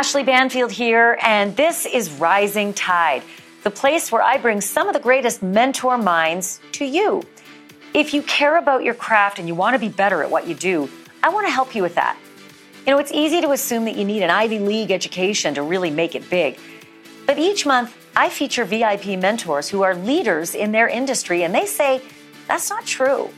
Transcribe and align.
Ashley 0.00 0.22
Banfield 0.22 0.72
here, 0.72 1.18
and 1.20 1.54
this 1.56 1.84
is 1.84 2.10
Rising 2.12 2.72
Tide, 2.72 3.22
the 3.64 3.70
place 3.70 4.10
where 4.10 4.22
I 4.22 4.38
bring 4.38 4.62
some 4.62 4.88
of 4.88 4.94
the 4.94 4.98
greatest 4.98 5.42
mentor 5.42 5.98
minds 5.98 6.58
to 6.72 6.86
you. 6.86 7.22
If 7.92 8.14
you 8.14 8.22
care 8.22 8.56
about 8.56 8.82
your 8.82 8.94
craft 8.94 9.38
and 9.38 9.46
you 9.46 9.54
want 9.54 9.74
to 9.74 9.78
be 9.78 9.90
better 9.90 10.22
at 10.22 10.30
what 10.30 10.46
you 10.46 10.54
do, 10.54 10.88
I 11.22 11.28
want 11.28 11.46
to 11.48 11.50
help 11.50 11.74
you 11.74 11.82
with 11.82 11.96
that. 11.96 12.18
You 12.86 12.94
know, 12.94 12.98
it's 12.98 13.12
easy 13.12 13.42
to 13.42 13.50
assume 13.50 13.84
that 13.84 13.94
you 13.94 14.06
need 14.06 14.22
an 14.22 14.30
Ivy 14.30 14.60
League 14.60 14.90
education 14.90 15.52
to 15.52 15.62
really 15.62 15.90
make 15.90 16.14
it 16.14 16.30
big. 16.30 16.58
But 17.26 17.38
each 17.38 17.66
month, 17.66 17.94
I 18.16 18.30
feature 18.30 18.64
VIP 18.64 19.18
mentors 19.18 19.68
who 19.68 19.82
are 19.82 19.94
leaders 19.94 20.54
in 20.54 20.72
their 20.72 20.88
industry, 20.88 21.42
and 21.42 21.54
they 21.54 21.66
say 21.66 22.00
that's 22.48 22.70
not 22.70 22.86
true. 22.86 23.28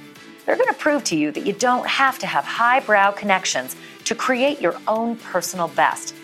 They're 0.47 0.57
going 0.57 0.73
to 0.73 0.79
prove 0.79 1.03
to 1.05 1.17
you 1.17 1.33
that 1.33 1.45
you 1.45 1.55
don't 1.55 1.89
have 1.89 2.21
to 2.21 2.27
have 2.29 2.45
highbrow 2.45 3.11
connections 3.11 3.75
to 4.05 4.15
create 4.15 4.61
your 4.61 4.77
own 4.87 5.17
personal 5.17 5.67
best. 5.67 6.15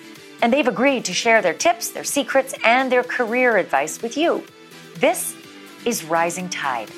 And 0.40 0.52
they've 0.52 0.68
agreed 0.68 1.04
to 1.06 1.12
share 1.12 1.42
their 1.42 1.54
tips, 1.54 1.90
their 1.90 2.04
secrets, 2.04 2.54
and 2.64 2.92
their 2.92 3.02
career 3.02 3.56
advice 3.56 4.00
with 4.00 4.16
you. 4.16 4.44
This 4.96 5.36
is 5.84 6.04
Rising 6.04 6.48
Tide. 6.48 6.90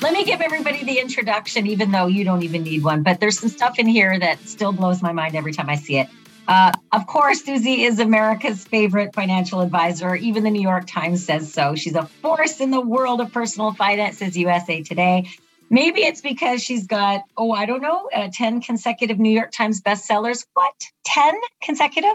Let 0.00 0.12
me 0.12 0.24
give 0.24 0.42
everybody 0.42 0.84
the 0.84 0.98
introduction, 0.98 1.66
even 1.66 1.90
though 1.90 2.06
you 2.06 2.24
don't 2.24 2.42
even 2.42 2.62
need 2.62 2.84
one. 2.84 3.02
But 3.02 3.20
there's 3.20 3.38
some 3.38 3.48
stuff 3.48 3.78
in 3.78 3.86
here 3.86 4.18
that 4.18 4.38
still 4.46 4.72
blows 4.72 5.00
my 5.00 5.12
mind 5.12 5.34
every 5.34 5.52
time 5.52 5.70
I 5.70 5.76
see 5.76 5.98
it. 5.98 6.08
Uh, 6.46 6.72
of 6.92 7.06
course, 7.06 7.42
Susie 7.42 7.84
is 7.84 7.98
America's 7.98 8.64
favorite 8.64 9.14
financial 9.14 9.60
advisor. 9.62 10.14
Even 10.14 10.44
the 10.44 10.50
New 10.50 10.60
York 10.60 10.86
Times 10.86 11.24
says 11.24 11.50
so. 11.50 11.74
She's 11.74 11.94
a 11.94 12.04
force 12.20 12.60
in 12.60 12.70
the 12.70 12.82
world 12.82 13.22
of 13.22 13.32
personal 13.32 13.72
finance, 13.72 14.18
says 14.18 14.36
USA 14.36 14.82
Today. 14.82 15.30
Maybe 15.74 16.02
it's 16.02 16.20
because 16.20 16.62
she's 16.62 16.86
got, 16.86 17.22
oh, 17.36 17.50
I 17.50 17.66
don't 17.66 17.82
know, 17.82 18.08
uh, 18.14 18.28
10 18.32 18.60
consecutive 18.60 19.18
New 19.18 19.32
York 19.32 19.50
Times 19.50 19.82
bestsellers. 19.82 20.46
What? 20.54 20.72
10 21.04 21.34
consecutive? 21.64 22.14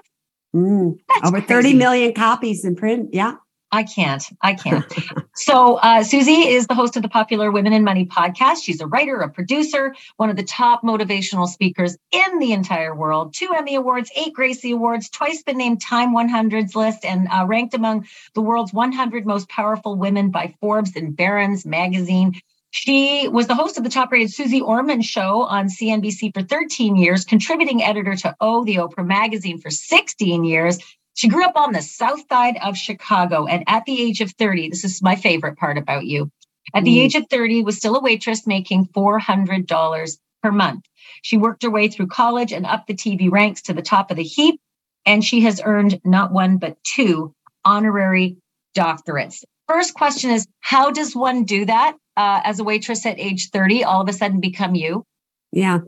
Mm, 0.55 0.97
over 1.25 1.41
crazy. 1.41 1.47
30 1.47 1.73
million 1.73 2.13
copies 2.13 2.63
in 2.63 2.77
print. 2.77 3.09
Yeah. 3.11 3.35
I 3.69 3.83
can't. 3.83 4.23
I 4.41 4.53
can't. 4.53 4.85
so, 5.35 5.75
uh, 5.75 6.03
Susie 6.03 6.47
is 6.47 6.67
the 6.67 6.73
host 6.73 6.95
of 6.95 7.03
the 7.03 7.09
popular 7.09 7.51
Women 7.51 7.83
& 7.83 7.83
Money 7.83 8.05
podcast. 8.05 8.63
She's 8.63 8.79
a 8.79 8.87
writer, 8.87 9.19
a 9.19 9.29
producer, 9.29 9.93
one 10.15 10.29
of 10.29 10.37
the 10.37 10.43
top 10.43 10.81
motivational 10.81 11.45
speakers 11.45 11.97
in 12.13 12.39
the 12.39 12.53
entire 12.53 12.95
world. 12.95 13.33
Two 13.33 13.53
Emmy 13.53 13.75
Awards, 13.75 14.09
eight 14.15 14.33
Gracie 14.33 14.71
Awards, 14.71 15.09
twice 15.09 15.43
been 15.43 15.57
named 15.57 15.81
Time 15.81 16.15
100's 16.15 16.77
list, 16.77 17.03
and 17.03 17.27
uh, 17.27 17.45
ranked 17.45 17.73
among 17.73 18.07
the 18.35 18.41
world's 18.41 18.71
100 18.71 19.25
most 19.25 19.49
powerful 19.49 19.97
women 19.97 20.31
by 20.31 20.55
Forbes 20.61 20.95
and 20.95 21.13
Barron's 21.13 21.65
magazine. 21.65 22.39
She 22.71 23.27
was 23.27 23.47
the 23.47 23.55
host 23.55 23.77
of 23.77 23.83
the 23.83 23.89
top 23.89 24.11
rated 24.11 24.31
Suze 24.31 24.61
Orman 24.61 25.01
show 25.01 25.43
on 25.43 25.69
CNBC 25.69 26.33
for 26.33 26.43
13 26.43 26.95
years, 26.95 27.25
contributing 27.25 27.81
editor 27.81 28.15
to 28.17 28.35
O, 28.39 28.63
the 28.63 28.75
Oprah 28.75 29.05
magazine 29.05 29.59
for 29.59 29.71
16 29.71 30.43
years, 30.43 30.77
she 31.19 31.27
grew 31.27 31.43
up 31.43 31.57
on 31.57 31.73
the 31.73 31.81
south 31.81 32.21
side 32.29 32.57
of 32.63 32.77
Chicago. 32.77 33.45
And 33.45 33.65
at 33.67 33.83
the 33.83 34.01
age 34.01 34.21
of 34.21 34.31
30, 34.31 34.69
this 34.69 34.85
is 34.85 35.01
my 35.01 35.17
favorite 35.17 35.57
part 35.57 35.77
about 35.77 36.05
you. 36.05 36.31
At 36.73 36.85
the 36.85 36.95
mm. 36.95 37.01
age 37.01 37.15
of 37.15 37.25
30, 37.29 37.63
was 37.63 37.75
still 37.75 37.97
a 37.97 38.01
waitress 38.01 38.47
making 38.47 38.85
$400 38.95 40.17
per 40.41 40.51
month. 40.53 40.85
She 41.21 41.35
worked 41.35 41.63
her 41.63 41.69
way 41.69 41.89
through 41.89 42.07
college 42.07 42.53
and 42.53 42.65
up 42.65 42.87
the 42.87 42.93
TV 42.93 43.29
ranks 43.29 43.63
to 43.63 43.73
the 43.73 43.81
top 43.81 44.11
of 44.11 44.15
the 44.15 44.23
heap. 44.23 44.61
And 45.05 45.21
she 45.21 45.41
has 45.41 45.61
earned 45.61 45.99
not 46.05 46.31
one, 46.31 46.55
but 46.55 46.81
two 46.85 47.35
honorary 47.65 48.37
doctorates. 48.73 49.43
First 49.69 49.93
question 49.93 50.31
is 50.31 50.47
How 50.61 50.89
does 50.89 51.15
one 51.15 51.43
do 51.43 51.63
that 51.65 51.95
uh, 52.17 52.41
as 52.43 52.59
a 52.59 52.63
waitress 52.63 53.05
at 53.05 53.19
age 53.19 53.51
30, 53.51 53.83
all 53.83 54.01
of 54.01 54.09
a 54.09 54.13
sudden 54.13 54.39
become 54.39 54.73
you? 54.73 55.05
Yeah. 55.51 55.81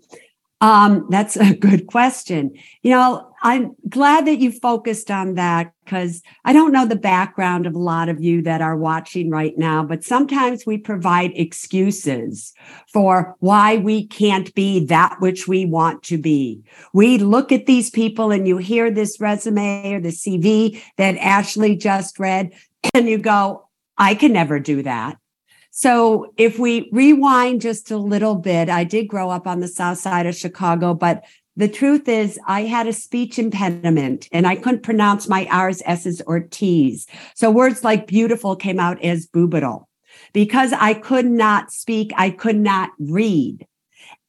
Um, 0.61 1.07
that's 1.09 1.35
a 1.35 1.55
good 1.55 1.87
question. 1.87 2.51
You 2.83 2.91
know, 2.91 3.33
I'm 3.41 3.75
glad 3.89 4.27
that 4.27 4.37
you 4.37 4.51
focused 4.51 5.09
on 5.09 5.33
that 5.33 5.73
because 5.83 6.21
I 6.45 6.53
don't 6.53 6.71
know 6.71 6.85
the 6.85 6.95
background 6.95 7.65
of 7.65 7.73
a 7.73 7.79
lot 7.79 8.07
of 8.07 8.21
you 8.21 8.43
that 8.43 8.61
are 8.61 8.77
watching 8.77 9.31
right 9.31 9.57
now, 9.57 9.83
but 9.83 10.03
sometimes 10.03 10.63
we 10.63 10.77
provide 10.77 11.31
excuses 11.33 12.53
for 12.93 13.35
why 13.39 13.77
we 13.77 14.05
can't 14.05 14.53
be 14.53 14.85
that 14.85 15.15
which 15.19 15.47
we 15.47 15.65
want 15.65 16.03
to 16.03 16.19
be. 16.19 16.61
We 16.93 17.17
look 17.17 17.51
at 17.51 17.65
these 17.65 17.89
people 17.89 18.29
and 18.29 18.47
you 18.47 18.57
hear 18.57 18.91
this 18.91 19.19
resume 19.19 19.95
or 19.95 19.99
the 19.99 20.09
CV 20.09 20.79
that 20.97 21.17
Ashley 21.17 21.75
just 21.75 22.19
read, 22.19 22.51
and 22.93 23.07
you 23.07 23.17
go, 23.17 23.67
I 24.01 24.16
can 24.16 24.34
never 24.34 24.59
do 24.59 24.81
that. 24.81 25.17
So 25.69 26.34
if 26.35 26.57
we 26.57 26.89
rewind 26.91 27.62
just 27.62 27.91
a 27.91 27.97
little 27.97 28.35
bit, 28.35 28.67
I 28.67 28.84
did 28.84 29.07
grow 29.07 29.29
up 29.29 29.45
on 29.45 29.59
the 29.59 29.67
south 29.67 30.00
side 30.00 30.25
of 30.25 30.35
Chicago, 30.35 30.95
but 30.95 31.23
the 31.56 31.67
truth 31.67 32.09
is 32.09 32.40
I 32.47 32.63
had 32.63 32.88
a 32.88 32.94
speech 32.94 33.38
impediment 33.38 34.28
and 34.31 34.47
I 34.47 34.56
couldn't 34.56 34.81
pronounce 34.81 35.29
my 35.29 35.45
R's, 35.51 35.84
S's, 35.85 36.19
or 36.25 36.40
T's. 36.40 37.06
So 37.35 37.51
words 37.51 37.84
like 37.84 38.07
beautiful 38.07 38.56
came 38.56 38.79
out 38.79 39.01
as 39.03 39.28
boobital. 39.28 39.85
Because 40.34 40.73
I 40.73 40.95
could 40.95 41.28
not 41.28 41.72
speak, 41.72 42.11
I 42.17 42.31
could 42.31 42.57
not 42.57 42.90
read. 43.00 43.67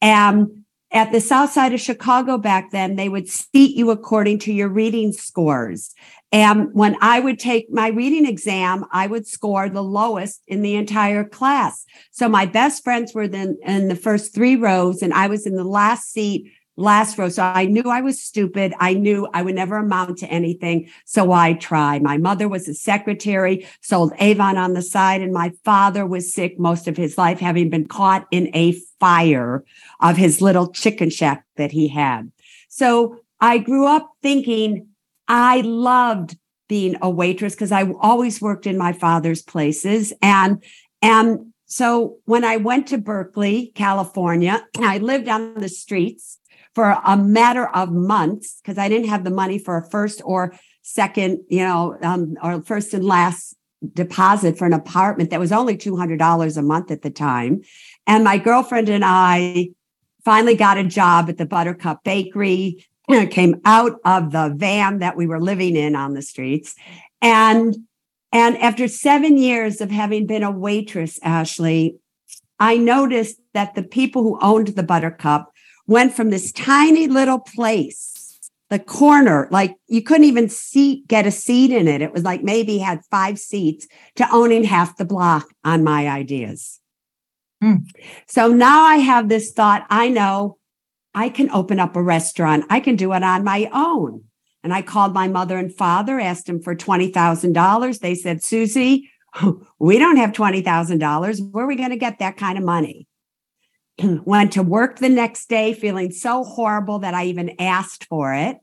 And 0.01 0.65
at 0.93 1.11
the 1.11 1.21
south 1.21 1.51
side 1.51 1.73
of 1.73 1.81
Chicago 1.81 2.37
back 2.37 2.71
then, 2.71 2.97
they 2.97 3.09
would 3.09 3.29
seat 3.29 3.75
you 3.75 3.91
according 3.91 4.39
to 4.41 4.53
your 4.53 4.69
reading 4.69 5.13
scores. 5.13 5.95
And 6.33 6.73
when 6.73 6.97
I 7.03 7.21
would 7.21 7.39
take 7.39 7.71
my 7.71 7.89
reading 7.89 8.25
exam, 8.25 8.87
I 8.91 9.07
would 9.07 9.27
score 9.27 9.69
the 9.69 9.83
lowest 9.83 10.43
in 10.47 10.63
the 10.63 10.75
entire 10.77 11.25
class. 11.25 11.85
So 12.11 12.27
my 12.27 12.47
best 12.47 12.83
friends 12.83 13.13
were 13.13 13.29
then 13.29 13.59
in 13.63 13.89
the 13.89 13.95
first 13.95 14.35
three 14.35 14.57
rows, 14.57 15.03
and 15.03 15.13
I 15.13 15.27
was 15.27 15.47
in 15.47 15.57
the 15.57 15.65
last 15.65 16.11
seat, 16.11 16.51
last 16.77 17.19
row. 17.19 17.29
So 17.29 17.43
I 17.43 17.67
knew 17.67 17.83
I 17.83 18.01
was 18.01 18.19
stupid. 18.19 18.73
I 18.81 18.95
knew 18.95 19.29
I 19.35 19.43
would 19.43 19.55
never 19.55 19.77
amount 19.77 20.17
to 20.19 20.27
anything. 20.27 20.89
So 21.05 21.33
I 21.33 21.53
tried. 21.53 22.03
My 22.03 22.17
mother 22.17 22.49
was 22.49 22.67
a 22.67 22.73
secretary, 22.73 23.69
sold 23.83 24.15
Avon 24.19 24.57
on 24.57 24.73
the 24.73 24.81
side, 24.81 25.21
and 25.21 25.35
my 25.35 25.53
father 25.67 26.07
was 26.07 26.33
sick 26.33 26.59
most 26.59 26.89
of 26.89 26.97
his 26.97 27.19
life, 27.19 27.41
having 27.41 27.69
been 27.69 27.87
caught 27.87 28.27
in 28.31 28.51
a 28.55 28.73
fire 28.99 29.65
of 30.01 30.17
his 30.17 30.41
little 30.41 30.69
chicken 30.73 31.11
shack 31.11 31.45
that 31.57 31.73
he 31.73 31.89
had. 31.89 32.33
So 32.69 33.19
I 33.39 33.59
grew 33.59 33.87
up 33.87 34.11
thinking, 34.23 34.89
I 35.29 35.61
loved 35.63 36.37
being 36.69 36.97
a 37.03 37.11
waitress 37.11 37.55
because 37.55 37.73
I 37.73 37.91
always 38.01 38.41
worked 38.41 38.67
in 38.67 38.79
my 38.79 38.93
father's 38.93 39.43
places. 39.43 40.13
And, 40.23 40.63
and 41.01 41.53
so 41.67 42.17
when 42.25 42.45
I 42.45 42.57
went 42.57 42.87
to 42.89 42.99
Berkeley, 42.99 43.73
California, 43.75 44.67
I 44.79 44.99
lived 44.99 45.29
on 45.29 45.55
the 45.55 45.69
streets 45.69 46.39
for 46.75 46.99
a 47.05 47.17
matter 47.17 47.69
of 47.69 47.93
months 47.93 48.61
because 48.63 48.79
I 48.79 48.89
didn't 48.89 49.09
have 49.09 49.25
the 49.25 49.31
money 49.31 49.59
for 49.59 49.77
a 49.77 49.91
first 49.91 50.23
or 50.25 50.55
second, 50.83 51.41
you 51.49 51.63
know, 51.63 51.97
um, 52.03 52.35
or 52.43 52.63
first 52.63 52.95
and 52.95 53.05
last 53.05 53.55
deposit 53.93 54.57
for 54.57 54.67
an 54.67 54.73
apartment 54.73 55.31
that 55.31 55.41
was 55.41 55.53
only 55.53 55.77
$200 55.77 56.57
a 56.57 56.63
month 56.63 56.91
at 56.91 57.03
the 57.03 57.11
time. 57.11 57.63
And 58.07 58.25
my 58.25 58.39
girlfriend 58.39 58.89
and 58.89 59.05
I 59.05 59.71
finally 60.25 60.55
got 60.55 60.79
a 60.79 60.85
job 60.85 61.29
at 61.29 61.37
the 61.37 61.47
Buttercup 61.47 62.05
Bakery 62.05 62.87
came 63.31 63.61
out 63.65 63.99
of 64.05 64.33
the 64.33 64.53
van 64.57 64.99
that 64.99 65.17
we 65.17 65.27
were 65.27 65.41
living 65.41 65.77
in 65.77 65.95
on 65.95 66.15
the 66.15 66.23
streets. 66.23 66.75
And 67.21 67.77
and 68.33 68.57
after 68.59 68.89
seven 68.89 69.37
years 69.37 69.81
of 69.81 69.91
having 69.91 70.27
been 70.27 70.43
a 70.43 70.51
waitress, 70.51 71.19
Ashley, 71.23 71.99
I 72.59 72.79
noticed 72.79 73.39
that 73.53 73.75
the 73.75 73.83
people 73.83 74.23
who 74.23 74.39
owned 74.41 74.69
the 74.69 74.83
Buttercup 74.83 75.53
went 75.87 76.15
from 76.15 76.31
this 76.31 76.51
tiny 76.53 77.09
little 77.09 77.41
place, 77.41 78.51
the 78.71 78.79
corner, 78.79 79.49
like 79.51 79.77
you 79.87 80.03
couldn't 80.03 80.25
even 80.25 80.49
see 80.49 81.05
get 81.09 81.27
a 81.27 81.31
seat 81.31 81.71
in 81.71 81.87
it. 81.87 82.01
It 82.01 82.13
was 82.13 82.23
like 82.23 82.43
maybe 82.43 82.79
had 82.79 83.01
five 83.11 83.39
seats 83.39 83.87
to 84.17 84.27
owning 84.33 84.65
half 84.65 84.97
the 84.97 85.05
block 85.05 85.49
on 85.63 85.85
my 85.85 86.09
ideas. 86.09 86.81
Mm. 87.63 87.87
So 88.27 88.49
now 88.49 88.83
I 88.83 88.97
have 88.97 89.29
this 89.29 89.53
thought. 89.53 89.87
I 89.91 90.09
know 90.09 90.57
I 91.15 91.29
can 91.29 91.51
open 91.51 91.79
up 91.79 91.97
a 91.97 92.03
restaurant. 92.03 92.65
I 92.71 92.81
can 92.81 92.97
do 92.97 93.13
it 93.13 93.23
on 93.23 93.45
my 93.45 93.71
own. 93.73 94.25
And 94.65 94.73
I 94.73 94.83
called 94.83 95.13
my 95.13 95.29
mother 95.29 95.59
and 95.59 95.75
father, 95.75 96.21
asked 96.21 96.47
them 96.47 96.61
for 96.61 96.75
$20,000. 96.75 97.99
They 97.99 98.15
said, 98.15 98.43
Susie, 98.43 99.11
we 99.79 99.99
don't 99.99 100.17
have 100.17 100.33
$20,000. 100.33 101.51
Where 101.51 101.65
are 101.65 101.69
we 101.69 101.77
going 101.77 101.91
to 101.91 101.97
get 101.97 102.19
that 102.21 102.37
kind 102.37 102.57
of 102.57 102.65
money? 102.65 103.07
Went 104.03 104.53
to 104.53 104.63
work 104.63 104.99
the 104.99 105.09
next 105.09 105.49
day 105.49 105.75
feeling 105.75 106.13
so 106.13 106.45
horrible 106.45 107.01
that 107.01 107.15
I 107.15 107.25
even 107.27 107.61
asked 107.61 108.05
for 108.05 108.35
it. 108.35 108.59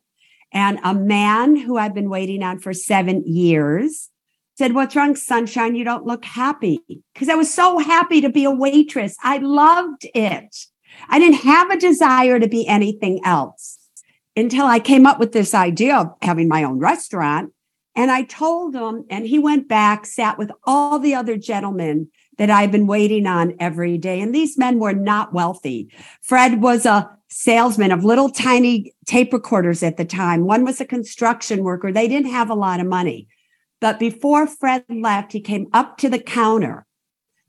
And 0.52 0.80
a 0.84 0.94
man 0.96 1.56
who 1.56 1.78
I've 1.78 1.94
been 1.94 2.10
waiting 2.10 2.42
on 2.42 2.60
for 2.60 2.74
seven 2.74 3.24
years 3.26 4.10
said, 4.58 4.74
What's 4.74 4.96
wrong, 4.96 5.16
sunshine? 5.16 5.76
You 5.76 5.84
don't 5.84 6.06
look 6.06 6.26
happy. 6.26 6.82
Because 7.14 7.30
I 7.30 7.36
was 7.36 7.54
so 7.54 7.78
happy 7.78 8.22
to 8.22 8.30
be 8.30 8.46
a 8.46 8.52
waitress. 8.52 9.16
I 9.24 9.38
loved 9.38 10.08
it. 10.16 10.56
I 11.08 11.20
didn't 11.20 11.42
have 11.42 11.70
a 11.70 11.78
desire 11.78 12.40
to 12.40 12.48
be 12.48 12.68
anything 12.68 13.22
else 13.24 13.78
until 14.36 14.66
I 14.66 14.80
came 14.80 15.06
up 15.06 15.20
with 15.20 15.32
this 15.32 15.54
idea 15.54 15.96
of 15.96 16.14
having 16.22 16.48
my 16.48 16.64
own 16.64 16.80
restaurant. 16.80 17.54
And 17.96 18.12
I 18.12 18.24
told 18.24 18.76
him, 18.76 19.06
and 19.10 19.28
he 19.28 19.40
went 19.40 19.68
back, 19.68 20.06
sat 20.06 20.38
with 20.38 20.52
all 20.64 21.00
the 21.00 21.16
other 21.16 21.38
gentlemen 21.38 22.10
that 22.38 22.50
I've 22.50 22.72
been 22.72 22.88
waiting 22.88 23.28
on 23.28 23.56
every 23.60 23.98
day. 23.98 24.22
And 24.22 24.34
these 24.34 24.58
men 24.58 24.80
were 24.80 24.94
not 24.94 25.34
wealthy. 25.34 25.92
Fred 26.22 26.62
was 26.62 26.86
a 26.86 27.10
salesman 27.28 27.92
of 27.92 28.06
little 28.06 28.30
tiny 28.30 28.94
tape 29.06 29.34
recorders 29.34 29.84
at 29.84 29.98
the 29.98 30.06
time. 30.06 30.46
One 30.46 30.64
was 30.64 30.80
a 30.80 30.86
construction 30.86 31.64
worker. 31.64 31.92
They 31.92 32.08
didn't 32.08 32.32
have 32.32 32.50
a 32.50 32.56
lot 32.56 32.80
of 32.80 32.88
money. 32.88 33.28
But 33.82 34.00
before 34.00 34.48
Fred 34.48 34.86
left, 34.90 35.34
he 35.34 35.42
came 35.42 35.68
up 35.74 35.98
to 35.98 36.10
the 36.10 36.20
counter 36.20 36.86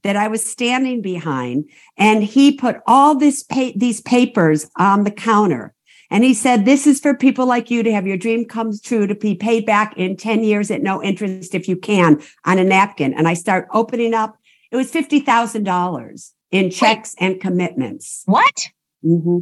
that 0.03 0.17
I 0.17 0.29
was 0.29 0.45
standing 0.45 1.03
behind 1.03 1.69
and 1.97 2.25
he 2.25 2.53
put 2.53 2.81
all 2.87 3.15
this 3.15 3.43
pa- 3.43 3.73
these 3.77 4.01
papers 4.01 4.71
on 4.77 5.05
the 5.05 5.11
counter. 5.11 5.75
And 6.11 6.25
he 6.25 6.35
said, 6.35 6.65
This 6.65 6.87
is 6.87 7.01
for 7.01 7.15
people 7.15 7.47
like 7.47 7.71
you 7.71 7.83
to 7.83 7.93
have 7.93 8.07
your 8.07 8.17
dream 8.17 8.45
come 8.45 8.73
true, 8.83 9.07
to 9.07 9.15
be 9.15 9.35
paid 9.35 9.65
back 9.65 9.97
in 9.97 10.17
10 10.17 10.43
years 10.43 10.71
at 10.71 10.83
no 10.83 11.03
interest 11.03 11.55
if 11.55 11.69
you 11.69 11.77
can 11.77 12.21
on 12.45 12.59
a 12.59 12.65
napkin. 12.65 13.15
And 13.15 13.29
I 13.29 13.35
start 13.35 13.69
opening 13.73 14.13
up. 14.13 14.37
It 14.73 14.77
was 14.77 14.91
$50,000 14.93 16.33
in 16.51 16.71
checks 16.71 17.15
Wait. 17.21 17.27
and 17.27 17.41
commitments. 17.41 18.23
What? 18.27 18.71
Mm-hmm. 19.05 19.39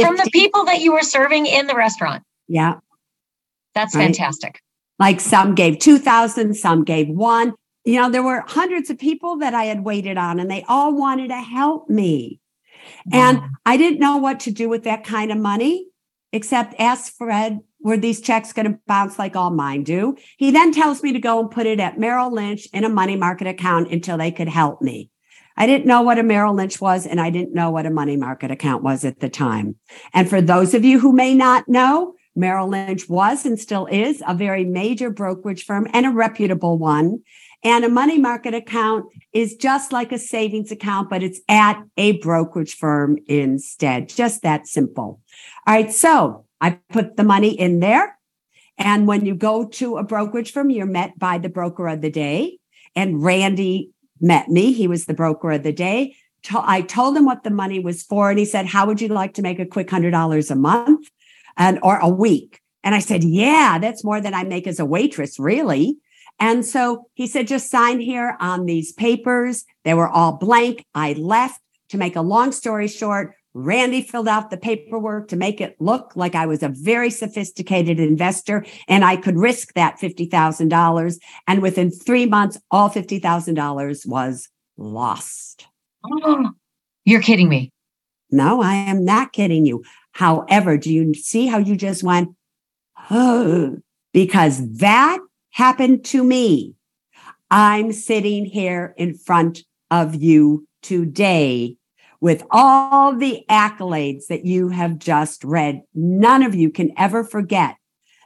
From 0.00 0.16
the 0.16 0.30
people 0.32 0.64
that 0.66 0.80
you 0.80 0.92
were 0.92 1.02
serving 1.02 1.46
in 1.46 1.66
the 1.66 1.74
restaurant. 1.74 2.22
Yeah. 2.48 2.76
That's 3.74 3.94
right? 3.94 4.04
fantastic. 4.04 4.60
Like 4.98 5.20
some 5.20 5.54
gave 5.54 5.78
2000, 5.78 6.54
some 6.54 6.84
gave 6.84 7.08
one. 7.08 7.54
You 7.86 8.00
know, 8.00 8.10
there 8.10 8.22
were 8.22 8.42
hundreds 8.46 8.90
of 8.90 8.98
people 8.98 9.38
that 9.38 9.54
I 9.54 9.64
had 9.64 9.84
waited 9.84 10.18
on 10.18 10.40
and 10.40 10.50
they 10.50 10.64
all 10.68 10.92
wanted 10.92 11.28
to 11.28 11.40
help 11.40 11.88
me. 11.88 12.40
And 13.12 13.40
I 13.64 13.76
didn't 13.76 14.00
know 14.00 14.16
what 14.16 14.40
to 14.40 14.50
do 14.50 14.68
with 14.68 14.84
that 14.84 15.04
kind 15.04 15.30
of 15.30 15.38
money, 15.38 15.86
except 16.32 16.74
ask 16.80 17.14
Fred, 17.14 17.60
were 17.80 17.96
these 17.96 18.20
checks 18.20 18.52
going 18.52 18.70
to 18.70 18.78
bounce 18.88 19.20
like 19.20 19.36
all 19.36 19.50
mine 19.50 19.84
do? 19.84 20.16
He 20.36 20.50
then 20.50 20.72
tells 20.72 21.02
me 21.04 21.12
to 21.12 21.20
go 21.20 21.38
and 21.38 21.48
put 21.48 21.66
it 21.66 21.78
at 21.78 21.98
Merrill 21.98 22.32
Lynch 22.32 22.66
in 22.72 22.82
a 22.82 22.88
money 22.88 23.14
market 23.14 23.46
account 23.46 23.92
until 23.92 24.18
they 24.18 24.32
could 24.32 24.48
help 24.48 24.82
me. 24.82 25.10
I 25.56 25.66
didn't 25.66 25.86
know 25.86 26.02
what 26.02 26.18
a 26.18 26.24
Merrill 26.24 26.54
Lynch 26.54 26.80
was, 26.80 27.06
and 27.06 27.20
I 27.20 27.30
didn't 27.30 27.54
know 27.54 27.70
what 27.70 27.86
a 27.86 27.90
money 27.90 28.16
market 28.16 28.50
account 28.50 28.82
was 28.82 29.04
at 29.04 29.20
the 29.20 29.28
time. 29.28 29.76
And 30.12 30.28
for 30.28 30.40
those 30.40 30.74
of 30.74 30.84
you 30.84 30.98
who 30.98 31.12
may 31.12 31.34
not 31.34 31.68
know, 31.68 32.14
Merrill 32.34 32.68
Lynch 32.68 33.08
was 33.08 33.46
and 33.46 33.58
still 33.58 33.86
is 33.86 34.22
a 34.26 34.34
very 34.34 34.64
major 34.64 35.08
brokerage 35.08 35.64
firm 35.64 35.88
and 35.92 36.04
a 36.04 36.10
reputable 36.10 36.76
one. 36.76 37.20
And 37.62 37.84
a 37.84 37.88
money 37.88 38.18
market 38.18 38.54
account 38.54 39.06
is 39.32 39.56
just 39.56 39.92
like 39.92 40.12
a 40.12 40.18
savings 40.18 40.70
account, 40.70 41.10
but 41.10 41.22
it's 41.22 41.40
at 41.48 41.82
a 41.96 42.12
brokerage 42.18 42.76
firm 42.76 43.18
instead. 43.26 44.08
Just 44.08 44.42
that 44.42 44.66
simple. 44.66 45.20
All 45.66 45.74
right. 45.74 45.92
So 45.92 46.44
I 46.60 46.78
put 46.90 47.16
the 47.16 47.24
money 47.24 47.58
in 47.58 47.80
there. 47.80 48.16
And 48.78 49.06
when 49.06 49.24
you 49.24 49.34
go 49.34 49.66
to 49.66 49.96
a 49.96 50.04
brokerage 50.04 50.52
firm, 50.52 50.70
you're 50.70 50.86
met 50.86 51.18
by 51.18 51.38
the 51.38 51.48
broker 51.48 51.88
of 51.88 52.02
the 52.02 52.10
day. 52.10 52.58
And 52.94 53.22
Randy 53.22 53.90
met 54.20 54.48
me. 54.48 54.72
He 54.72 54.86
was 54.86 55.06
the 55.06 55.14
broker 55.14 55.52
of 55.52 55.62
the 55.62 55.72
day. 55.72 56.14
I 56.50 56.82
told 56.82 57.16
him 57.16 57.24
what 57.24 57.42
the 57.42 57.50
money 57.50 57.80
was 57.80 58.02
for. 58.02 58.30
And 58.30 58.38
he 58.38 58.44
said, 58.44 58.66
How 58.66 58.86
would 58.86 59.00
you 59.00 59.08
like 59.08 59.34
to 59.34 59.42
make 59.42 59.58
a 59.58 59.66
quick 59.66 59.88
$100 59.88 60.50
a 60.50 60.54
month 60.54 61.10
and 61.56 61.78
or 61.82 61.98
a 61.98 62.08
week? 62.08 62.60
And 62.84 62.94
I 62.94 63.00
said, 63.00 63.24
Yeah, 63.24 63.78
that's 63.80 64.04
more 64.04 64.20
than 64.20 64.34
I 64.34 64.44
make 64.44 64.66
as 64.66 64.78
a 64.78 64.84
waitress, 64.84 65.38
really. 65.38 65.96
And 66.38 66.64
so 66.64 67.06
he 67.14 67.26
said, 67.26 67.46
just 67.46 67.70
sign 67.70 68.00
here 68.00 68.36
on 68.40 68.66
these 68.66 68.92
papers. 68.92 69.64
They 69.84 69.94
were 69.94 70.08
all 70.08 70.32
blank. 70.36 70.84
I 70.94 71.14
left 71.14 71.60
to 71.90 71.98
make 71.98 72.16
a 72.16 72.20
long 72.20 72.52
story 72.52 72.88
short. 72.88 73.34
Randy 73.54 74.02
filled 74.02 74.28
out 74.28 74.50
the 74.50 74.58
paperwork 74.58 75.28
to 75.28 75.36
make 75.36 75.62
it 75.62 75.76
look 75.80 76.12
like 76.14 76.34
I 76.34 76.44
was 76.44 76.62
a 76.62 76.68
very 76.68 77.08
sophisticated 77.08 77.98
investor 77.98 78.66
and 78.86 79.02
I 79.02 79.16
could 79.16 79.38
risk 79.38 79.72
that 79.74 79.98
$50,000. 79.98 81.18
And 81.48 81.62
within 81.62 81.90
three 81.90 82.26
months, 82.26 82.58
all 82.70 82.90
$50,000 82.90 84.06
was 84.06 84.48
lost. 84.76 85.66
Oh, 86.04 86.50
you're 87.06 87.22
kidding 87.22 87.48
me. 87.48 87.72
No, 88.30 88.60
I 88.60 88.74
am 88.74 89.04
not 89.04 89.32
kidding 89.32 89.64
you. 89.64 89.82
However, 90.12 90.76
do 90.76 90.92
you 90.92 91.14
see 91.14 91.46
how 91.46 91.58
you 91.58 91.76
just 91.76 92.02
went, 92.02 92.34
oh, 93.10 93.78
because 94.12 94.66
that 94.78 95.18
happened 95.56 96.04
to 96.04 96.22
me. 96.22 96.74
I'm 97.50 97.90
sitting 97.90 98.44
here 98.44 98.92
in 98.98 99.14
front 99.14 99.64
of 99.90 100.14
you 100.14 100.68
today 100.82 101.78
with 102.20 102.44
all 102.50 103.16
the 103.16 103.42
accolades 103.48 104.26
that 104.26 104.44
you 104.44 104.68
have 104.68 104.98
just 104.98 105.44
read. 105.44 105.80
None 105.94 106.42
of 106.42 106.54
you 106.54 106.70
can 106.70 106.92
ever 106.98 107.24
forget 107.24 107.76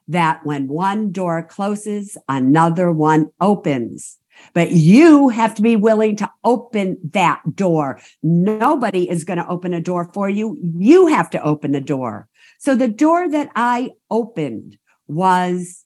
that 0.08 0.44
when 0.44 0.66
one 0.66 1.12
door 1.12 1.44
closes, 1.44 2.18
another 2.28 2.90
one 2.90 3.28
opens. 3.40 4.18
But 4.52 4.72
you 4.72 5.28
have 5.28 5.54
to 5.54 5.62
be 5.62 5.76
willing 5.76 6.16
to 6.16 6.30
open 6.42 6.98
that 7.12 7.42
door. 7.54 8.00
Nobody 8.24 9.08
is 9.08 9.22
going 9.22 9.38
to 9.38 9.46
open 9.46 9.72
a 9.72 9.80
door 9.80 10.10
for 10.12 10.28
you. 10.28 10.58
You 10.76 11.06
have 11.06 11.30
to 11.30 11.42
open 11.44 11.70
the 11.70 11.80
door. 11.80 12.26
So 12.58 12.74
the 12.74 12.88
door 12.88 13.30
that 13.30 13.50
I 13.54 13.90
opened 14.10 14.78
was 15.06 15.84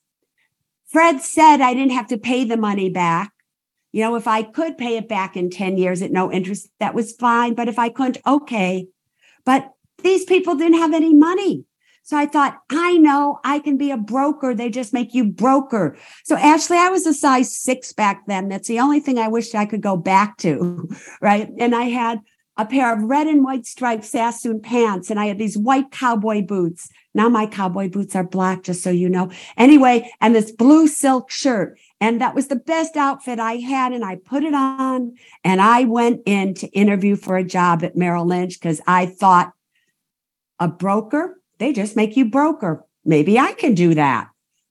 Fred 0.95 1.19
said 1.19 1.59
I 1.59 1.73
didn't 1.73 1.91
have 1.91 2.07
to 2.07 2.17
pay 2.17 2.45
the 2.45 2.55
money 2.55 2.87
back. 2.87 3.33
You 3.91 4.03
know, 4.03 4.15
if 4.15 4.29
I 4.29 4.43
could 4.43 4.77
pay 4.77 4.95
it 4.95 5.09
back 5.09 5.35
in 5.35 5.49
10 5.49 5.77
years 5.77 6.01
at 6.01 6.09
no 6.09 6.31
interest, 6.31 6.69
that 6.79 6.95
was 6.95 7.11
fine. 7.11 7.53
But 7.53 7.67
if 7.67 7.77
I 7.77 7.89
couldn't, 7.89 8.19
okay. 8.25 8.87
But 9.43 9.73
these 10.03 10.23
people 10.23 10.55
didn't 10.55 10.79
have 10.79 10.93
any 10.93 11.13
money. 11.13 11.65
So 12.03 12.15
I 12.15 12.25
thought, 12.25 12.61
I 12.69 12.97
know 12.97 13.41
I 13.43 13.59
can 13.59 13.75
be 13.75 13.91
a 13.91 13.97
broker. 13.97 14.55
They 14.55 14.69
just 14.69 14.93
make 14.93 15.13
you 15.13 15.25
broker. 15.25 15.97
So 16.23 16.37
Ashley, 16.37 16.77
I 16.77 16.87
was 16.87 17.05
a 17.05 17.13
size 17.13 17.57
six 17.57 17.91
back 17.91 18.25
then. 18.27 18.47
That's 18.47 18.69
the 18.69 18.79
only 18.79 19.01
thing 19.01 19.19
I 19.19 19.27
wish 19.27 19.53
I 19.53 19.65
could 19.65 19.81
go 19.81 19.97
back 19.97 20.37
to. 20.37 20.87
Right. 21.19 21.49
And 21.59 21.75
I 21.75 21.89
had 21.89 22.19
a 22.57 22.65
pair 22.65 22.93
of 22.93 23.03
red 23.03 23.27
and 23.27 23.43
white 23.43 23.65
striped 23.65 24.05
Sassoon 24.05 24.61
pants, 24.61 25.09
and 25.09 25.19
I 25.19 25.25
had 25.25 25.37
these 25.37 25.57
white 25.57 25.91
cowboy 25.91 26.41
boots. 26.41 26.89
Now 27.13 27.29
my 27.29 27.47
cowboy 27.47 27.89
boots 27.89 28.15
are 28.15 28.23
black, 28.23 28.63
just 28.63 28.81
so 28.83 28.89
you 28.89 29.09
know. 29.09 29.31
Anyway, 29.57 30.11
and 30.21 30.35
this 30.35 30.51
blue 30.51 30.87
silk 30.87 31.31
shirt. 31.31 31.77
And 32.01 32.19
that 32.19 32.35
was 32.35 32.47
the 32.47 32.57
best 32.57 32.97
outfit 32.97 33.39
I 33.39 33.53
had. 33.53 33.93
And 33.93 34.03
I 34.03 34.17
put 34.17 34.43
it 34.43 34.53
on 34.53 35.15
and 35.43 35.61
I 35.61 35.85
went 35.85 36.21
in 36.25 36.53
to 36.55 36.67
interview 36.67 37.15
for 37.15 37.37
a 37.37 37.43
job 37.43 37.83
at 37.83 37.95
Merrill 37.95 38.25
Lynch 38.25 38.59
because 38.59 38.81
I 38.85 39.05
thought 39.05 39.53
a 40.59 40.67
broker, 40.67 41.39
they 41.57 41.71
just 41.71 41.95
make 41.95 42.17
you 42.17 42.25
broker. 42.25 42.85
Maybe 43.05 43.39
I 43.39 43.53
can 43.53 43.75
do 43.75 43.93
that. 43.95 44.27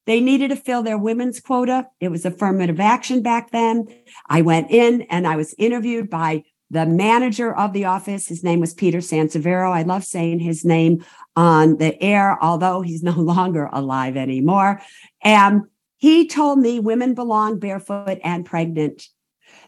They 0.07 0.21
needed 0.21 0.49
to 0.49 0.57
fill 0.57 0.83
their 0.83 0.99
women's 0.99 1.41
quota. 1.41 1.89
It 1.99 2.09
was 2.09 2.27
affirmative 2.27 2.79
action 2.79 3.23
back 3.23 3.53
then. 3.53 3.87
I 4.29 4.43
went 4.43 4.71
in 4.71 5.03
and 5.03 5.27
I 5.27 5.37
was 5.37 5.55
interviewed 5.57 6.11
by 6.11 6.45
the 6.75 6.85
manager 6.85 7.55
of 7.55 7.73
the 7.73 7.85
office. 7.85 8.27
His 8.27 8.43
name 8.43 8.59
was 8.59 8.75
Peter 8.75 8.99
Sansevero. 8.99 9.71
I 9.71 9.83
love 9.83 10.05
saying 10.05 10.41
his 10.41 10.65
name 10.65 11.05
on 11.37 11.77
the 11.77 12.01
air, 12.03 12.37
although 12.43 12.83
he's 12.83 13.03
no 13.03 13.13
longer 13.17 13.71
alive 13.73 14.17
anymore. 14.17 14.83
And 15.23 15.63
he 15.97 16.27
told 16.27 16.59
me 16.59 16.81
women 16.81 17.15
belong 17.15 17.61
barefoot 17.61 18.19
and 18.25 18.45
pregnant, 18.45 19.07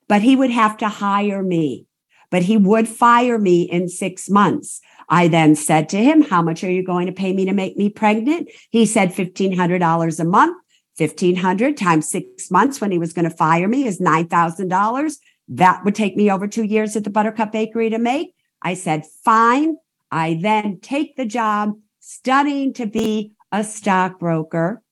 but 0.08 0.20
he 0.20 0.34
would 0.34 0.50
have 0.50 0.76
to 0.78 0.88
hire 0.88 1.44
me, 1.44 1.86
but 2.30 2.42
he 2.42 2.56
would 2.56 2.88
fire 2.88 3.38
me 3.38 3.62
in 3.62 3.88
six 3.88 4.28
months. 4.28 4.80
I 5.08 5.28
then 5.28 5.54
said 5.54 5.88
to 5.90 5.98
him, 5.98 6.22
How 6.22 6.42
much 6.42 6.64
are 6.64 6.70
you 6.70 6.84
going 6.84 7.06
to 7.06 7.12
pay 7.12 7.32
me 7.32 7.44
to 7.44 7.52
make 7.52 7.76
me 7.76 7.88
pregnant? 7.88 8.50
He 8.70 8.84
said 8.84 9.10
$1,500 9.10 10.20
a 10.20 10.24
month. 10.24 10.56
1500 10.98 11.76
times 11.76 12.08
six 12.08 12.50
months 12.50 12.80
when 12.80 12.90
he 12.90 12.98
was 12.98 13.12
going 13.12 13.28
to 13.28 13.36
fire 13.36 13.68
me 13.68 13.86
is 13.86 14.00
$9,000. 14.00 15.16
That 15.48 15.84
would 15.84 15.94
take 15.94 16.16
me 16.16 16.30
over 16.30 16.48
two 16.48 16.64
years 16.64 16.96
at 16.96 17.04
the 17.04 17.10
Buttercup 17.10 17.52
Bakery 17.52 17.90
to 17.90 17.98
make. 17.98 18.34
I 18.62 18.74
said, 18.74 19.04
fine. 19.24 19.76
I 20.10 20.38
then 20.40 20.80
take 20.80 21.16
the 21.16 21.26
job 21.26 21.74
studying 22.00 22.72
to 22.74 22.86
be 22.86 23.32
a 23.52 23.62
stockbroker. 23.62 24.82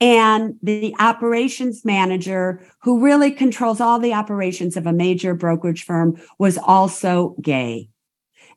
And 0.00 0.54
the 0.62 0.94
operations 0.98 1.84
manager, 1.84 2.64
who 2.82 3.04
really 3.04 3.30
controls 3.30 3.80
all 3.80 3.98
the 3.98 4.14
operations 4.14 4.76
of 4.76 4.86
a 4.86 4.92
major 4.92 5.34
brokerage 5.34 5.84
firm, 5.84 6.20
was 6.38 6.56
also 6.56 7.36
gay. 7.42 7.90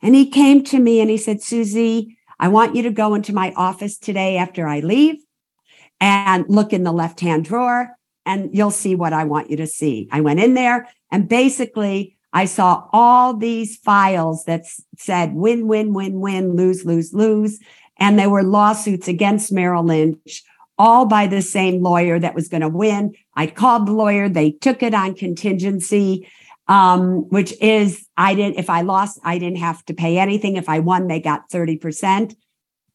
And 0.00 0.14
he 0.14 0.30
came 0.30 0.64
to 0.64 0.78
me 0.78 1.00
and 1.00 1.10
he 1.10 1.18
said, 1.18 1.42
Susie, 1.42 2.16
I 2.38 2.48
want 2.48 2.74
you 2.74 2.82
to 2.82 2.90
go 2.90 3.14
into 3.14 3.34
my 3.34 3.52
office 3.56 3.98
today 3.98 4.36
after 4.36 4.66
I 4.66 4.80
leave 4.80 5.16
and 6.00 6.44
look 6.48 6.72
in 6.72 6.84
the 6.84 6.92
left 6.92 7.20
hand 7.20 7.44
drawer 7.44 7.90
and 8.26 8.54
you'll 8.54 8.70
see 8.70 8.94
what 8.94 9.12
I 9.12 9.24
want 9.24 9.50
you 9.50 9.56
to 9.58 9.66
see. 9.66 10.08
I 10.10 10.20
went 10.20 10.40
in 10.40 10.54
there 10.54 10.88
and 11.14 11.28
basically 11.28 12.16
I 12.32 12.46
saw 12.46 12.88
all 12.92 13.36
these 13.36 13.76
files 13.76 14.44
that 14.46 14.64
said 14.98 15.32
win, 15.34 15.68
win, 15.68 15.94
win, 15.94 16.18
win, 16.18 16.56
lose, 16.56 16.84
lose, 16.84 17.14
lose. 17.14 17.60
And 17.98 18.18
there 18.18 18.30
were 18.30 18.42
lawsuits 18.42 19.06
against 19.06 19.52
Merrill 19.52 19.84
Lynch, 19.84 20.42
all 20.76 21.06
by 21.06 21.28
the 21.28 21.40
same 21.40 21.80
lawyer 21.80 22.18
that 22.18 22.34
was 22.34 22.48
going 22.48 22.62
to 22.62 22.68
win. 22.68 23.14
I 23.36 23.46
called 23.46 23.86
the 23.86 23.92
lawyer. 23.92 24.28
They 24.28 24.50
took 24.50 24.82
it 24.82 24.92
on 24.92 25.14
contingency, 25.14 26.28
um, 26.66 27.28
which 27.28 27.54
is 27.60 28.08
I 28.16 28.34
didn't, 28.34 28.58
if 28.58 28.68
I 28.68 28.80
lost, 28.80 29.20
I 29.22 29.38
didn't 29.38 29.58
have 29.58 29.84
to 29.84 29.94
pay 29.94 30.18
anything. 30.18 30.56
If 30.56 30.68
I 30.68 30.80
won, 30.80 31.06
they 31.06 31.20
got 31.20 31.48
30%. 31.48 32.34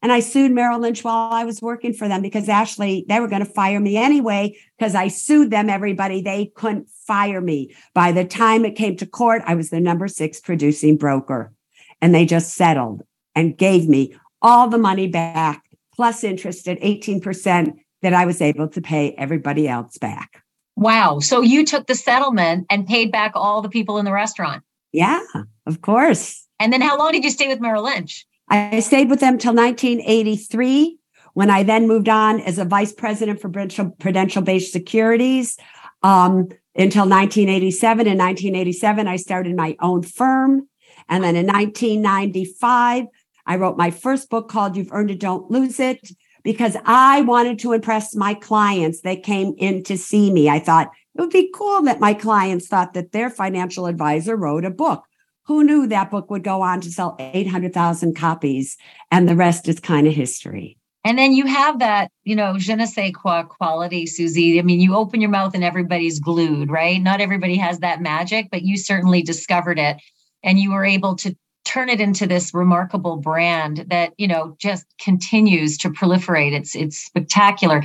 And 0.02 0.12
I 0.12 0.20
sued 0.20 0.52
Merrill 0.52 0.80
Lynch 0.80 1.04
while 1.04 1.32
I 1.32 1.44
was 1.44 1.60
working 1.60 1.92
for 1.92 2.08
them 2.08 2.22
because 2.22 2.48
Ashley, 2.48 3.04
they 3.08 3.20
were 3.20 3.28
going 3.28 3.44
to 3.44 3.50
fire 3.50 3.80
me 3.80 3.96
anyway 3.96 4.56
because 4.78 4.94
I 4.94 5.08
sued 5.08 5.50
them, 5.50 5.68
everybody. 5.68 6.22
They 6.22 6.52
couldn't 6.54 6.88
fire 6.88 7.40
me. 7.40 7.74
By 7.94 8.12
the 8.12 8.24
time 8.24 8.64
it 8.64 8.76
came 8.76 8.96
to 8.96 9.06
court, 9.06 9.42
I 9.46 9.54
was 9.54 9.70
the 9.70 9.80
number 9.80 10.08
six 10.08 10.40
producing 10.40 10.96
broker. 10.96 11.52
And 12.00 12.14
they 12.14 12.24
just 12.24 12.54
settled 12.54 13.02
and 13.34 13.58
gave 13.58 13.88
me 13.88 14.14
all 14.40 14.68
the 14.68 14.78
money 14.78 15.06
back 15.06 15.62
plus 15.94 16.24
interest 16.24 16.66
at 16.66 16.80
18% 16.80 17.74
that 18.00 18.14
I 18.14 18.24
was 18.24 18.40
able 18.40 18.68
to 18.68 18.80
pay 18.80 19.12
everybody 19.12 19.68
else 19.68 19.98
back. 19.98 20.42
Wow. 20.76 21.18
So 21.18 21.42
you 21.42 21.66
took 21.66 21.86
the 21.86 21.94
settlement 21.94 22.66
and 22.70 22.86
paid 22.86 23.12
back 23.12 23.32
all 23.34 23.60
the 23.60 23.68
people 23.68 23.98
in 23.98 24.06
the 24.06 24.12
restaurant? 24.12 24.62
Yeah, 24.92 25.20
of 25.66 25.82
course. 25.82 26.46
And 26.58 26.72
then 26.72 26.80
how 26.80 26.96
long 26.98 27.12
did 27.12 27.22
you 27.22 27.30
stay 27.30 27.48
with 27.48 27.60
Merrill 27.60 27.84
Lynch? 27.84 28.26
I 28.50 28.80
stayed 28.80 29.08
with 29.08 29.20
them 29.20 29.38
till 29.38 29.54
1983 29.54 30.98
when 31.34 31.50
I 31.50 31.62
then 31.62 31.86
moved 31.86 32.08
on 32.08 32.40
as 32.40 32.58
a 32.58 32.64
vice 32.64 32.92
president 32.92 33.40
for 33.40 33.48
Prudential-Bache 33.48 34.70
securities 34.70 35.56
um, 36.02 36.48
until 36.74 37.08
1987. 37.08 38.06
In 38.08 38.18
1987, 38.18 39.06
I 39.06 39.16
started 39.16 39.54
my 39.54 39.76
own 39.80 40.02
firm. 40.02 40.68
And 41.08 41.22
then 41.22 41.36
in 41.36 41.46
1995, 41.46 43.06
I 43.46 43.56
wrote 43.56 43.78
my 43.78 43.92
first 43.92 44.28
book 44.28 44.48
called 44.48 44.76
You've 44.76 44.92
Earned 44.92 45.12
It, 45.12 45.20
Don't 45.20 45.50
Lose 45.50 45.78
It, 45.78 46.10
because 46.42 46.76
I 46.84 47.22
wanted 47.22 47.60
to 47.60 47.72
impress 47.72 48.16
my 48.16 48.34
clients 48.34 49.02
They 49.02 49.16
came 49.16 49.54
in 49.58 49.84
to 49.84 49.96
see 49.96 50.32
me. 50.32 50.48
I 50.48 50.58
thought 50.58 50.90
it 51.14 51.20
would 51.20 51.30
be 51.30 51.52
cool 51.54 51.82
that 51.82 52.00
my 52.00 52.14
clients 52.14 52.66
thought 52.66 52.94
that 52.94 53.12
their 53.12 53.30
financial 53.30 53.86
advisor 53.86 54.36
wrote 54.36 54.64
a 54.64 54.70
book 54.70 55.04
who 55.44 55.64
knew 55.64 55.86
that 55.86 56.10
book 56.10 56.30
would 56.30 56.44
go 56.44 56.62
on 56.62 56.80
to 56.82 56.90
sell 56.90 57.16
800,000 57.18 58.14
copies? 58.14 58.76
And 59.10 59.28
the 59.28 59.36
rest 59.36 59.68
is 59.68 59.80
kind 59.80 60.06
of 60.06 60.14
history. 60.14 60.78
And 61.04 61.18
then 61.18 61.32
you 61.32 61.46
have 61.46 61.78
that, 61.78 62.10
you 62.24 62.36
know, 62.36 62.58
je 62.58 62.74
ne 62.74 62.84
sais 62.84 63.12
quoi 63.12 63.42
quality, 63.44 64.06
Susie. 64.06 64.58
I 64.58 64.62
mean, 64.62 64.80
you 64.80 64.94
open 64.94 65.20
your 65.20 65.30
mouth 65.30 65.54
and 65.54 65.64
everybody's 65.64 66.20
glued, 66.20 66.70
right? 66.70 67.00
Not 67.00 67.20
everybody 67.20 67.56
has 67.56 67.78
that 67.78 68.02
magic, 68.02 68.48
but 68.50 68.62
you 68.62 68.76
certainly 68.76 69.22
discovered 69.22 69.78
it. 69.78 69.96
And 70.42 70.58
you 70.58 70.72
were 70.72 70.84
able 70.84 71.16
to 71.16 71.34
turn 71.64 71.88
it 71.88 72.00
into 72.00 72.26
this 72.26 72.52
remarkable 72.52 73.16
brand 73.16 73.86
that, 73.88 74.12
you 74.18 74.28
know, 74.28 74.56
just 74.58 74.84
continues 75.00 75.78
to 75.78 75.90
proliferate. 75.90 76.52
It's 76.52 76.74
it's 76.74 76.98
spectacular. 76.98 77.82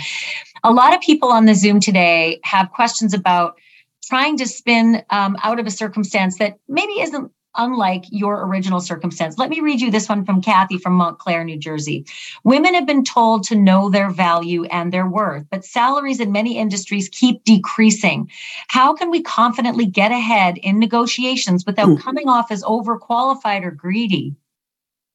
A 0.63 0.73
lot 0.73 0.93
of 0.93 1.01
people 1.01 1.29
on 1.29 1.45
the 1.45 1.55
Zoom 1.55 1.79
today 1.79 2.39
have 2.43 2.71
questions 2.71 3.13
about 3.13 3.55
trying 4.03 4.37
to 4.37 4.47
spin 4.47 5.03
um, 5.09 5.37
out 5.43 5.59
of 5.59 5.67
a 5.67 5.71
circumstance 5.71 6.37
that 6.37 6.55
maybe 6.67 6.93
isn't 6.99 7.31
unlike 7.57 8.05
your 8.09 8.45
original 8.45 8.79
circumstance. 8.79 9.37
Let 9.37 9.49
me 9.49 9.59
read 9.59 9.81
you 9.81 9.91
this 9.91 10.09
one 10.09 10.25
from 10.25 10.41
Kathy 10.41 10.77
from 10.77 10.93
Montclair, 10.93 11.43
New 11.43 11.57
Jersey. 11.57 12.05
Women 12.43 12.73
have 12.73 12.85
been 12.85 13.03
told 13.03 13.43
to 13.45 13.55
know 13.55 13.89
their 13.89 14.09
value 14.09 14.65
and 14.65 14.91
their 14.91 15.07
worth, 15.07 15.45
but 15.49 15.65
salaries 15.65 16.19
in 16.19 16.31
many 16.31 16.57
industries 16.57 17.09
keep 17.09 17.43
decreasing. 17.43 18.29
How 18.67 18.93
can 18.93 19.09
we 19.09 19.21
confidently 19.21 19.85
get 19.85 20.11
ahead 20.11 20.57
in 20.57 20.79
negotiations 20.79 21.65
without 21.65 21.89
mm. 21.89 21.99
coming 22.01 22.27
off 22.27 22.51
as 22.51 22.63
overqualified 22.63 23.63
or 23.63 23.71
greedy? 23.71 24.35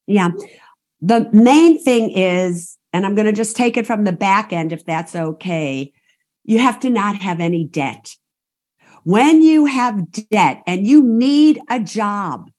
Yeah. 0.06 0.30
The 1.00 1.28
main 1.32 1.82
thing 1.82 2.10
is, 2.10 2.76
and 2.92 3.06
I'm 3.06 3.14
going 3.14 3.26
to 3.26 3.32
just 3.32 3.56
take 3.56 3.76
it 3.76 3.86
from 3.86 4.04
the 4.04 4.12
back 4.12 4.52
end 4.52 4.72
if 4.72 4.84
that's 4.84 5.14
okay, 5.14 5.92
you 6.44 6.58
have 6.58 6.80
to 6.80 6.90
not 6.90 7.16
have 7.16 7.40
any 7.40 7.64
debt. 7.64 8.16
When 9.04 9.42
you 9.42 9.64
have 9.66 10.10
debt 10.10 10.62
and 10.66 10.86
you 10.86 11.02
need 11.02 11.60
a 11.68 11.80
job 11.80 12.50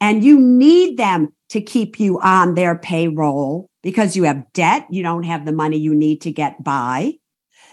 and 0.00 0.24
you 0.24 0.38
need 0.38 0.96
them 0.96 1.32
to 1.50 1.60
keep 1.60 1.98
you 2.00 2.20
on 2.20 2.54
their 2.54 2.76
payroll 2.76 3.68
because 3.82 4.16
you 4.16 4.24
have 4.24 4.52
debt, 4.52 4.86
you 4.90 5.02
don't 5.02 5.24
have 5.24 5.44
the 5.44 5.52
money 5.52 5.76
you 5.76 5.94
need 5.94 6.20
to 6.22 6.32
get 6.32 6.62
by, 6.62 7.14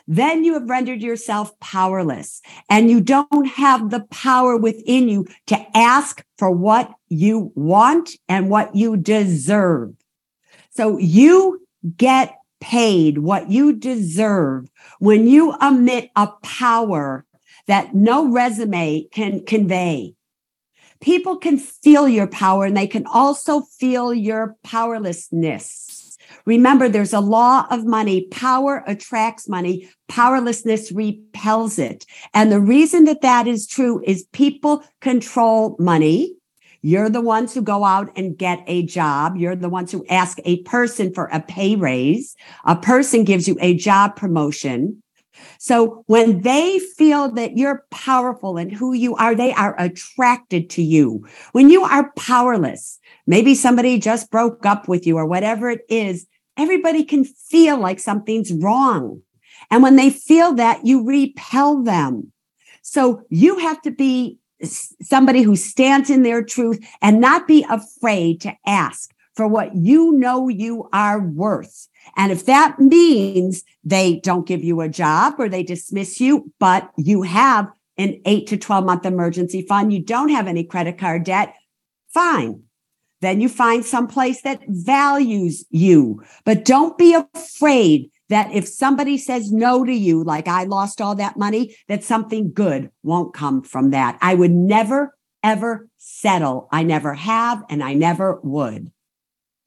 then 0.08 0.44
you 0.44 0.54
have 0.56 0.70
rendered 0.70 1.02
yourself 1.02 1.58
powerless 1.60 2.42
and 2.70 2.90
you 2.90 3.02
don't 3.02 3.48
have 3.48 3.90
the 3.90 4.02
power 4.12 4.58
within 4.58 5.08
you 5.08 5.26
to 5.48 5.78
ask 5.78 6.24
for 6.38 6.52
what 6.52 6.92
you 7.08 7.52
want 7.56 8.10
and 8.28 8.50
what 8.50 8.76
you 8.76 8.98
deserve. 8.98 9.94
So 10.72 10.98
you 10.98 11.66
get 11.98 12.36
paid 12.60 13.20
what 13.20 13.50
you 13.50 13.74
deserve 13.74 14.70
when 15.00 15.28
you 15.28 15.56
emit 15.62 16.10
a 16.16 16.28
power 16.44 17.26
that 17.72 17.96
no 17.96 18.30
resume 18.30 19.08
can 19.14 19.46
convey. 19.46 20.14
People 21.00 21.38
can 21.38 21.58
feel 21.58 22.08
your 22.08 22.28
power 22.28 22.66
and 22.66 22.76
they 22.76 22.86
can 22.86 23.06
also 23.08 23.62
feel 23.62 24.14
your 24.14 24.56
powerlessness. 24.64 26.18
Remember, 26.46 26.90
there's 26.90 27.14
a 27.14 27.20
law 27.20 27.66
of 27.72 27.86
money. 27.86 28.28
Power 28.28 28.84
attracts 28.88 29.48
money. 29.48 29.90
Powerlessness 30.10 30.92
repels 30.92 31.80
it. 31.80 32.06
And 32.34 32.52
the 32.52 32.60
reason 32.60 33.06
that 33.06 33.22
that 33.22 33.48
is 33.48 33.68
true 33.68 34.02
is 34.06 34.26
people 34.32 34.84
control 35.00 35.76
money. 35.80 36.36
You're 36.82 37.10
the 37.10 37.22
ones 37.22 37.54
who 37.54 37.62
go 37.62 37.84
out 37.86 38.12
and 38.18 38.38
get 38.38 38.64
a 38.68 38.84
job. 38.84 39.38
You're 39.38 39.56
the 39.56 39.70
ones 39.70 39.92
who 39.92 40.06
ask 40.10 40.40
a 40.46 40.62
person 40.64 41.14
for 41.14 41.26
a 41.28 41.40
pay 41.40 41.76
raise. 41.76 42.36
A 42.66 42.76
person 42.76 43.24
gives 43.24 43.48
you 43.48 43.56
a 43.62 43.76
job 43.76 44.16
promotion. 44.16 45.01
So 45.60 46.04
when 46.08 46.42
they 46.42 46.80
feel 46.80 47.32
that 47.32 47.58
you're 47.58 47.86
powerful 47.92 48.58
and 48.58 48.72
who 48.72 48.94
you 48.94 49.16
are, 49.16 49.36
they 49.36 49.54
are 49.54 49.76
attracted 49.80 50.70
to 50.72 50.82
you. 50.82 51.26
When 51.52 51.70
you 51.70 51.84
are 51.84 52.12
powerless, 52.18 53.00
maybe 53.28 53.56
somebody 53.56 54.00
just 54.00 54.32
broke 54.32 54.66
up 54.66 54.88
with 54.88 55.06
you 55.06 55.18
or 55.18 55.26
whatever 55.26 55.70
it 55.70 55.82
is, 55.90 56.28
everybody 56.58 57.04
can 57.04 57.24
feel 57.24 57.78
like 57.78 58.00
something's 58.00 58.52
wrong. 58.54 59.22
And 59.70 59.84
when 59.84 59.96
they 59.96 60.10
feel 60.10 60.54
that, 60.56 60.86
you 60.86 61.06
repel 61.06 61.82
them. 61.84 62.32
So 62.82 63.24
you 63.30 63.58
have 63.60 63.82
to 63.84 63.92
be 63.92 64.40
somebody 64.64 65.42
who 65.42 65.56
stands 65.56 66.10
in 66.10 66.24
their 66.24 66.44
truth 66.44 66.84
and 67.02 67.22
not 67.22 67.48
be 67.48 67.66
afraid 67.70 68.42
to 68.42 68.56
ask 68.66 69.12
for 69.36 69.48
what 69.48 69.76
you 69.76 70.12
know 70.14 70.50
you 70.50 70.90
are 70.92 71.20
worth. 71.22 71.88
And 72.18 72.32
if 72.32 72.46
that 72.46 72.80
means 72.80 73.64
they 73.84 74.20
don't 74.20 74.48
give 74.48 74.64
you 74.64 74.82
a 74.82 74.90
job 74.90 75.36
or 75.38 75.48
they 75.48 75.64
dismiss 75.64 76.20
you, 76.20 76.52
but 76.60 76.92
you 76.98 77.22
have 77.22 77.70
an 77.98 78.22
eight 78.26 78.48
to 78.48 78.58
12 78.58 78.86
month 78.86 79.06
emergency 79.06 79.62
fund, 79.62 79.94
you 79.94 80.02
don't 80.02 80.30
have 80.30 80.48
any 80.48 80.64
credit 80.64 80.98
card 80.98 81.24
debt, 81.24 81.56
fine. 82.14 82.64
Then 83.22 83.40
you 83.40 83.50
find 83.50 83.86
some 83.86 84.08
place 84.08 84.42
that 84.42 84.62
values 84.68 85.64
you, 85.70 86.24
but 86.44 86.66
don't 86.66 86.98
be 86.98 87.14
afraid 87.14 88.10
that 88.30 88.52
if 88.52 88.68
somebody 88.68 89.18
says 89.18 89.52
no 89.52 89.86
to 89.86 89.94
you, 89.94 90.24
like 90.24 90.48
I 90.48 90.64
lost 90.64 91.02
all 91.02 91.16
that 91.16 91.38
money, 91.38 91.76
that 91.88 92.04
something 92.04 92.52
good 92.52 92.90
won't 93.04 93.34
come 93.34 93.62
from 93.62 93.92
that. 93.92 94.18
I 94.22 94.34
would 94.34 94.52
never, 94.52 95.16
ever 95.44 95.88
settle. 95.98 96.68
I 96.72 96.84
never 96.84 97.14
have, 97.14 97.62
and 97.70 97.84
I 97.84 97.94
never 97.94 98.40
would. 98.42 98.92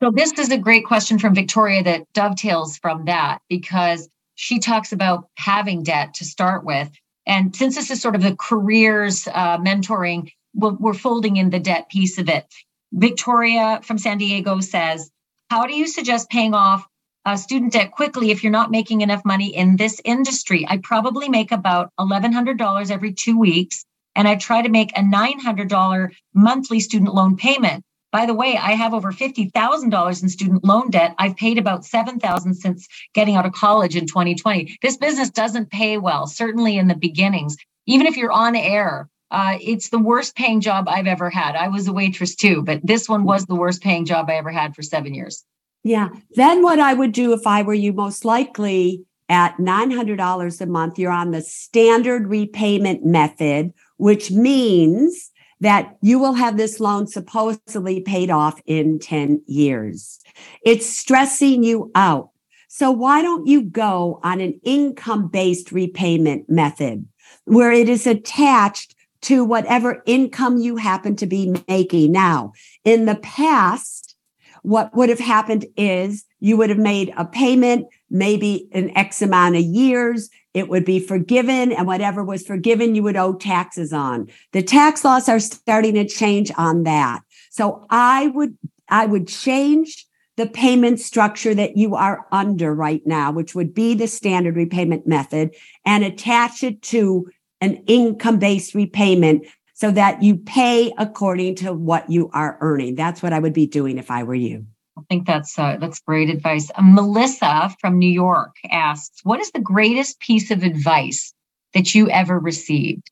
So, 0.05 0.11
this 0.11 0.33
is 0.33 0.51
a 0.51 0.59
great 0.59 0.85
question 0.85 1.19
from 1.19 1.35
Victoria 1.35 1.83
that 1.85 2.13
dovetails 2.13 2.77
from 2.77 3.07
that 3.07 3.39
because 3.49 4.07
she 4.35 4.59
talks 4.59 4.93
about 4.93 5.31
having 5.39 5.83
debt 5.83 6.13
to 6.17 6.27
start 6.27 6.63
with. 6.63 6.91
And 7.25 7.57
since 7.57 7.75
this 7.75 7.91
is 7.91 8.03
sort 8.03 8.15
of 8.15 8.23
the 8.23 8.37
careers 8.39 9.27
uh, 9.29 9.57
mentoring, 9.57 10.31
we're, 10.55 10.75
we're 10.75 10.93
folding 10.93 11.39
in 11.39 11.49
the 11.49 11.59
debt 11.59 11.89
piece 11.89 12.19
of 12.19 12.29
it. 12.29 12.45
Victoria 12.93 13.81
from 13.83 13.97
San 13.97 14.19
Diego 14.19 14.61
says, 14.61 15.11
How 15.49 15.67
do 15.67 15.75
you 15.75 15.87
suggest 15.87 16.29
paying 16.29 16.53
off 16.53 16.87
uh, 17.25 17.37
student 17.37 17.73
debt 17.73 17.93
quickly 17.93 18.31
if 18.31 18.45
you're 18.45 18.53
not 18.53 18.71
making 18.71 19.01
enough 19.01 19.25
money 19.25 19.57
in 19.57 19.77
this 19.77 20.03
industry? 20.05 20.67
I 20.69 20.81
probably 20.83 21.31
make 21.31 21.51
about 21.51 21.93
$1,100 21.99 22.91
every 22.91 23.15
two 23.15 23.39
weeks, 23.39 23.87
and 24.15 24.29
I 24.29 24.35
try 24.35 24.61
to 24.61 24.69
make 24.69 24.93
a 24.99 25.01
$900 25.01 26.15
monthly 26.35 26.81
student 26.81 27.15
loan 27.15 27.39
payment. 27.39 27.83
By 28.15 28.27
the 28.27 28.35
way, 28.35 28.57
I 28.57 28.75
have 28.75 28.95
over 28.95 29.11
$50,000 29.11 30.23
in 30.23 30.29
student 30.29 30.65
loan 30.65 30.89
debt. 30.91 31.17
I've 31.19 31.35
paid 31.35 31.59
about 31.59 31.85
7,000 31.85 32.55
since 32.55 32.87
getting 33.13 33.35
out 33.35 33.45
of 33.45 33.53
college 33.55 33.97
in 33.97 34.07
2020. 34.07 34.79
This 34.83 34.97
business 34.97 35.31
doesn't 35.31 35.73
pay 35.73 35.99
well, 35.99 36.29
certainly 36.29 36.79
in 36.79 36.87
the 36.87 36.95
beginnings. 36.95 37.57
Even 37.87 38.07
if 38.07 38.17
you're 38.17 38.31
on 38.31 38.55
air, 38.55 39.09
uh, 39.33 39.59
it's 39.61 39.89
the 39.89 39.99
worst 39.99 40.37
paying 40.37 40.61
job 40.61 40.85
I've 40.89 41.09
ever 41.09 41.29
had. 41.29 41.57
I 41.57 41.67
was 41.67 41.89
a 41.89 41.93
waitress 41.93 42.37
too, 42.37 42.63
but 42.63 42.79
this 42.85 43.09
one 43.09 43.25
was 43.25 43.47
the 43.47 43.57
worst 43.57 43.83
paying 43.83 44.05
job 44.05 44.31
I 44.31 44.35
ever 44.37 44.53
had 44.53 44.77
for 44.77 44.83
seven 44.83 45.13
years. 45.13 45.43
Yeah. 45.83 46.11
Then 46.37 46.63
what 46.63 46.79
I 46.79 46.95
would 46.95 47.11
do 47.11 47.33
if 47.33 47.49
I 47.49 47.63
were 47.63 47.75
you, 47.75 47.93
most 47.93 48.25
likely, 48.25 49.05
at 49.29 49.57
$900 49.57 50.61
a 50.61 50.67
month. 50.67 51.01
You're 51.01 51.11
on 51.11 51.33
the 51.33 51.43
standard 51.43 52.29
repayment 52.29 53.05
method, 53.05 53.73
which 53.97 54.31
means 54.31 55.33
that 55.65 55.97
you 56.01 56.19
will 56.19 56.35
have 56.35 56.57
this 56.57 56.81
loan 56.81 57.07
supposedly 57.07 58.01
paid 58.01 58.31
off 58.31 58.61
in 58.67 58.99
10 58.99 59.43
years. 59.47 60.21
It's 60.63 60.87
stressing 60.87 61.63
you 61.63 61.91
out. 61.95 62.31
So 62.69 62.91
why 62.91 63.23
don't 63.23 63.47
you 63.47 63.63
go 63.63 64.21
on 64.23 64.41
an 64.41 64.61
income 64.65 65.29
based 65.29 65.71
repayment 65.71 66.51
method 66.51 67.07
where 67.45 67.71
it 67.71 67.89
is 67.89 68.07
attached 68.07 68.95
to 69.23 69.45
whatever 69.45 70.03
income 70.07 70.59
you 70.59 70.77
happen 70.77 71.17
to 71.17 71.27
be 71.27 71.55
making 71.69 72.13
now? 72.13 72.53
In 72.85 73.07
the 73.07 73.15
past, 73.17 74.17
what 74.63 74.95
would 74.97 75.09
have 75.09 75.21
happened 75.21 75.67
is 75.77 76.25
you 76.41 76.57
would 76.57 76.71
have 76.71 76.79
made 76.79 77.13
a 77.17 77.25
payment, 77.25 77.87
maybe 78.11 78.69
an 78.73 78.91
X 78.97 79.23
amount 79.23 79.57
of 79.57 79.63
years. 79.63 80.31
It 80.55 80.69
would 80.69 80.85
be 80.85 81.01
forgiven, 81.01 81.73
and 81.73 81.87
whatever 81.87 82.23
was 82.23 82.47
forgiven, 82.47 82.95
you 82.95 83.03
would 83.03 83.17
owe 83.17 83.35
taxes 83.35 83.93
on. 83.93 84.29
The 84.53 84.63
tax 84.63 85.05
laws 85.05 85.29
are 85.29 85.41
starting 85.41 85.95
to 85.95 86.07
change 86.07 86.53
on 86.57 86.85
that. 86.85 87.23
So 87.51 87.85
I 87.91 88.29
would 88.29 88.57
I 88.89 89.07
would 89.07 89.27
change 89.27 90.07
the 90.37 90.47
payment 90.47 91.01
structure 91.01 91.55
that 91.55 91.77
you 91.77 91.95
are 91.95 92.27
under 92.33 92.75
right 92.75 93.03
now, 93.05 93.33
which 93.33 93.55
would 93.55 93.75
be 93.75 93.95
the 93.95 94.07
standard 94.07 94.57
repayment 94.57 95.07
method, 95.07 95.55
and 95.85 96.05
attach 96.05 96.63
it 96.63 96.83
to 96.83 97.29
an 97.61 97.83
income 97.87 98.39
based 98.39 98.75
repayment 98.75 99.47
so 99.75 99.91
that 99.91 100.23
you 100.23 100.37
pay 100.37 100.93
according 100.99 101.57
to 101.57 101.73
what 101.73 102.09
you 102.09 102.31
are 102.33 102.59
earning. 102.61 102.95
That's 102.95 103.23
what 103.23 103.33
I 103.33 103.41
would 103.41 103.55
be 103.55 103.67
doing 103.67 103.99
if 103.99 104.11
I 104.11 104.23
were 104.23 104.35
you. 104.35 104.67
I 105.05 105.07
think 105.15 105.27
that's 105.27 105.59
uh, 105.59 105.77
that's 105.79 106.01
great 106.01 106.31
advice. 106.31 106.71
Uh, 106.75 106.83
Melissa 106.83 107.75
from 107.79 107.99
New 107.99 108.11
York 108.11 108.57
asks, 108.71 109.21
"What 109.23 109.39
is 109.39 109.51
the 109.51 109.61
greatest 109.61 110.19
piece 110.19 110.51
of 110.51 110.63
advice 110.63 111.35
that 111.75 111.95
you 111.95 112.09
ever 112.09 112.39
received?" 112.39 113.11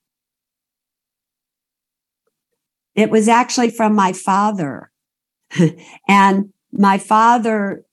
It 2.94 3.10
was 3.10 3.28
actually 3.28 3.70
from 3.70 3.94
my 3.94 4.14
father, 4.14 4.90
and 6.08 6.52
my 6.72 6.96
father. 6.96 7.84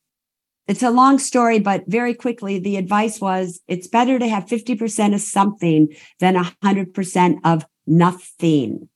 It's 0.70 0.84
a 0.84 0.92
long 0.92 1.20
story, 1.20 1.60
but 1.60 1.84
very 1.88 2.14
quickly, 2.14 2.58
the 2.60 2.78
advice 2.78 3.20
was 3.20 3.60
it's 3.68 3.88
better 3.88 4.20
to 4.20 4.28
have 4.28 4.46
50% 4.46 5.16
of 5.16 5.22
something 5.22 5.88
than 6.20 6.36
100% 6.36 7.40
of 7.44 7.66
nothing. 7.88 8.88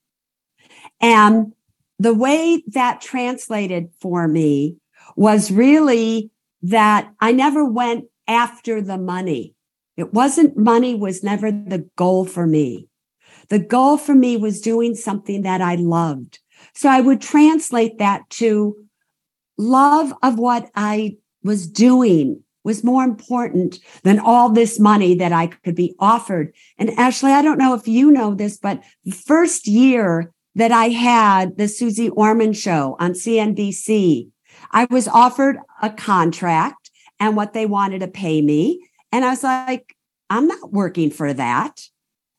And 1.01 1.53
the 1.97 2.13
way 2.13 2.63
that 2.67 3.01
translated 3.01 3.89
for 3.99 4.27
me 4.27 4.77
was 5.15 5.51
really 5.51 6.31
that 6.61 7.11
I 7.19 7.31
never 7.31 7.65
went 7.65 8.05
after 8.27 8.81
the 8.81 8.97
money. 8.97 9.55
It 9.97 10.13
wasn't 10.13 10.57
money 10.57 10.95
was 10.95 11.23
never 11.23 11.51
the 11.51 11.87
goal 11.95 12.25
for 12.25 12.47
me. 12.47 12.87
The 13.49 13.59
goal 13.59 13.97
for 13.97 14.15
me 14.15 14.37
was 14.37 14.61
doing 14.61 14.95
something 14.95 15.43
that 15.43 15.61
I 15.61 15.75
loved. 15.75 16.39
So 16.73 16.89
I 16.89 17.01
would 17.01 17.21
translate 17.21 17.99
that 17.99 18.29
to 18.31 18.75
love 19.57 20.13
of 20.23 20.39
what 20.39 20.71
I 20.75 21.17
was 21.43 21.67
doing 21.67 22.41
was 22.63 22.83
more 22.83 23.03
important 23.03 23.79
than 24.03 24.19
all 24.19 24.49
this 24.49 24.79
money 24.79 25.15
that 25.15 25.33
I 25.33 25.47
could 25.47 25.75
be 25.75 25.95
offered. 25.99 26.53
And 26.77 26.91
Ashley, 26.91 27.31
I 27.31 27.41
don't 27.41 27.57
know 27.57 27.73
if 27.73 27.87
you 27.87 28.09
know 28.09 28.33
this, 28.33 28.57
but 28.57 28.81
the 29.03 29.11
first 29.11 29.67
year 29.67 30.31
that 30.55 30.71
I 30.71 30.89
had 30.89 31.57
the 31.57 31.67
Suze 31.67 32.09
Orman 32.15 32.53
show 32.53 32.95
on 32.99 33.11
CNBC, 33.11 34.29
I 34.73 34.87
was 34.89 35.07
offered 35.07 35.57
a 35.81 35.91
contract 35.91 36.89
and 37.19 37.37
what 37.37 37.53
they 37.53 37.65
wanted 37.67 37.99
to 37.99 38.07
pay 38.07 38.41
me. 38.41 38.85
And 39.11 39.23
I 39.23 39.29
was 39.29 39.43
like, 39.43 39.95
I'm 40.29 40.47
not 40.47 40.73
working 40.73 41.11
for 41.11 41.31
that. 41.31 41.79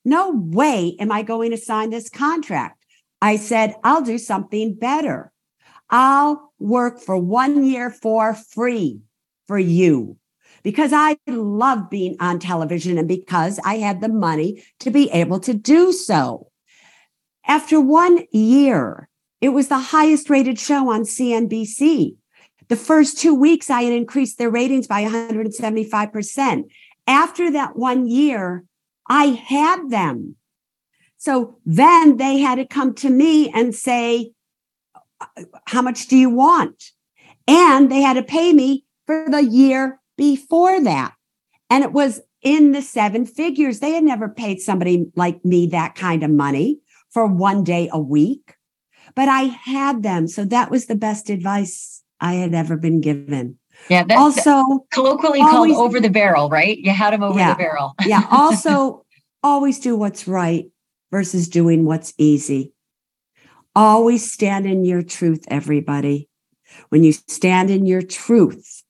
No 0.05 0.33
way 0.33 0.97
am 0.99 1.13
I 1.13 1.23
going 1.23 1.53
to 1.53 1.57
sign 1.57 1.91
this 1.91 2.11
contract. 2.11 2.85
I 3.23 3.37
said, 3.37 3.77
I'll 3.85 4.03
do 4.03 4.19
something 4.19 4.75
better. 4.75 5.33
I'll 5.89 6.53
work 6.59 7.01
for 7.01 7.17
one 7.17 7.65
year 7.65 7.89
for 7.89 8.35
free 8.35 9.01
for 9.47 9.59
you 9.59 10.19
because 10.63 10.93
I 10.93 11.17
love 11.29 11.89
being 11.89 12.17
on 12.21 12.41
television 12.41 12.99
and 12.99 13.07
because 13.07 13.61
I 13.65 13.77
had 13.77 14.01
the 14.01 14.09
money 14.09 14.65
to 14.81 14.91
be 14.91 15.09
able 15.11 15.39
to 15.41 15.55
do 15.55 15.93
so. 15.93 16.51
After 17.47 17.81
one 17.81 18.25
year, 18.33 19.09
it 19.41 19.51
was 19.51 19.69
the 19.69 19.79
highest 19.79 20.31
rated 20.31 20.59
show 20.59 20.91
on 20.91 21.03
CNBC. 21.03 22.17
The 22.69 22.77
first 22.77 23.19
two 23.19 23.35
weeks, 23.35 23.71
I 23.71 23.83
had 23.83 23.93
increased 23.93 24.39
their 24.39 24.51
ratings 24.51 24.87
by 24.87 25.05
175%. 25.05 26.65
After 27.07 27.51
that 27.51 27.77
one 27.77 28.07
year, 28.07 28.65
I 29.09 29.27
had 29.27 29.91
them. 29.91 30.37
So 31.19 31.59
then 31.65 32.17
they 32.17 32.39
had 32.39 32.57
to 32.57 32.67
come 32.67 32.95
to 32.97 33.11
me 33.11 33.51
and 33.51 33.75
say, 33.75 34.33
How 35.67 35.83
much 35.83 36.09
do 36.09 36.17
you 36.17 36.31
want? 36.31 36.91
And 37.47 37.91
they 37.91 38.01
had 38.01 38.15
to 38.15 38.23
pay 38.23 38.53
me 38.53 38.85
for 39.07 39.27
the 39.29 39.43
year 39.43 40.01
before 40.17 40.83
that. 40.83 41.15
And 41.69 41.85
it 41.85 41.93
was 41.93 42.21
in 42.43 42.73
the 42.73 42.83
seven 42.83 43.27
figures. 43.27 43.81
They 43.81 43.93
had 43.93 44.05
never 44.05 44.29
paid 44.29 44.61
somebody 44.61 45.07
like 45.17 45.45
me 45.45 45.67
that 45.69 45.95
kind 45.95 46.23
of 46.23 46.31
money 46.31 46.81
for 47.11 47.27
one 47.27 47.65
day 47.65 47.89
a 47.93 47.99
week, 47.99 48.57
but 49.15 49.29
I 49.29 49.43
had 49.43 50.03
them. 50.03 50.27
So 50.29 50.45
that 50.47 50.71
was 50.71 50.87
the 50.87 50.97
best 50.97 51.31
advice 51.31 51.94
I 52.21 52.35
had 52.35 52.55
ever 52.55 52.77
been 52.77 53.01
given. 53.01 53.59
Yeah. 53.89 54.05
That's 54.05 54.19
also 54.19 54.87
colloquially 54.93 55.41
always, 55.41 55.75
called 55.75 55.87
over 55.87 56.01
the 56.01 56.11
barrel, 56.11 56.49
right? 56.49 56.79
You 56.79 56.93
had 56.93 57.13
them 57.13 57.23
over 57.23 57.39
yeah, 57.39 57.53
the 57.53 57.59
barrel. 57.59 57.95
yeah. 58.07 58.27
Also, 58.31 59.05
always 59.43 59.79
do 59.79 59.97
what's 59.97 60.27
right 60.27 60.67
versus 61.11 61.49
doing 61.49 61.85
what's 61.85 62.15
easy. 62.19 62.73
Always 63.77 64.31
stand 64.31 64.67
in 64.67 64.85
your 64.85 65.03
truth, 65.03 65.45
everybody. 65.49 66.29
When 66.89 67.03
you 67.03 67.13
stand 67.13 67.71
in 67.71 67.87
your 67.87 68.03
truth, 68.03 68.83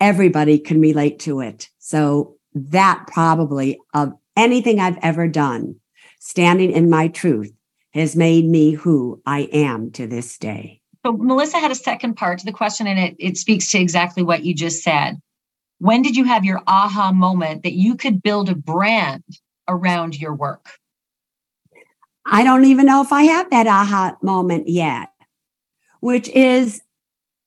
everybody 0.00 0.58
can 0.58 0.80
relate 0.80 1.18
to 1.20 1.40
it. 1.40 1.68
So 1.78 2.36
that 2.54 3.06
probably 3.08 3.78
of 3.92 4.12
anything 4.36 4.78
I've 4.80 4.98
ever 5.02 5.28
done, 5.28 5.76
standing 6.20 6.70
in 6.70 6.90
my 6.90 7.08
truth 7.08 7.52
has 7.92 8.16
made 8.16 8.44
me 8.44 8.72
who 8.72 9.22
I 9.26 9.48
am 9.52 9.90
to 9.92 10.06
this 10.06 10.38
day. 10.38 10.75
So 11.06 11.12
Melissa 11.12 11.58
had 11.58 11.70
a 11.70 11.76
second 11.76 12.14
part 12.14 12.40
to 12.40 12.44
the 12.44 12.50
question, 12.50 12.88
and 12.88 12.98
it, 12.98 13.14
it 13.20 13.36
speaks 13.36 13.70
to 13.70 13.78
exactly 13.78 14.24
what 14.24 14.44
you 14.44 14.52
just 14.52 14.82
said. 14.82 15.20
When 15.78 16.02
did 16.02 16.16
you 16.16 16.24
have 16.24 16.44
your 16.44 16.60
aha 16.66 17.12
moment 17.12 17.62
that 17.62 17.74
you 17.74 17.94
could 17.94 18.20
build 18.20 18.48
a 18.48 18.56
brand 18.56 19.22
around 19.68 20.20
your 20.20 20.34
work? 20.34 20.66
I 22.24 22.42
don't 22.42 22.64
even 22.64 22.86
know 22.86 23.02
if 23.02 23.12
I 23.12 23.22
have 23.22 23.50
that 23.50 23.68
aha 23.68 24.16
moment 24.20 24.66
yet, 24.66 25.10
which 26.00 26.28
is 26.30 26.82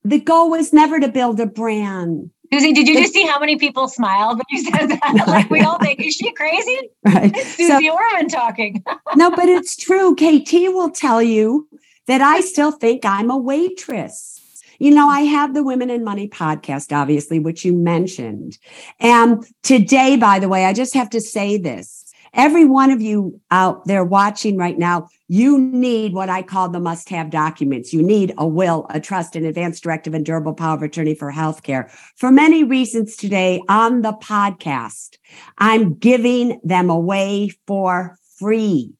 the 0.05 0.21
goal 0.21 0.49
was 0.49 0.71
never 0.71 0.97
to 1.01 1.09
build 1.09 1.41
a 1.41 1.45
brand. 1.45 2.31
Susie, 2.53 2.71
did 2.71 2.87
you 2.87 2.95
just 2.95 3.13
see 3.13 3.27
how 3.27 3.39
many 3.41 3.57
people 3.57 3.89
smiled 3.89 4.37
when 4.37 4.45
you 4.51 4.63
said 4.63 4.87
that? 4.87 5.23
like 5.27 5.49
we 5.49 5.59
all 5.59 5.79
think, 5.79 5.99
is 5.99 6.15
she 6.15 6.31
crazy? 6.31 6.79
Right. 7.03 7.35
Suze 7.35 7.67
so, 7.67 7.91
Orman 7.91 8.29
talking. 8.29 8.85
no, 9.17 9.29
but 9.31 9.49
it's 9.49 9.75
true. 9.75 10.15
KT 10.15 10.53
will 10.73 10.91
tell 10.91 11.21
you 11.21 11.67
that 12.09 12.21
I 12.21 12.41
still 12.41 12.71
think 12.71 13.05
I'm 13.05 13.29
a 13.29 13.37
waitress. 13.37 14.41
You 14.79 14.89
know, 14.89 15.07
I 15.07 15.21
have 15.21 15.53
the 15.53 15.61
Women 15.61 16.03
& 16.03 16.05
Money 16.05 16.27
podcast, 16.27 16.91
obviously, 16.91 17.37
which 17.37 17.63
you 17.63 17.73
mentioned. 17.73 18.57
And 18.99 19.45
today, 19.61 20.17
by 20.17 20.39
the 20.39 20.49
way, 20.49 20.65
I 20.65 20.73
just 20.73 20.95
have 20.95 21.11
to 21.11 21.21
say 21.21 21.57
this. 21.57 22.05
Every 22.33 22.65
one 22.65 22.89
of 22.89 22.99
you 22.99 23.39
out 23.51 23.85
there 23.85 24.03
watching 24.03 24.57
right 24.57 24.77
now, 24.77 25.07
you 25.27 25.59
need 25.59 26.13
what 26.13 26.29
I 26.29 26.41
call 26.41 26.69
the 26.69 26.79
must 26.79 27.09
have 27.09 27.29
documents. 27.29 27.93
You 27.93 28.01
need 28.01 28.33
a 28.39 28.47
will, 28.47 28.87
a 28.89 28.99
trust, 28.99 29.35
an 29.35 29.45
advance 29.45 29.79
directive, 29.79 30.15
and 30.15 30.25
durable 30.25 30.55
power 30.55 30.77
of 30.77 30.81
attorney 30.81 31.13
for 31.13 31.31
healthcare. 31.31 31.91
For 32.15 32.31
many 32.31 32.63
reasons 32.63 33.15
today 33.17 33.61
on 33.69 34.01
the 34.01 34.13
podcast, 34.13 35.17
I'm 35.59 35.93
giving 35.93 36.59
them 36.63 36.89
away 36.89 37.51
for 37.67 38.17
free. 38.39 38.93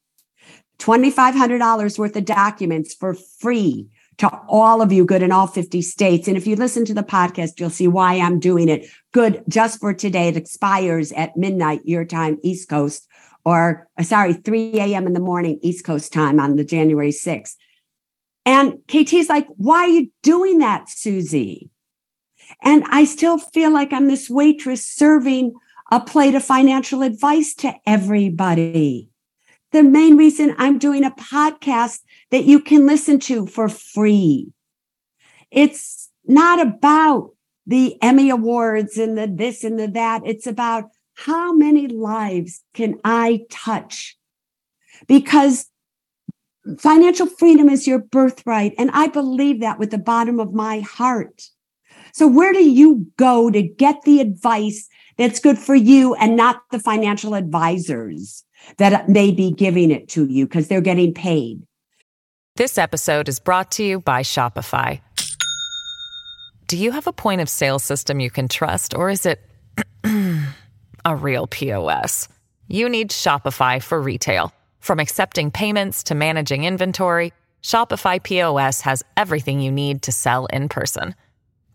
$2,500 0.80 2.00
worth 2.00 2.16
of 2.16 2.26
documents 2.26 2.94
for 2.94 3.14
free 3.14 3.88
to 4.18 4.30
all 4.50 4.82
of 4.82 4.92
you 4.92 5.06
good 5.06 5.24
in 5.24 5.32
all 5.32 5.48
50 5.48 5.82
states. 5.82 6.28
And 6.28 6.36
if 6.36 6.46
you 6.46 6.56
listen 6.56 6.84
to 6.86 6.94
the 6.94 7.04
podcast, 7.04 7.60
you'll 7.60 7.70
see 7.70 7.88
why 7.88 8.16
I'm 8.16 8.40
doing 8.40 8.68
it 8.68 8.88
good 9.14 9.44
just 9.48 9.80
for 9.80 9.94
today. 9.94 10.28
It 10.28 10.38
expires 10.38 11.12
at 11.14 11.38
midnight, 11.38 11.82
your 11.86 12.04
time, 12.04 12.38
East 12.44 12.68
Coast 12.68 13.08
or 13.46 13.88
uh, 13.98 14.04
sorry, 14.04 14.34
3 14.34 14.80
a.m. 14.80 15.08
in 15.08 15.14
the 15.14 15.20
morning, 15.20 15.60
East 15.62 15.86
Coast 15.86 16.14
time 16.14 16.40
on 16.40 16.56
the 16.56 16.64
January 16.64 17.12
6th. 17.12 17.56
And 18.46 18.74
KT's 18.88 19.30
like, 19.30 19.48
why 19.58 19.80
are 19.80 19.88
you 19.88 20.12
doing 20.24 20.60
that, 20.60 20.90
Susie? 20.90 21.70
And 22.64 22.84
I 22.90 23.06
still 23.06 23.38
feel 23.38 23.72
like 23.72 23.94
I'm 23.94 24.08
this 24.08 24.30
waitress 24.30 24.86
serving 24.86 25.54
a 25.92 26.00
plate 26.00 26.36
of 26.36 26.44
financial 26.44 27.02
advice 27.02 27.54
to 27.56 27.74
everybody. 27.86 29.09
The 29.72 29.84
main 29.84 30.18
reason 30.18 30.56
I'm 30.58 30.80
doing 30.80 31.04
a 31.04 31.12
podcast 31.12 32.00
that 32.32 32.46
you 32.46 32.60
can 32.60 32.88
listen 32.88 33.20
to 33.22 33.46
for 33.46 33.70
free. 33.70 34.52
It's 35.52 36.10
not 36.26 36.60
about 36.60 37.32
the 37.68 38.02
Emmy 38.02 38.30
Awards 38.30 38.98
and 38.98 39.18
the 39.18 39.28
this 39.28 39.64
and 39.64 39.80
the 39.80 39.88
that. 39.90 40.22
It's 40.26 40.48
about 40.48 40.86
how 41.16 41.54
many 41.54 41.88
lives 41.88 42.64
can 42.74 42.96
I 43.04 43.42
touch? 43.50 44.18
Because 45.08 45.70
financial 46.78 47.28
freedom 47.28 47.70
is 47.70 47.88
your 47.88 48.00
birthright. 48.00 48.74
And 48.78 48.90
I 48.94 49.08
believe 49.08 49.60
that 49.62 49.80
with 49.80 49.92
the 49.92 49.98
bottom 49.98 50.40
of 50.40 50.54
my 50.54 50.80
heart. 50.80 51.44
So, 52.14 52.28
where 52.28 52.54
do 52.54 52.64
you 52.64 53.08
go 53.18 53.52
to 53.52 53.62
get 53.62 54.02
the 54.04 54.20
advice 54.20 54.88
that's 55.18 55.40
good 55.40 55.60
for 55.60 55.76
you 55.76 56.16
and 56.16 56.36
not 56.36 56.62
the 56.72 56.80
financial 56.80 57.36
advisors 57.36 58.44
that 58.78 59.10
may 59.10 59.32
be 59.32 59.52
giving 59.52 59.92
it 59.92 60.08
to 60.10 60.26
you 60.26 60.46
because 60.46 60.68
they're 60.68 60.82
getting 60.82 61.14
paid? 61.14 61.64
This 62.56 62.78
episode 62.78 63.28
is 63.30 63.40
brought 63.40 63.72
to 63.74 63.84
you 63.84 64.00
by 64.02 64.22
Shopify. 64.22 65.02
Do 66.68 66.78
you 66.78 66.92
have 66.92 67.08
a 67.08 67.14
point 67.14 67.42
of 67.42 67.50
sale 67.50 67.80
system 67.80 68.20
you 68.20 68.30
can 68.30 68.48
trust, 68.48 68.94
or 68.94 69.10
is 69.10 69.26
it 69.26 69.40
a 71.06 71.16
real 71.16 71.48
POS? 71.48 72.28
You 72.68 72.90
need 72.90 73.10
Shopify 73.12 73.82
for 73.82 74.02
retail. 74.02 74.54
From 74.80 75.00
accepting 75.00 75.52
payments 75.52 76.04
to 76.04 76.16
managing 76.16 76.66
inventory, 76.66 77.32
Shopify 77.64 78.22
POS 78.22 78.82
has 78.82 79.02
everything 79.18 79.62
you 79.62 79.72
need 79.72 80.04
to 80.04 80.12
sell 80.12 80.46
in 80.48 80.70
person. 80.70 81.16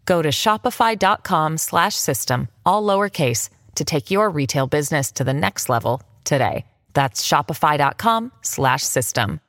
Go 0.05 0.23
to 0.23 0.29
shopify.com/system 0.29 2.49
all 2.67 2.85
lowercase 2.85 3.49
to 3.75 3.85
take 3.85 4.11
your 4.11 4.31
retail 4.31 4.67
business 4.67 5.13
to 5.13 5.25
the 5.25 5.35
next 5.35 5.69
level 5.69 6.03
today. 6.25 6.65
That's 6.95 7.27
shopify.com 7.27 8.33
slash 8.43 8.83
system. 8.83 9.41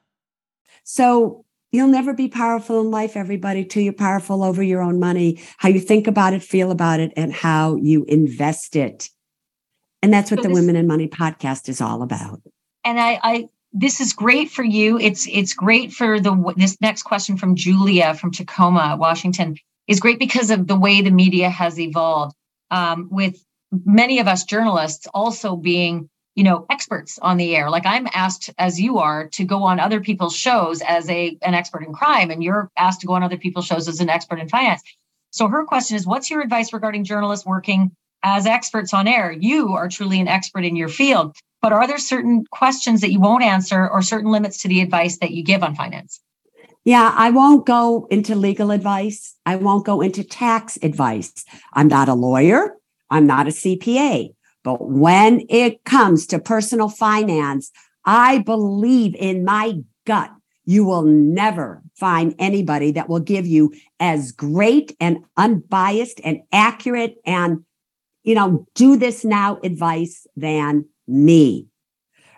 So 0.84 1.46
you'll 1.72 1.88
never 1.88 2.14
be 2.14 2.28
powerful 2.28 2.82
in 2.82 2.92
life, 2.92 3.16
everybody, 3.16 3.66
till 3.66 3.84
you're 3.84 3.94
powerful 3.94 4.44
over 4.44 4.62
your 4.62 4.82
own 4.82 5.00
money, 5.00 5.40
how 5.58 5.70
you 5.70 5.80
think 5.80 6.08
about 6.08 6.34
it, 6.34 6.44
feel 6.44 6.72
about 6.72 7.00
it, 7.00 7.12
and 7.16 7.34
how 7.34 7.76
you 7.76 8.04
invest 8.06 8.76
it. 8.76 9.10
And 10.02 10.14
that's 10.14 10.30
what 10.30 10.40
so 10.40 10.44
the 10.44 10.50
this, 10.50 10.66
Women 10.66 10.88
& 10.88 10.88
Money 10.88 11.08
podcast 11.08 11.68
is 11.70 11.82
all 11.82 12.04
about. 12.04 12.42
And 12.84 13.00
I, 13.00 13.20
I 13.24 13.50
this 13.74 14.00
is 14.00 14.14
great 14.14 14.50
for 14.52 14.64
you. 14.64 14.98
It's 15.00 15.28
it's 15.28 15.54
great 15.54 15.92
for 15.92 16.20
the 16.20 16.54
this 16.56 16.80
next 16.80 17.04
question 17.04 17.38
from 17.38 17.56
Julia 17.56 18.14
from 18.14 18.32
Tacoma, 18.32 18.96
Washington 19.00 19.58
is 19.88 20.00
great 20.00 20.18
because 20.18 20.50
of 20.50 20.68
the 20.68 20.78
way 20.78 21.02
the 21.02 21.12
media 21.12 21.50
has 21.50 21.80
evolved. 21.80 22.36
Um, 22.72 23.10
with 23.12 23.44
many 23.86 24.20
of 24.20 24.28
us 24.28 24.44
journalists 24.44 25.08
also 25.14 25.56
being 25.56 26.10
you 26.36 26.44
know 26.44 26.66
experts 26.70 27.18
on 27.22 27.38
the 27.38 27.56
air 27.56 27.70
like 27.70 27.86
i'm 27.86 28.08
asked 28.14 28.52
as 28.58 28.80
you 28.80 29.00
are 29.00 29.28
to 29.30 29.44
go 29.44 29.64
on 29.64 29.80
other 29.80 30.00
people's 30.00 30.36
shows 30.36 30.82
as 30.82 31.10
a 31.10 31.38
an 31.42 31.54
expert 31.54 31.84
in 31.84 31.94
crime 31.94 32.30
and 32.30 32.44
you're 32.44 32.70
asked 32.78 33.02
to 33.02 33.08
go 33.08 33.14
on 33.14 33.24
other 33.24 33.38
people's 33.38 33.66
shows 33.66 33.88
as 33.88 34.00
an 34.00 34.10
expert 34.10 34.40
in 34.40 34.48
finance 34.48 34.84
so 35.32 35.48
her 35.48 35.66
question 35.66 35.96
is 35.96 36.06
what's 36.06 36.30
your 36.30 36.42
advice 36.42 36.74
regarding 36.74 37.04
journalists 37.04 37.46
working 37.46 37.92
as 38.22 38.46
experts 38.46 38.94
on 38.94 39.08
air 39.08 39.32
you 39.32 39.74
are 39.74 39.90
truly 39.90 40.20
an 40.20 40.28
expert 40.28 40.64
in 40.64 40.76
your 40.76 40.90
field 40.90 41.36
but 41.62 41.74
are 41.74 41.88
there 41.88 41.98
certain 41.98 42.46
questions 42.52 43.02
that 43.02 43.12
you 43.12 43.20
won't 43.20 43.44
answer 43.44 43.90
or 43.90 44.02
certain 44.02 44.32
limits 44.32 44.62
to 44.62 44.68
the 44.68 44.82
advice 44.82 45.18
that 45.20 45.32
you 45.32 45.44
give 45.44 45.64
on 45.64 45.74
finance 45.74 46.22
yeah, 46.88 47.16
I 47.18 47.32
won't 47.32 47.66
go 47.66 48.08
into 48.12 48.36
legal 48.36 48.70
advice. 48.70 49.36
I 49.44 49.56
won't 49.56 49.88
go 49.88 50.02
into 50.02 50.24
tax 50.24 50.78
advice. 50.84 51.34
I'm 51.74 51.88
not 51.88 52.10
a 52.10 52.14
lawyer. 52.14 52.76
I'm 53.10 53.26
not 53.26 53.48
a 53.48 53.50
CPA. 53.50 54.36
But 54.66 54.90
when 54.90 55.46
it 55.48 55.84
comes 55.84 56.26
to 56.28 56.40
personal 56.40 56.90
finance, 56.90 57.72
I 58.04 58.40
believe 58.40 59.16
in 59.16 59.46
my 59.46 59.76
gut, 60.08 60.32
you 60.66 60.84
will 60.84 61.04
never 61.04 61.84
find 61.96 62.34
anybody 62.40 62.92
that 62.94 63.08
will 63.08 63.20
give 63.20 63.46
you 63.46 63.72
as 64.00 64.32
great 64.32 64.98
and 65.00 65.20
unbiased 65.38 66.20
and 66.24 66.40
accurate 66.52 67.18
and, 67.28 67.64
you 68.24 68.34
know, 68.34 68.66
do 68.74 68.98
this 68.98 69.24
now 69.24 69.60
advice 69.64 70.26
than 70.36 70.86
me. 71.08 71.68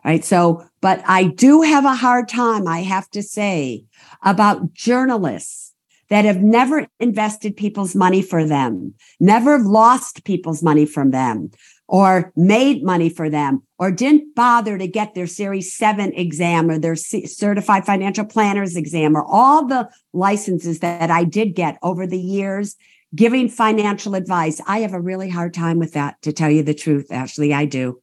Right. 0.04 0.24
So, 0.24 0.66
but 0.82 1.02
I 1.08 1.26
do 1.26 1.62
have 1.62 1.86
a 1.86 1.96
hard 1.96 2.28
time, 2.28 2.68
I 2.68 2.82
have 2.82 3.10
to 3.12 3.24
say, 3.24 3.86
about 4.22 4.74
journalists 4.74 5.74
that 6.10 6.26
have 6.26 6.42
never 6.42 6.88
invested 7.00 7.58
people's 7.58 7.96
money 7.96 8.22
for 8.22 8.46
them, 8.46 8.94
never 9.20 9.60
lost 9.60 10.24
people's 10.24 10.64
money 10.64 10.86
from 10.86 11.12
them, 11.12 11.52
or 11.88 12.32
made 12.36 12.84
money 12.84 13.10
for 13.10 13.30
them 13.30 13.64
or 13.80 13.92
didn't 13.92 14.36
bother 14.36 14.78
to 14.78 14.88
get 14.88 15.16
their 15.16 15.28
series 15.28 15.76
7 15.76 16.14
exam 16.14 16.70
or 16.70 16.80
their 16.80 16.96
C- 16.96 17.26
certified 17.26 17.86
financial 17.86 18.26
planners 18.26 18.76
exam 18.76 19.16
or 19.16 19.24
all 19.24 19.66
the 19.66 19.90
licenses 20.14 20.80
that 20.80 21.10
I 21.10 21.24
did 21.24 21.56
get 21.56 21.78
over 21.82 22.06
the 22.06 22.20
years 22.20 22.76
giving 23.16 23.48
financial 23.48 24.16
advice. 24.16 24.60
I 24.68 24.80
have 24.80 24.94
a 24.94 25.00
really 25.00 25.30
hard 25.30 25.54
time 25.54 25.80
with 25.80 25.94
that 25.94 26.22
to 26.24 26.34
tell 26.34 26.50
you 26.50 26.64
the 26.64 26.74
truth 26.74 27.12
Ashley 27.12 27.54
I 27.54 27.66
do. 27.66 28.02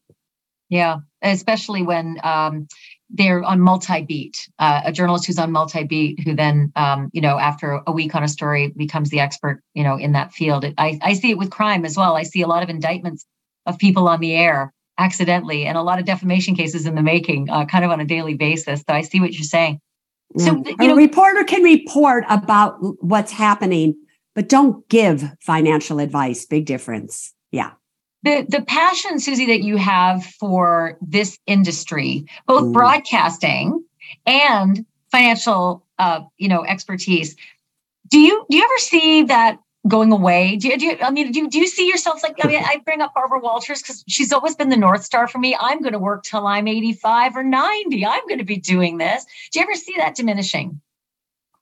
Yeah 0.68 0.98
especially 1.24 1.82
when 1.82 2.18
um, 2.22 2.68
they're 3.10 3.42
on 3.42 3.60
multi-beat 3.60 4.48
uh, 4.58 4.82
a 4.84 4.92
journalist 4.92 5.26
who's 5.26 5.38
on 5.38 5.50
multi-beat 5.50 6.20
who 6.20 6.34
then 6.34 6.72
um, 6.76 7.10
you 7.12 7.20
know 7.20 7.38
after 7.38 7.80
a 7.86 7.92
week 7.92 8.14
on 8.14 8.22
a 8.22 8.28
story 8.28 8.72
becomes 8.76 9.10
the 9.10 9.20
expert 9.20 9.62
you 9.74 9.82
know 9.82 9.96
in 9.96 10.12
that 10.12 10.32
field. 10.32 10.64
I, 10.78 10.98
I 11.02 11.14
see 11.14 11.30
it 11.30 11.38
with 11.38 11.50
crime 11.50 11.84
as 11.84 11.96
well. 11.96 12.16
I 12.16 12.22
see 12.22 12.42
a 12.42 12.46
lot 12.46 12.62
of 12.62 12.68
indictments 12.68 13.24
of 13.66 13.78
people 13.78 14.08
on 14.08 14.20
the 14.20 14.34
air 14.34 14.72
accidentally 14.98 15.66
and 15.66 15.76
a 15.76 15.82
lot 15.82 15.98
of 15.98 16.04
defamation 16.04 16.54
cases 16.54 16.86
in 16.86 16.94
the 16.94 17.02
making 17.02 17.50
uh, 17.50 17.64
kind 17.64 17.84
of 17.84 17.90
on 17.90 18.00
a 18.00 18.04
daily 18.04 18.34
basis. 18.34 18.80
So 18.80 18.94
i 18.94 19.00
see 19.02 19.20
what 19.20 19.32
you're 19.32 19.42
saying. 19.42 19.80
So 20.38 20.54
mm. 20.54 20.68
you 20.80 20.88
know, 20.88 20.94
a 20.94 20.96
reporter 20.96 21.44
can 21.44 21.62
report 21.62 22.24
about 22.28 22.76
what's 23.02 23.32
happening 23.32 23.94
but 24.34 24.48
don't 24.48 24.86
give 24.88 25.24
financial 25.40 26.00
advice. 26.00 26.44
Big 26.44 26.66
difference. 26.66 27.32
Yeah. 27.52 27.72
The 28.24 28.44
the 28.48 28.62
passion 28.62 29.20
susie 29.20 29.46
that 29.46 29.62
you 29.62 29.76
have 29.76 30.24
for 30.24 30.98
this 31.00 31.38
industry 31.46 32.24
both 32.46 32.64
mm. 32.64 32.72
broadcasting 32.72 33.84
and 34.26 34.84
financial 35.12 35.86
uh, 35.98 36.22
you 36.38 36.48
know 36.48 36.64
expertise 36.64 37.36
do 38.08 38.18
you 38.18 38.46
do 38.48 38.56
you 38.56 38.64
ever 38.64 38.78
see 38.78 39.24
that 39.24 39.58
going 39.86 40.12
away? 40.12 40.56
Do 40.56 40.68
you, 40.68 40.78
do 40.78 40.86
you, 40.86 40.96
I 41.02 41.10
mean, 41.10 41.30
do 41.32 41.40
you, 41.40 41.50
do 41.50 41.58
you 41.58 41.66
see 41.66 41.88
yourself 41.88 42.22
like, 42.22 42.36
I 42.42 42.48
mean, 42.48 42.62
I 42.64 42.80
bring 42.84 43.00
up 43.00 43.12
Barbara 43.14 43.38
Walters 43.38 43.82
because 43.82 44.04
she's 44.08 44.32
always 44.32 44.54
been 44.54 44.70
the 44.70 44.76
North 44.76 45.04
Star 45.04 45.28
for 45.28 45.38
me. 45.38 45.56
I'm 45.60 45.80
going 45.80 45.92
to 45.92 45.98
work 45.98 46.24
till 46.24 46.46
I'm 46.46 46.66
85 46.66 47.36
or 47.36 47.42
90. 47.42 48.06
I'm 48.06 48.26
going 48.26 48.38
to 48.38 48.44
be 48.44 48.56
doing 48.56 48.98
this. 48.98 49.26
Do 49.52 49.58
you 49.58 49.64
ever 49.64 49.74
see 49.74 49.94
that 49.98 50.14
diminishing? 50.14 50.80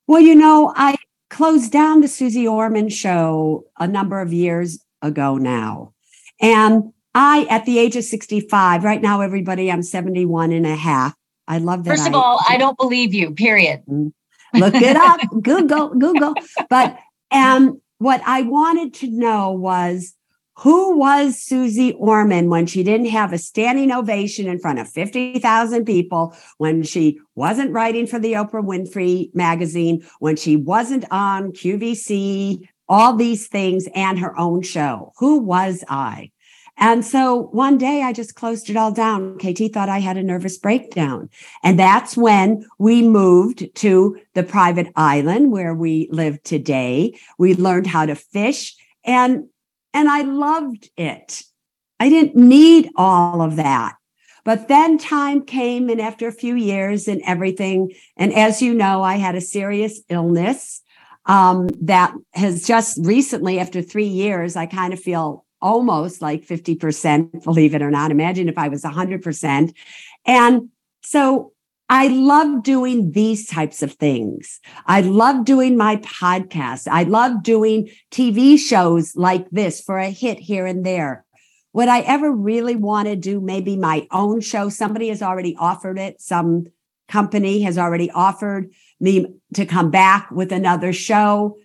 Well, 0.06 0.20
you 0.20 0.34
know, 0.34 0.72
I 0.76 0.96
closed 1.30 1.72
down 1.72 2.00
the 2.00 2.08
Suze 2.08 2.36
Orman 2.46 2.88
show 2.88 3.64
a 3.78 3.88
number 3.88 4.20
of 4.20 4.32
years 4.32 4.78
ago 5.00 5.36
now. 5.36 5.94
And 6.40 6.92
I, 7.14 7.46
at 7.50 7.66
the 7.66 7.78
age 7.78 7.96
of 7.96 8.04
65, 8.04 8.84
right 8.84 9.02
now, 9.02 9.20
everybody, 9.20 9.70
I'm 9.70 9.82
71 9.82 10.52
and 10.52 10.66
a 10.66 10.76
half. 10.76 11.14
I 11.48 11.58
love 11.58 11.84
that. 11.84 11.90
First 11.90 12.06
of 12.06 12.14
I, 12.14 12.18
all, 12.18 12.40
I 12.48 12.56
don't 12.56 12.78
believe 12.78 13.14
you, 13.14 13.32
period. 13.32 13.82
Mm-hmm. 13.88 14.58
Look 14.58 14.74
it 14.74 14.96
up, 14.96 15.20
Google, 15.42 15.88
Google. 15.90 16.34
But 16.68 16.98
and 17.30 17.80
what 18.02 18.20
I 18.26 18.42
wanted 18.42 18.94
to 18.94 19.08
know 19.08 19.52
was 19.52 20.14
who 20.58 20.98
was 20.98 21.40
Suze 21.40 21.94
Orman 21.96 22.50
when 22.50 22.66
she 22.66 22.82
didn't 22.82 23.06
have 23.06 23.32
a 23.32 23.38
standing 23.38 23.90
ovation 23.90 24.48
in 24.48 24.58
front 24.58 24.80
of 24.80 24.88
50,000 24.88 25.84
people, 25.84 26.36
when 26.58 26.82
she 26.82 27.18
wasn't 27.34 27.70
writing 27.70 28.06
for 28.06 28.18
the 28.18 28.32
Oprah 28.32 28.64
Winfrey 28.64 29.34
magazine, 29.34 30.04
when 30.18 30.36
she 30.36 30.56
wasn't 30.56 31.04
on 31.10 31.52
QVC, 31.52 32.68
all 32.88 33.14
these 33.14 33.48
things 33.48 33.88
and 33.94 34.18
her 34.18 34.38
own 34.38 34.62
show? 34.62 35.12
Who 35.18 35.38
was 35.38 35.82
I? 35.88 36.31
And 36.76 37.04
so 37.04 37.48
one 37.52 37.78
day 37.78 38.02
I 38.02 38.12
just 38.12 38.34
closed 38.34 38.70
it 38.70 38.76
all 38.76 38.92
down. 38.92 39.38
KT 39.38 39.72
thought 39.72 39.88
I 39.88 39.98
had 39.98 40.16
a 40.16 40.22
nervous 40.22 40.58
breakdown. 40.58 41.28
And 41.62 41.78
that's 41.78 42.16
when 42.16 42.66
we 42.78 43.02
moved 43.02 43.74
to 43.76 44.18
the 44.34 44.42
private 44.42 44.88
island 44.96 45.52
where 45.52 45.74
we 45.74 46.08
live 46.10 46.42
today. 46.42 47.18
We 47.38 47.54
learned 47.54 47.86
how 47.86 48.06
to 48.06 48.14
fish 48.14 48.74
and, 49.04 49.48
and 49.94 50.08
I 50.08 50.22
loved 50.22 50.90
it. 50.96 51.42
I 52.00 52.08
didn't 52.08 52.36
need 52.36 52.90
all 52.96 53.42
of 53.42 53.56
that. 53.56 53.96
But 54.44 54.66
then 54.66 54.98
time 54.98 55.44
came 55.44 55.88
and 55.88 56.00
after 56.00 56.26
a 56.26 56.32
few 56.32 56.56
years 56.56 57.06
and 57.06 57.22
everything, 57.24 57.92
and 58.16 58.32
as 58.32 58.60
you 58.60 58.74
know, 58.74 59.02
I 59.02 59.16
had 59.16 59.36
a 59.36 59.40
serious 59.40 60.00
illness 60.08 60.82
um, 61.26 61.68
that 61.80 62.12
has 62.32 62.66
just 62.66 62.98
recently, 63.02 63.60
after 63.60 63.82
three 63.82 64.06
years, 64.06 64.56
I 64.56 64.66
kind 64.66 64.92
of 64.92 64.98
feel 64.98 65.44
almost 65.62 66.20
like 66.20 66.44
50%, 66.44 67.44
believe 67.44 67.74
it 67.74 67.82
or 67.82 67.90
not. 67.90 68.10
Imagine 68.10 68.48
if 68.48 68.58
I 68.58 68.68
was 68.68 68.82
100%. 68.82 69.74
And 70.26 70.68
so 71.02 71.52
I 71.88 72.08
love 72.08 72.62
doing 72.62 73.12
these 73.12 73.46
types 73.46 73.82
of 73.82 73.92
things. 73.92 74.60
I 74.86 75.02
love 75.02 75.44
doing 75.44 75.76
my 75.76 75.96
podcast. 75.96 76.88
I 76.90 77.04
love 77.04 77.42
doing 77.42 77.90
TV 78.10 78.58
shows 78.58 79.14
like 79.14 79.48
this 79.50 79.80
for 79.80 79.98
a 79.98 80.10
hit 80.10 80.38
here 80.38 80.66
and 80.66 80.84
there. 80.84 81.24
Would 81.74 81.88
I 81.88 82.00
ever 82.00 82.30
really 82.30 82.76
want 82.76 83.08
to 83.08 83.16
do 83.16 83.40
maybe 83.40 83.76
my 83.76 84.06
own 84.10 84.40
show? 84.40 84.68
Somebody 84.68 85.08
has 85.08 85.22
already 85.22 85.56
offered 85.58 85.98
it. 85.98 86.20
Some 86.20 86.66
company 87.08 87.62
has 87.62 87.78
already 87.78 88.10
offered 88.10 88.70
me 89.00 89.26
to 89.54 89.66
come 89.66 89.90
back 89.90 90.30
with 90.30 90.50
another 90.52 90.92
show. 90.92 91.58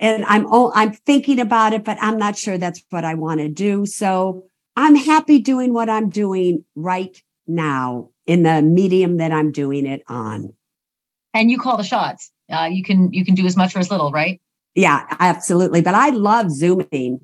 And 0.00 0.24
I'm 0.24 0.46
oh, 0.50 0.72
I'm 0.74 0.92
thinking 0.92 1.38
about 1.38 1.74
it, 1.74 1.84
but 1.84 1.98
I'm 2.00 2.16
not 2.16 2.36
sure 2.36 2.58
that's 2.58 2.82
what 2.90 3.04
I 3.04 3.14
want 3.14 3.40
to 3.40 3.48
do. 3.48 3.86
So 3.86 4.44
I'm 4.74 4.96
happy 4.96 5.38
doing 5.38 5.74
what 5.74 5.90
I'm 5.90 6.08
doing 6.08 6.64
right 6.74 7.22
now 7.46 8.08
in 8.26 8.42
the 8.42 8.62
medium 8.62 9.18
that 9.18 9.30
I'm 9.30 9.52
doing 9.52 9.86
it 9.86 10.02
on. 10.08 10.54
And 11.34 11.50
you 11.50 11.58
call 11.58 11.76
the 11.76 11.84
shots. 11.84 12.32
Uh, 12.50 12.68
you 12.70 12.82
can 12.82 13.12
you 13.12 13.24
can 13.24 13.34
do 13.34 13.46
as 13.46 13.56
much 13.56 13.76
or 13.76 13.78
as 13.78 13.90
little, 13.90 14.10
right? 14.10 14.40
Yeah, 14.74 15.04
absolutely. 15.20 15.82
But 15.82 15.94
I 15.94 16.10
love 16.10 16.50
zooming. 16.50 17.20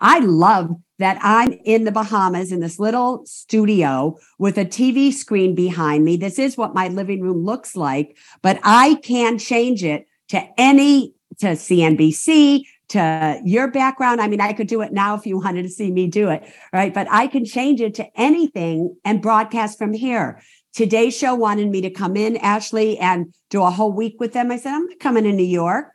I 0.00 0.20
love 0.20 0.70
that 0.98 1.18
I'm 1.22 1.52
in 1.64 1.84
the 1.84 1.92
Bahamas 1.92 2.52
in 2.52 2.60
this 2.60 2.78
little 2.78 3.24
studio 3.24 4.18
with 4.38 4.58
a 4.58 4.64
TV 4.64 5.12
screen 5.12 5.54
behind 5.54 6.04
me. 6.04 6.16
This 6.16 6.38
is 6.38 6.56
what 6.56 6.74
my 6.74 6.88
living 6.88 7.20
room 7.20 7.44
looks 7.44 7.74
like, 7.74 8.16
but 8.42 8.60
I 8.64 8.96
can 8.96 9.38
change 9.38 9.82
it 9.82 10.06
to 10.28 10.42
any 10.58 11.14
to 11.38 11.48
CNBC, 11.48 12.64
to 12.88 13.40
your 13.44 13.70
background. 13.70 14.20
I 14.20 14.28
mean, 14.28 14.40
I 14.40 14.52
could 14.52 14.66
do 14.66 14.80
it 14.80 14.92
now 14.92 15.14
if 15.14 15.26
you 15.26 15.38
wanted 15.38 15.62
to 15.62 15.68
see 15.68 15.90
me 15.90 16.06
do 16.06 16.30
it, 16.30 16.42
right? 16.72 16.92
But 16.92 17.06
I 17.10 17.26
can 17.26 17.44
change 17.44 17.80
it 17.80 17.94
to 17.96 18.06
anything 18.20 18.96
and 19.04 19.22
broadcast 19.22 19.78
from 19.78 19.92
here. 19.92 20.40
Today's 20.72 21.16
show 21.16 21.34
wanted 21.34 21.68
me 21.68 21.80
to 21.82 21.90
come 21.90 22.16
in, 22.16 22.36
Ashley, 22.38 22.98
and 22.98 23.34
do 23.50 23.62
a 23.62 23.70
whole 23.70 23.92
week 23.92 24.16
with 24.20 24.32
them. 24.32 24.50
I 24.50 24.58
said, 24.58 24.74
I'm 24.74 24.88
coming 24.98 25.24
to 25.24 25.32
New 25.32 25.42
York. 25.42 25.92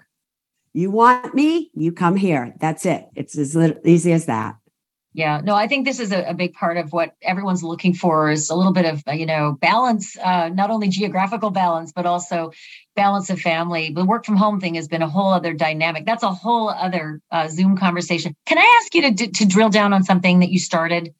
You 0.73 0.91
want 0.91 1.33
me? 1.33 1.71
You 1.75 1.91
come 1.91 2.15
here. 2.15 2.53
That's 2.59 2.85
it. 2.85 3.05
It's 3.15 3.37
as 3.37 3.55
easy 3.85 4.11
as 4.11 4.25
that. 4.25 4.55
Yeah, 5.15 5.41
no, 5.43 5.53
I 5.53 5.67
think 5.67 5.85
this 5.85 5.99
is 5.99 6.11
a, 6.11 6.29
a, 6.29 6.33
big 6.33 6.53
part 6.53 6.77
of 6.77 6.91
what 6.91 7.13
everyone's 7.21 7.63
looking 7.63 7.93
for 7.93 8.31
is 8.31 8.49
a 8.49 8.55
little 8.55 8.73
bit 8.73 8.85
of 8.85 9.03
you 9.15 9.27
know 9.27 9.55
balance, 9.61 10.17
uh, 10.17 10.49
not 10.49 10.71
only 10.71 10.89
geographical 10.89 11.51
balance 11.51 11.91
but 11.91 12.07
also 12.07 12.51
balance 12.95 13.29
of 13.29 13.39
family. 13.39 13.91
The 13.91 14.05
work 14.05 14.25
from 14.25 14.37
home 14.37 14.59
thing 14.59 14.75
has 14.75 14.87
been 14.87 15.01
a 15.01 15.09
whole 15.09 15.31
other 15.31 15.53
dynamic. 15.53 16.05
That's 16.05 16.23
a 16.23 16.31
whole 16.31 16.69
other 16.69 17.21
uh, 17.31 17.47
Zoom 17.47 17.77
conversation. 17.77 18.35
Can 18.45 18.57
I 18.57 18.79
ask 18.81 18.93
you 18.93 19.13
to 19.13 19.27
to 19.27 19.45
drill 19.45 19.69
down 19.69 19.93
on 19.93 20.03
something 20.03 20.39
that 20.39 20.49
you 20.49 20.59
started 20.59 21.13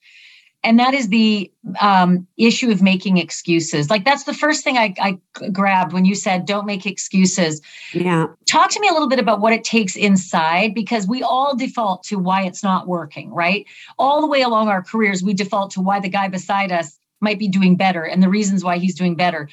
and 0.64 0.80
that 0.80 0.94
is 0.94 1.10
the 1.10 1.52
um, 1.82 2.26
issue 2.38 2.72
of 2.72 2.82
making 2.82 3.18
excuses. 3.18 3.90
Like 3.90 4.06
that's 4.06 4.24
the 4.24 4.34
first 4.34 4.64
thing 4.64 4.78
I, 4.78 4.96
I, 5.00 5.20
grabbed 5.50 5.94
when 5.94 6.06
you 6.06 6.16
said, 6.16 6.46
"Don't 6.46 6.66
make 6.66 6.86
excuses." 6.86 7.62
Yeah. 7.94 8.28
Talk 8.50 8.70
to 8.72 8.80
me 8.80 8.88
a 8.88 8.94
little 8.94 9.10
bit 9.10 9.20
about 9.20 9.42
what 9.42 9.54
it 9.54 9.64
takes 9.64 9.96
inside, 9.96 10.74
because 10.74 11.06
we 11.06 11.22
all 11.22 11.56
default 11.56 12.04
to 12.04 12.18
why 12.18 12.44
it's 12.44 12.64
not 12.64 12.88
working, 12.88 13.32
right? 13.34 13.66
All 14.00 14.22
the 14.22 14.28
way 14.28 14.42
along 14.42 14.70
our 14.70 14.82
careers, 14.82 15.22
we 15.22 15.34
default 15.34 15.72
to 15.72 15.82
why 15.82 16.00
the 16.00 16.10
guy 16.10 16.30
beside 16.30 16.72
us 16.72 16.98
might 17.20 17.40
be 17.40 17.48
doing 17.48 17.76
better 17.76 18.04
and 18.04 18.24
the 18.24 18.30
reasons 18.30 18.64
why 18.64 18.78
he's 18.78 18.96
doing 18.96 19.16
better. 19.16 19.50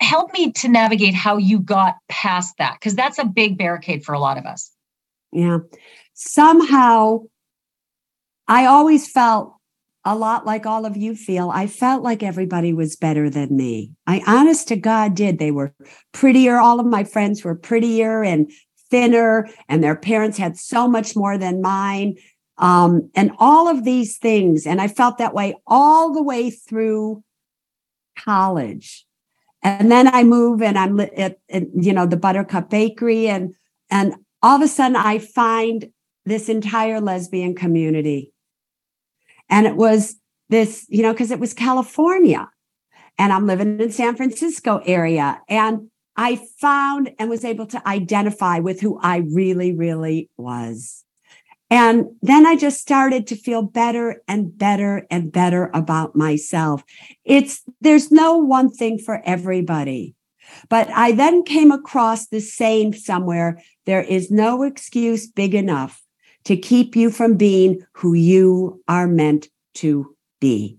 Help 0.00 0.32
me 0.32 0.52
to 0.52 0.68
navigate 0.68 1.14
how 1.14 1.36
you 1.36 1.60
got 1.60 1.96
past 2.08 2.56
that, 2.58 2.74
because 2.74 2.94
that's 2.94 3.18
a 3.18 3.24
big 3.24 3.56
barricade 3.58 4.04
for 4.04 4.14
a 4.14 4.18
lot 4.18 4.38
of 4.38 4.44
us. 4.44 4.70
Yeah. 5.32 5.58
Somehow, 6.14 7.20
I 8.46 8.66
always 8.66 9.10
felt 9.10 9.54
a 10.04 10.16
lot 10.16 10.46
like 10.46 10.64
all 10.64 10.86
of 10.86 10.96
you 10.96 11.14
feel. 11.14 11.50
I 11.50 11.66
felt 11.66 12.02
like 12.02 12.22
everybody 12.22 12.72
was 12.72 12.96
better 12.96 13.28
than 13.28 13.56
me. 13.56 13.92
I 14.06 14.22
honest 14.26 14.68
to 14.68 14.76
God 14.76 15.14
did. 15.14 15.38
They 15.38 15.50
were 15.50 15.74
prettier. 16.12 16.58
All 16.58 16.80
of 16.80 16.86
my 16.86 17.04
friends 17.04 17.44
were 17.44 17.54
prettier 17.54 18.24
and 18.24 18.50
thinner, 18.90 19.48
and 19.68 19.84
their 19.84 19.96
parents 19.96 20.38
had 20.38 20.56
so 20.56 20.88
much 20.88 21.14
more 21.14 21.36
than 21.36 21.60
mine. 21.60 22.16
Um, 22.56 23.10
and 23.14 23.32
all 23.38 23.68
of 23.68 23.84
these 23.84 24.16
things. 24.18 24.66
And 24.66 24.80
I 24.80 24.88
felt 24.88 25.18
that 25.18 25.34
way 25.34 25.54
all 25.66 26.12
the 26.12 26.22
way 26.22 26.50
through 26.50 27.22
college. 28.18 29.06
And 29.62 29.90
then 29.90 30.08
I 30.08 30.24
move 30.24 30.62
and 30.62 30.78
I'm 30.78 31.00
at, 31.00 31.38
at 31.48 31.66
you 31.74 31.92
know 31.92 32.06
the 32.06 32.16
Buttercup 32.16 32.70
Bakery 32.70 33.28
and 33.28 33.54
and 33.90 34.14
all 34.42 34.56
of 34.56 34.62
a 34.62 34.68
sudden 34.68 34.96
I 34.96 35.18
find 35.18 35.90
this 36.24 36.48
entire 36.48 37.00
lesbian 37.00 37.54
community 37.54 38.32
and 39.48 39.66
it 39.66 39.76
was 39.76 40.16
this, 40.48 40.86
you 40.88 41.02
know, 41.02 41.12
because 41.12 41.30
it 41.30 41.40
was 41.40 41.54
California 41.54 42.48
and 43.18 43.32
I'm 43.32 43.46
living 43.46 43.80
in 43.80 43.90
San 43.90 44.16
Francisco 44.16 44.80
area. 44.84 45.40
And 45.48 45.90
I 46.16 46.40
found 46.60 47.12
and 47.18 47.30
was 47.30 47.44
able 47.44 47.66
to 47.66 47.88
identify 47.88 48.58
with 48.58 48.80
who 48.80 48.98
I 49.00 49.18
really, 49.18 49.74
really 49.74 50.30
was. 50.36 51.04
And 51.70 52.06
then 52.22 52.46
I 52.46 52.56
just 52.56 52.80
started 52.80 53.26
to 53.26 53.36
feel 53.36 53.62
better 53.62 54.22
and 54.26 54.56
better 54.56 55.06
and 55.10 55.30
better 55.30 55.70
about 55.74 56.16
myself. 56.16 56.82
It's, 57.24 57.62
there's 57.80 58.10
no 58.10 58.38
one 58.38 58.70
thing 58.70 58.98
for 58.98 59.20
everybody. 59.24 60.14
But 60.70 60.88
I 60.90 61.12
then 61.12 61.42
came 61.42 61.70
across 61.70 62.28
this 62.28 62.54
saying 62.54 62.94
somewhere 62.94 63.62
there 63.84 64.02
is 64.02 64.30
no 64.30 64.62
excuse 64.62 65.26
big 65.26 65.54
enough 65.54 66.02
to 66.44 66.56
keep 66.56 66.96
you 66.96 67.10
from 67.10 67.36
being 67.36 67.84
who 67.92 68.14
you 68.14 68.82
are 68.88 69.06
meant 69.06 69.48
to 69.74 70.16
be. 70.40 70.78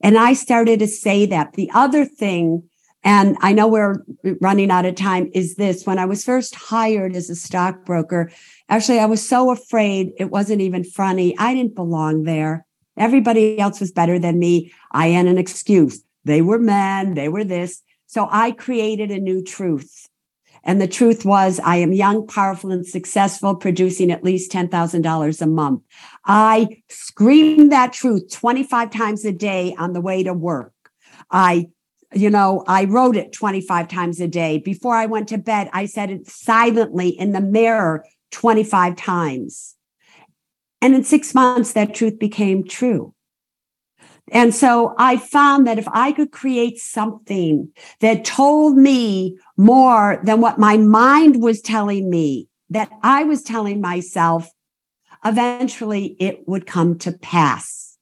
And 0.00 0.16
I 0.16 0.32
started 0.32 0.78
to 0.80 0.86
say 0.86 1.26
that. 1.26 1.52
The 1.54 1.70
other 1.74 2.04
thing, 2.04 2.68
and 3.04 3.36
I 3.40 3.52
know 3.52 3.68
we're 3.68 4.02
running 4.40 4.70
out 4.70 4.86
of 4.86 4.94
time, 4.94 5.30
is 5.34 5.56
this 5.56 5.86
when 5.86 5.98
I 5.98 6.06
was 6.06 6.24
first 6.24 6.54
hired 6.54 7.14
as 7.14 7.28
a 7.28 7.36
stockbroker, 7.36 8.32
actually, 8.70 8.98
I 8.98 9.06
was 9.06 9.26
so 9.26 9.50
afraid 9.50 10.12
it 10.18 10.30
wasn't 10.30 10.62
even 10.62 10.84
funny. 10.84 11.36
I 11.38 11.54
didn't 11.54 11.74
belong 11.74 12.22
there. 12.24 12.64
Everybody 12.96 13.58
else 13.58 13.78
was 13.78 13.92
better 13.92 14.18
than 14.18 14.38
me. 14.38 14.72
I 14.90 15.08
had 15.08 15.26
an 15.26 15.36
excuse. 15.36 16.02
They 16.24 16.40
were 16.40 16.58
men, 16.58 17.14
they 17.14 17.28
were 17.28 17.44
this. 17.44 17.82
So 18.06 18.26
I 18.30 18.52
created 18.52 19.10
a 19.10 19.20
new 19.20 19.42
truth. 19.42 20.08
And 20.66 20.80
the 20.80 20.88
truth 20.88 21.26
was, 21.26 21.60
I 21.62 21.76
am 21.76 21.92
young, 21.92 22.26
powerful, 22.26 22.70
and 22.70 22.86
successful, 22.86 23.54
producing 23.54 24.10
at 24.10 24.24
least 24.24 24.50
$10,000 24.50 25.42
a 25.42 25.46
month. 25.46 25.82
I 26.24 26.82
screamed 26.88 27.70
that 27.70 27.92
truth 27.92 28.32
25 28.32 28.90
times 28.90 29.26
a 29.26 29.32
day 29.32 29.74
on 29.78 29.92
the 29.92 30.00
way 30.00 30.22
to 30.22 30.32
work. 30.32 30.72
I, 31.30 31.68
you 32.14 32.30
know, 32.30 32.64
I 32.66 32.84
wrote 32.84 33.16
it 33.16 33.32
25 33.32 33.88
times 33.88 34.20
a 34.20 34.28
day. 34.28 34.58
Before 34.58 34.94
I 34.94 35.06
went 35.06 35.28
to 35.28 35.38
bed, 35.38 35.68
I 35.72 35.86
said 35.86 36.10
it 36.10 36.26
silently 36.26 37.08
in 37.08 37.32
the 37.32 37.40
mirror 37.40 38.04
25 38.32 38.96
times. 38.96 39.74
And 40.80 40.94
in 40.94 41.04
six 41.04 41.34
months, 41.34 41.72
that 41.72 41.94
truth 41.94 42.18
became 42.18 42.64
true. 42.64 43.14
And 44.30 44.54
so 44.54 44.94
I 44.98 45.16
found 45.16 45.66
that 45.66 45.78
if 45.78 45.86
I 45.88 46.12
could 46.12 46.32
create 46.32 46.78
something 46.78 47.70
that 48.00 48.24
told 48.24 48.76
me 48.76 49.38
more 49.56 50.20
than 50.24 50.40
what 50.40 50.58
my 50.58 50.76
mind 50.76 51.42
was 51.42 51.60
telling 51.60 52.08
me, 52.08 52.48
that 52.70 52.90
I 53.02 53.24
was 53.24 53.42
telling 53.42 53.80
myself, 53.80 54.48
eventually 55.24 56.16
it 56.18 56.48
would 56.48 56.66
come 56.66 56.98
to 57.00 57.12
pass. 57.12 57.96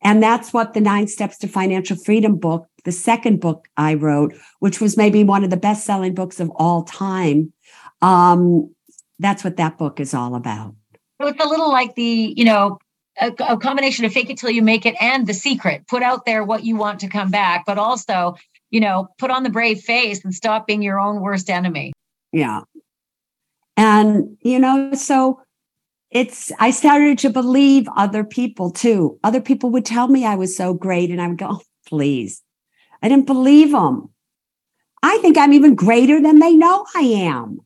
And 0.00 0.22
that's 0.22 0.52
what 0.52 0.74
the 0.74 0.80
Nine 0.80 1.08
Steps 1.08 1.38
to 1.38 1.48
Financial 1.48 1.96
Freedom 1.96 2.36
book, 2.36 2.66
the 2.88 2.92
second 2.92 3.38
book 3.38 3.68
I 3.76 3.92
wrote, 3.92 4.34
which 4.60 4.80
was 4.80 4.96
maybe 4.96 5.22
one 5.22 5.44
of 5.44 5.50
the 5.50 5.58
best 5.58 5.84
selling 5.84 6.14
books 6.14 6.40
of 6.40 6.50
all 6.56 6.84
time. 6.84 7.52
Um, 8.00 8.74
that's 9.18 9.44
what 9.44 9.58
that 9.58 9.76
book 9.76 10.00
is 10.00 10.14
all 10.14 10.34
about. 10.34 10.74
So 11.20 11.28
it's 11.28 11.44
a 11.44 11.46
little 11.46 11.68
like 11.68 11.96
the, 11.96 12.32
you 12.34 12.46
know, 12.46 12.78
a, 13.20 13.30
a 13.40 13.58
combination 13.58 14.06
of 14.06 14.12
fake 14.14 14.30
it 14.30 14.38
till 14.38 14.48
you 14.48 14.62
make 14.62 14.86
it 14.86 14.94
and 15.02 15.26
the 15.26 15.34
secret. 15.34 15.86
Put 15.86 16.02
out 16.02 16.24
there 16.24 16.44
what 16.44 16.64
you 16.64 16.76
want 16.76 17.00
to 17.00 17.08
come 17.08 17.30
back, 17.30 17.64
but 17.66 17.76
also, 17.76 18.36
you 18.70 18.80
know, 18.80 19.08
put 19.18 19.30
on 19.30 19.42
the 19.42 19.50
brave 19.50 19.80
face 19.80 20.24
and 20.24 20.34
stop 20.34 20.66
being 20.66 20.80
your 20.80 20.98
own 20.98 21.20
worst 21.20 21.50
enemy. 21.50 21.92
Yeah. 22.32 22.62
And, 23.76 24.38
you 24.40 24.58
know, 24.58 24.94
so 24.94 25.42
it's, 26.10 26.50
I 26.58 26.70
started 26.70 27.18
to 27.18 27.28
believe 27.28 27.86
other 27.96 28.24
people 28.24 28.70
too. 28.70 29.18
Other 29.22 29.42
people 29.42 29.68
would 29.70 29.84
tell 29.84 30.08
me 30.08 30.24
I 30.24 30.36
was 30.36 30.56
so 30.56 30.72
great, 30.72 31.10
and 31.10 31.20
I 31.20 31.28
would 31.28 31.36
go, 31.36 31.48
oh, 31.50 31.60
please. 31.86 32.42
I 33.02 33.08
didn't 33.08 33.26
believe 33.26 33.72
them. 33.72 34.10
I 35.02 35.18
think 35.18 35.38
I'm 35.38 35.52
even 35.52 35.74
greater 35.74 36.20
than 36.20 36.38
they 36.38 36.54
know 36.54 36.86
I 36.94 37.00
am. 37.00 37.60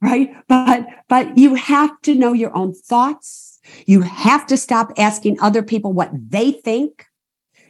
Right. 0.00 0.34
But, 0.48 0.86
but 1.08 1.38
you 1.38 1.54
have 1.54 2.00
to 2.02 2.14
know 2.14 2.32
your 2.32 2.54
own 2.54 2.74
thoughts 2.74 3.54
you 3.86 4.02
have 4.02 4.46
to 4.46 4.56
stop 4.56 4.92
asking 4.98 5.40
other 5.40 5.62
people 5.62 5.92
what 5.92 6.10
they 6.30 6.52
think. 6.52 7.06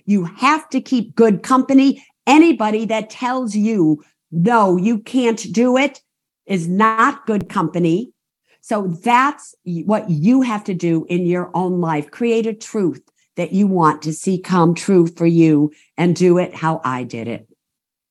You 0.04 0.24
have 0.24 0.68
to 0.70 0.80
keep 0.80 1.14
good 1.14 1.42
company. 1.42 2.04
Anybody 2.26 2.84
that 2.86 3.10
tells 3.10 3.54
you, 3.54 4.02
no, 4.30 4.76
you 4.76 4.98
can't 4.98 5.52
do 5.52 5.76
it 5.76 6.00
is 6.46 6.68
not 6.68 7.26
good 7.26 7.48
company. 7.48 8.12
So 8.60 8.86
that's 8.86 9.54
what 9.64 10.08
you 10.08 10.42
have 10.42 10.64
to 10.64 10.74
do 10.74 11.06
in 11.08 11.26
your 11.26 11.50
own 11.54 11.80
life. 11.80 12.10
Create 12.10 12.46
a 12.46 12.54
truth 12.54 13.02
that 13.36 13.52
you 13.52 13.66
want 13.66 14.02
to 14.02 14.12
see 14.12 14.38
come 14.38 14.74
true 14.74 15.06
for 15.06 15.26
you 15.26 15.72
and 15.96 16.14
do 16.14 16.38
it 16.38 16.54
how 16.54 16.80
I 16.84 17.04
did 17.04 17.28
it. 17.28 17.48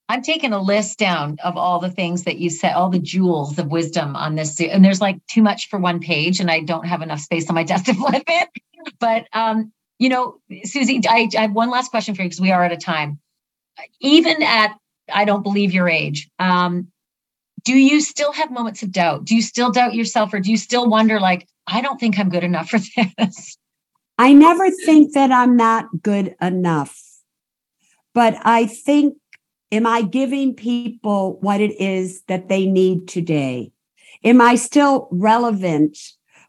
I'm 0.10 0.22
taking 0.22 0.54
a 0.54 0.62
list 0.62 1.00
down 1.00 1.38
of 1.44 1.58
all 1.58 1.80
the 1.80 1.90
things 1.90 2.24
that 2.24 2.38
you 2.38 2.50
said, 2.50 2.74
all 2.74 2.90
the 2.90 3.00
jewels 3.00 3.58
of 3.58 3.72
wisdom 3.72 4.16
on 4.16 4.36
this. 4.36 4.60
And 4.60 4.84
there's 4.84 5.02
like 5.02 5.26
too 5.28 5.42
much 5.42 5.70
for 5.70 5.80
one 5.80 6.00
page, 6.00 6.40
and 6.40 6.52
I 6.52 6.60
don't 6.60 6.86
have 6.86 7.02
enough 7.02 7.22
space 7.22 7.50
on 7.50 7.56
my 7.56 7.64
desk 7.66 7.86
to 7.86 7.94
flip 7.94 8.24
it. 8.28 8.50
But 9.00 9.28
um, 9.34 9.72
you 10.00 10.10
know, 10.10 10.38
Susie, 10.64 11.02
I, 11.08 11.30
I 11.38 11.42
have 11.42 11.54
one 11.54 11.70
last 11.70 11.90
question 11.90 12.16
for 12.16 12.22
you 12.22 12.30
because 12.30 12.42
we 12.42 12.52
are 12.52 12.64
out 12.64 12.74
of 12.74 12.80
time. 12.80 13.20
Even 14.02 14.44
at 14.44 14.78
I 15.12 15.26
don't 15.26 15.44
believe 15.44 15.74
your 15.74 15.90
age, 15.90 16.30
um, 16.38 16.90
do 17.64 17.74
you 17.74 18.02
still 18.02 18.34
have 18.34 18.52
moments 18.52 18.84
of 18.84 18.92
doubt? 18.92 19.26
Do 19.26 19.36
you 19.36 19.42
still 19.42 19.72
doubt 19.72 19.96
yourself 19.96 20.34
or 20.34 20.40
do 20.40 20.52
you 20.52 20.58
still 20.58 20.90
wonder, 20.90 21.20
like, 21.20 21.48
I 21.66 21.82
don't 21.82 22.00
think 22.00 22.20
I'm 22.20 22.30
good 22.30 22.44
enough 22.44 22.70
for 22.70 22.80
this? 23.18 23.58
I 24.18 24.34
never 24.34 24.70
think 24.70 25.14
that 25.14 25.32
I'm 25.32 25.58
not 25.58 25.86
good 26.02 26.36
enough. 26.42 27.00
But 28.14 28.38
I 28.44 28.68
think, 28.68 29.18
am 29.72 29.88
I 29.88 30.04
giving 30.04 30.54
people 30.54 31.40
what 31.42 31.62
it 31.62 31.80
is 31.82 32.22
that 32.28 32.48
they 32.48 32.66
need 32.66 33.08
today? 33.08 33.72
Am 34.24 34.40
I 34.40 34.56
still 34.56 35.08
relevant 35.12 35.98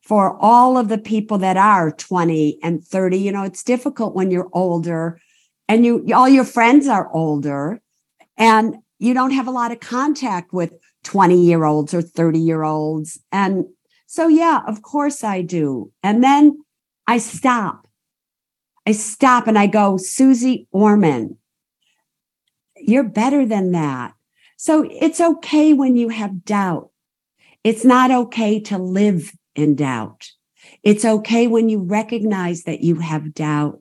for 0.02 0.36
all 0.38 0.76
of 0.76 0.88
the 0.88 0.98
people 0.98 1.38
that 1.38 1.56
are 1.56 1.90
20 1.90 2.58
and 2.62 2.84
30? 2.84 3.18
You 3.18 3.32
know, 3.32 3.44
it's 3.44 3.64
difficult 3.64 4.14
when 4.14 4.30
you're 4.30 4.50
older 4.52 5.18
and 5.66 5.86
you 5.86 6.06
all 6.14 6.28
your 6.28 6.44
friends 6.44 6.86
are 6.86 7.10
older 7.12 7.80
and 8.36 8.76
you 8.98 9.14
don't 9.14 9.30
have 9.30 9.48
a 9.48 9.52
lot 9.52 9.72
of 9.72 9.80
contact 9.80 10.52
with 10.52 10.74
20 11.04 11.42
year 11.42 11.64
olds 11.64 11.94
or 11.94 12.02
30 12.02 12.38
year 12.38 12.62
olds. 12.62 13.18
And 13.32 13.64
so, 14.06 14.28
yeah, 14.28 14.62
of 14.66 14.82
course 14.82 15.24
I 15.24 15.40
do. 15.40 15.90
And 16.02 16.22
then 16.22 16.62
I 17.06 17.18
stop. 17.18 17.86
I 18.86 18.92
stop 18.92 19.46
and 19.46 19.58
I 19.58 19.66
go, 19.66 19.96
Suze 19.96 20.58
Orman, 20.70 21.38
you're 22.76 23.04
better 23.04 23.46
than 23.46 23.72
that. 23.72 24.14
So 24.56 24.88
it's 24.90 25.20
okay 25.20 25.72
when 25.72 25.96
you 25.96 26.10
have 26.10 26.44
doubt. 26.44 26.90
It's 27.62 27.84
not 27.84 28.10
okay 28.10 28.60
to 28.60 28.78
live 28.78 29.32
in 29.54 29.74
doubt. 29.74 30.30
It's 30.82 31.04
okay 31.04 31.46
when 31.46 31.68
you 31.68 31.80
recognize 31.80 32.64
that 32.64 32.82
you 32.82 32.96
have 32.96 33.34
doubt. 33.34 33.80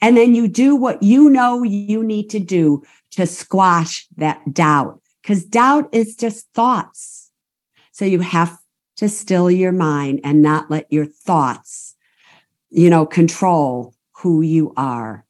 And 0.00 0.16
then 0.16 0.34
you 0.34 0.48
do 0.48 0.76
what 0.76 1.02
you 1.02 1.30
know 1.30 1.62
you 1.62 2.02
need 2.02 2.30
to 2.30 2.38
do 2.38 2.82
to 3.12 3.26
squash 3.26 4.06
that 4.16 4.52
doubt 4.52 5.00
because 5.22 5.44
doubt 5.44 5.88
is 5.92 6.16
just 6.16 6.46
thoughts. 6.54 7.30
So 7.92 8.04
you 8.04 8.20
have 8.20 8.58
to 8.96 9.08
still 9.08 9.50
your 9.50 9.72
mind 9.72 10.20
and 10.24 10.40
not 10.40 10.70
let 10.70 10.90
your 10.90 11.06
thoughts, 11.06 11.95
you 12.76 12.90
know, 12.90 13.06
control 13.06 13.94
who 14.12 14.42
you 14.42 14.72
are. 14.76 15.24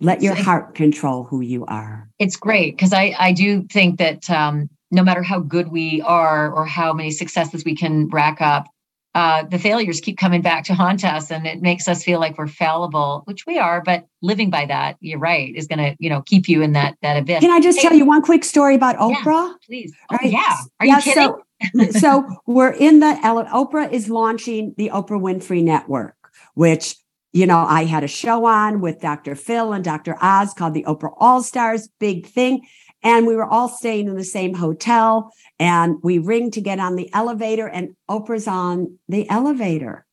Let 0.00 0.22
your 0.22 0.34
heart 0.34 0.74
control 0.74 1.24
who 1.24 1.40
you 1.40 1.64
are. 1.66 2.08
It's 2.18 2.36
great 2.36 2.76
because 2.76 2.92
I, 2.92 3.14
I 3.18 3.32
do 3.32 3.62
think 3.64 3.98
that 3.98 4.28
um, 4.30 4.68
no 4.90 5.02
matter 5.02 5.22
how 5.22 5.40
good 5.40 5.68
we 5.68 6.02
are 6.02 6.52
or 6.52 6.66
how 6.66 6.92
many 6.92 7.10
successes 7.10 7.64
we 7.64 7.74
can 7.74 8.08
rack 8.08 8.40
up, 8.40 8.66
uh, 9.14 9.44
the 9.44 9.58
failures 9.58 10.00
keep 10.00 10.18
coming 10.18 10.42
back 10.42 10.64
to 10.64 10.74
haunt 10.74 11.04
us 11.04 11.30
and 11.30 11.46
it 11.46 11.62
makes 11.62 11.88
us 11.88 12.04
feel 12.04 12.20
like 12.20 12.38
we're 12.38 12.46
fallible 12.46 13.22
which 13.24 13.44
we 13.44 13.58
are 13.58 13.82
but 13.82 14.06
living 14.22 14.50
by 14.50 14.64
that 14.64 14.96
you're 15.00 15.18
right 15.18 15.52
is 15.56 15.66
going 15.66 15.80
to 15.80 15.96
you 15.98 16.08
know 16.08 16.22
keep 16.22 16.48
you 16.48 16.62
in 16.62 16.74
that 16.74 16.96
that 17.02 17.16
abyss. 17.16 17.40
Can 17.40 17.50
i 17.50 17.58
just 17.58 17.80
hey, 17.80 17.88
tell 17.88 17.98
you 17.98 18.04
one 18.04 18.22
quick 18.22 18.44
story 18.44 18.76
about 18.76 18.96
oprah? 18.98 19.48
yeah, 19.48 19.52
please. 19.66 19.92
Oh, 20.12 20.16
right? 20.16 20.30
yeah. 20.30 20.56
Are 20.78 20.86
yeah, 20.86 20.96
you 20.96 21.02
kidding? 21.02 21.22
so, 21.24 21.42
so 21.90 22.24
we're 22.46 22.72
in 22.72 23.00
the 23.00 23.18
oprah 23.52 23.90
is 23.92 24.08
launching 24.08 24.74
the 24.76 24.90
oprah 24.90 25.20
winfrey 25.20 25.62
network 25.62 26.16
which 26.54 26.96
you 27.32 27.46
know 27.46 27.58
i 27.58 27.84
had 27.84 28.02
a 28.04 28.08
show 28.08 28.44
on 28.44 28.80
with 28.80 29.00
dr 29.00 29.34
phil 29.34 29.72
and 29.72 29.84
dr 29.84 30.16
oz 30.22 30.54
called 30.54 30.74
the 30.74 30.84
oprah 30.84 31.14
all 31.18 31.42
stars 31.42 31.88
big 31.98 32.26
thing 32.26 32.62
and 33.02 33.26
we 33.26 33.34
were 33.34 33.46
all 33.46 33.68
staying 33.68 34.08
in 34.08 34.16
the 34.16 34.24
same 34.24 34.54
hotel 34.54 35.32
and 35.58 35.96
we 36.02 36.18
ring 36.18 36.50
to 36.50 36.60
get 36.60 36.78
on 36.78 36.96
the 36.96 37.12
elevator 37.14 37.66
and 37.66 37.96
Oprah's 38.10 38.46
on 38.46 38.98
the 39.08 39.28
elevator. 39.30 40.06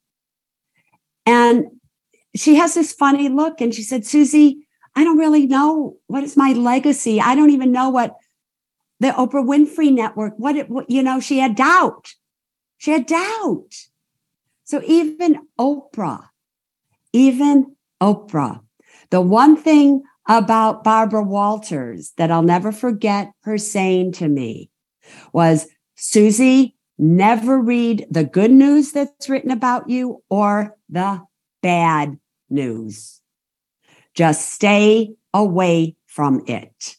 And 1.26 1.66
she 2.36 2.56
has 2.56 2.76
this 2.76 2.94
funny 2.94 3.30
look 3.30 3.60
and 3.60 3.74
she 3.74 3.84
said, 3.84 4.06
"Suze, 4.06 4.34
I 4.96 5.04
don't 5.04 5.18
really 5.18 5.46
know 5.46 5.98
what 6.08 6.24
is 6.24 6.38
my 6.38 6.54
legacy. 6.54 7.20
I 7.20 7.36
don't 7.36 7.50
even 7.50 7.72
know 7.72 7.90
what 7.90 8.16
the 9.00 9.10
Oprah 9.10 9.46
Winfrey 9.46 9.94
Network, 9.94 10.34
what 10.38 10.56
it, 10.56 10.70
what, 10.70 10.90
you 10.90 11.04
know, 11.04 11.20
she 11.20 11.40
had 11.40 11.56
doubt. 11.56 12.14
She 12.78 12.92
had 12.92 13.06
doubt. 13.06 13.74
So 14.64 14.82
even 14.86 15.48
Oprah, 15.60 16.30
even 17.14 17.76
Oprah, 18.02 18.62
the 19.10 19.22
one 19.22 19.56
thing 19.56 20.04
about 20.28 20.84
Barbara 20.84 21.24
Walters 21.24 22.12
that 22.18 22.32
I'll 22.32 22.44
never 22.44 22.72
forget 22.72 23.32
her 23.42 23.58
saying 23.58 24.14
to 24.14 24.28
me 24.28 24.70
was, 25.32 25.68
Suze, 25.96 26.72
never 26.98 27.60
read 27.60 28.06
the 28.10 28.24
good 28.24 28.52
news 28.52 28.92
that's 28.92 29.30
written 29.30 29.52
about 29.52 29.90
you 29.90 30.24
or 30.30 30.76
the 30.90 31.22
bad 31.62 32.20
news. 32.50 33.22
Just 34.14 34.50
stay 34.50 35.14
away 35.34 35.96
from 36.08 36.44
it. 36.48 36.97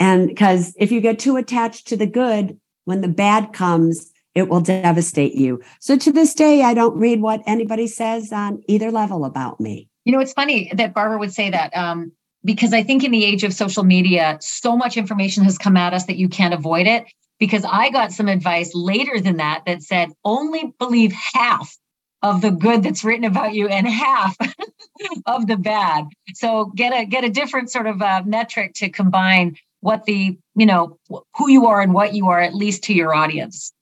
And 0.00 0.28
because 0.28 0.74
if 0.78 0.90
you 0.90 1.00
get 1.00 1.18
too 1.18 1.36
attached 1.36 1.86
to 1.88 1.96
the 1.96 2.06
good, 2.06 2.58
when 2.86 3.02
the 3.02 3.08
bad 3.08 3.52
comes, 3.52 4.10
it 4.34 4.48
will 4.48 4.60
devastate 4.60 5.34
you. 5.34 5.60
So 5.78 5.96
to 5.98 6.10
this 6.10 6.34
day, 6.34 6.62
I 6.62 6.74
don't 6.74 6.96
read 6.96 7.20
what 7.20 7.42
anybody 7.46 7.86
says 7.86 8.32
on 8.32 8.62
either 8.66 8.90
level 8.90 9.24
about 9.24 9.60
me. 9.60 9.88
You 10.04 10.12
know, 10.12 10.20
it's 10.20 10.32
funny 10.32 10.72
that 10.74 10.94
Barbara 10.94 11.18
would 11.18 11.34
say 11.34 11.50
that 11.50 11.76
um, 11.76 12.12
because 12.44 12.72
I 12.72 12.82
think 12.82 13.04
in 13.04 13.10
the 13.10 13.24
age 13.24 13.44
of 13.44 13.52
social 13.52 13.84
media, 13.84 14.38
so 14.40 14.76
much 14.76 14.96
information 14.96 15.44
has 15.44 15.58
come 15.58 15.76
at 15.76 15.92
us 15.92 16.06
that 16.06 16.16
you 16.16 16.28
can't 16.28 16.54
avoid 16.54 16.86
it. 16.86 17.04
Because 17.38 17.64
I 17.64 17.90
got 17.90 18.12
some 18.12 18.28
advice 18.28 18.74
later 18.74 19.18
than 19.18 19.38
that 19.38 19.62
that 19.64 19.82
said 19.82 20.10
only 20.26 20.74
believe 20.78 21.12
half 21.12 21.74
of 22.22 22.42
the 22.42 22.50
good 22.50 22.82
that's 22.82 23.02
written 23.02 23.24
about 23.24 23.54
you 23.54 23.66
and 23.66 23.88
half 23.88 24.36
of 25.26 25.46
the 25.46 25.56
bad. 25.56 26.04
So 26.34 26.66
get 26.66 26.92
a 26.92 27.06
get 27.06 27.24
a 27.24 27.30
different 27.30 27.70
sort 27.70 27.86
of 27.86 28.02
uh, 28.02 28.22
metric 28.26 28.74
to 28.74 28.90
combine 28.90 29.56
what 29.80 30.04
the 30.04 30.38
you 30.54 30.66
know 30.66 30.98
who 31.36 31.50
you 31.50 31.66
are 31.66 31.80
and 31.80 31.92
what 31.92 32.14
you 32.14 32.28
are 32.28 32.40
at 32.40 32.54
least 32.54 32.84
to 32.84 32.94
your 32.94 33.14
audience. 33.14 33.72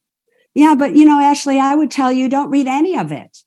Yeah, 0.55 0.75
but 0.75 0.97
you 0.97 1.05
know, 1.05 1.21
Ashley, 1.21 1.59
I 1.61 1.75
would 1.75 1.91
tell 1.91 2.11
you 2.11 2.29
don't 2.29 2.51
read 2.51 2.67
any 2.67 2.97
of 2.97 3.13
it. 3.13 3.39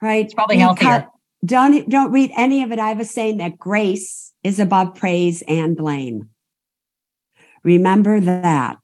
Right? 0.00 0.24
It's 0.24 0.34
probably 0.34 0.58
healthier. 0.58 0.88
Cut, 0.88 1.10
don't 1.44 1.88
don't 1.88 2.12
read 2.12 2.30
any 2.36 2.62
of 2.62 2.72
it. 2.72 2.78
I 2.78 2.88
have 2.88 3.00
a 3.00 3.04
saying 3.04 3.38
that 3.38 3.58
grace 3.58 4.32
is 4.42 4.58
above 4.58 4.94
praise 4.94 5.42
and 5.46 5.76
blame. 5.76 6.30
Remember 7.62 8.20
that. 8.20 8.78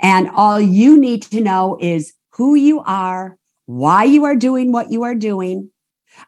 And 0.00 0.28
all 0.30 0.60
you 0.60 0.98
need 0.98 1.22
to 1.22 1.40
know 1.40 1.78
is 1.80 2.12
who 2.32 2.54
you 2.54 2.80
are, 2.80 3.38
why 3.66 4.04
you 4.04 4.24
are 4.24 4.36
doing 4.36 4.72
what 4.72 4.90
you 4.90 5.04
are 5.04 5.14
doing. 5.14 5.70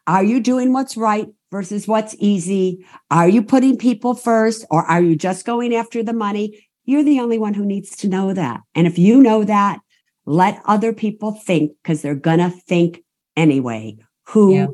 Are 0.06 0.22
you 0.22 0.40
doing 0.40 0.72
what's 0.72 0.96
right 0.96 1.28
versus 1.50 1.88
what's 1.88 2.14
easy? 2.18 2.84
Are 3.10 3.28
you 3.28 3.42
putting 3.42 3.76
people 3.76 4.14
first 4.14 4.64
or 4.70 4.82
are 4.84 5.02
you 5.02 5.16
just 5.16 5.46
going 5.46 5.74
after 5.74 6.02
the 6.02 6.12
money? 6.12 6.66
You're 6.84 7.04
the 7.04 7.20
only 7.20 7.38
one 7.38 7.54
who 7.54 7.66
needs 7.66 7.96
to 7.98 8.08
know 8.08 8.32
that. 8.32 8.60
And 8.74 8.86
if 8.86 8.98
you 8.98 9.20
know 9.20 9.44
that, 9.44 9.80
let 10.26 10.60
other 10.64 10.92
people 10.92 11.32
think 11.32 11.72
because 11.82 12.02
they're 12.02 12.14
going 12.14 12.38
to 12.38 12.50
think 12.50 13.02
anyway. 13.36 13.96
Who 14.28 14.54
yeah 14.54 14.66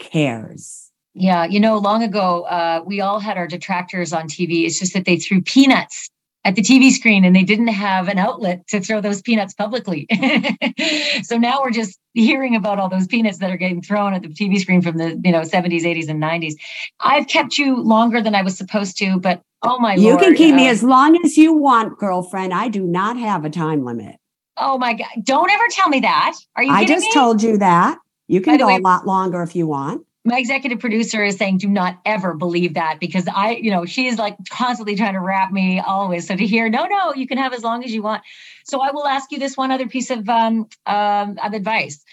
cares. 0.00 0.90
Yeah, 1.14 1.44
you 1.44 1.60
know, 1.60 1.78
long 1.78 2.02
ago, 2.02 2.42
uh, 2.44 2.82
we 2.84 3.00
all 3.00 3.20
had 3.20 3.36
our 3.36 3.46
detractors 3.46 4.12
on 4.12 4.26
TV. 4.28 4.64
It's 4.64 4.78
just 4.78 4.94
that 4.94 5.04
they 5.04 5.16
threw 5.16 5.42
peanuts 5.42 6.08
at 6.44 6.54
the 6.54 6.62
TV 6.62 6.90
screen 6.90 7.24
and 7.24 7.36
they 7.36 7.42
didn't 7.42 7.68
have 7.68 8.08
an 8.08 8.18
outlet 8.18 8.66
to 8.68 8.80
throw 8.80 9.00
those 9.00 9.20
peanuts 9.20 9.52
publicly. 9.52 10.06
so 11.22 11.36
now 11.36 11.60
we're 11.62 11.70
just 11.70 11.98
hearing 12.14 12.56
about 12.56 12.78
all 12.78 12.88
those 12.88 13.06
peanuts 13.06 13.38
that 13.38 13.50
are 13.50 13.56
getting 13.56 13.82
thrown 13.82 14.14
at 14.14 14.22
the 14.22 14.28
TV 14.28 14.58
screen 14.58 14.80
from 14.80 14.96
the 14.96 15.20
you 15.22 15.32
know 15.32 15.42
70s, 15.42 15.82
80s, 15.82 16.08
and 16.08 16.22
90s. 16.22 16.54
I've 17.00 17.26
kept 17.26 17.58
you 17.58 17.76
longer 17.82 18.22
than 18.22 18.34
I 18.34 18.42
was 18.42 18.56
supposed 18.56 18.96
to, 18.98 19.18
but 19.18 19.42
oh 19.62 19.78
my 19.78 19.96
God. 19.96 20.02
you 20.02 20.10
Lord, 20.12 20.20
can 20.22 20.34
keep 20.34 20.54
uh, 20.54 20.56
me 20.56 20.68
as 20.68 20.82
long 20.82 21.22
as 21.24 21.36
you 21.36 21.52
want, 21.52 21.98
girlfriend. 21.98 22.54
I 22.54 22.68
do 22.68 22.84
not 22.84 23.18
have 23.18 23.44
a 23.44 23.50
time 23.50 23.84
limit. 23.84 24.16
Oh 24.56 24.78
my 24.78 24.94
God! 24.94 25.08
Don't 25.22 25.50
ever 25.50 25.64
tell 25.70 25.88
me 25.88 26.00
that. 26.00 26.36
Are 26.56 26.62
you? 26.62 26.72
I 26.72 26.84
just 26.84 27.06
me? 27.06 27.12
told 27.12 27.42
you 27.42 27.58
that. 27.58 27.98
You 28.28 28.40
can 28.40 28.58
go 28.58 28.68
way, 28.68 28.76
a 28.76 28.80
lot 28.80 29.06
longer 29.06 29.42
if 29.42 29.56
you 29.56 29.66
want 29.66 30.06
my 30.24 30.38
executive 30.38 30.78
producer 30.80 31.24
is 31.24 31.36
saying 31.36 31.58
do 31.58 31.68
not 31.68 31.98
ever 32.04 32.34
believe 32.34 32.74
that 32.74 32.98
because 33.00 33.26
i 33.34 33.52
you 33.52 33.70
know 33.70 33.86
she's 33.86 34.18
like 34.18 34.36
constantly 34.50 34.94
trying 34.94 35.14
to 35.14 35.20
wrap 35.20 35.50
me 35.52 35.80
always. 35.80 36.26
So 36.26 36.36
to 36.36 36.46
hear 36.46 36.68
no 36.68 36.86
no 36.86 37.14
you 37.14 37.26
can 37.26 37.38
have 37.38 37.52
as 37.52 37.62
long 37.62 37.84
as 37.84 37.92
you 37.92 38.02
want. 38.02 38.22
So 38.64 38.80
i 38.80 38.90
will 38.90 39.06
ask 39.06 39.32
you 39.32 39.38
this 39.38 39.56
one 39.56 39.70
other 39.70 39.88
piece 39.88 40.10
of 40.10 40.28
um, 40.28 40.68
um, 40.86 41.38
of 41.42 41.52
advice. 41.52 42.04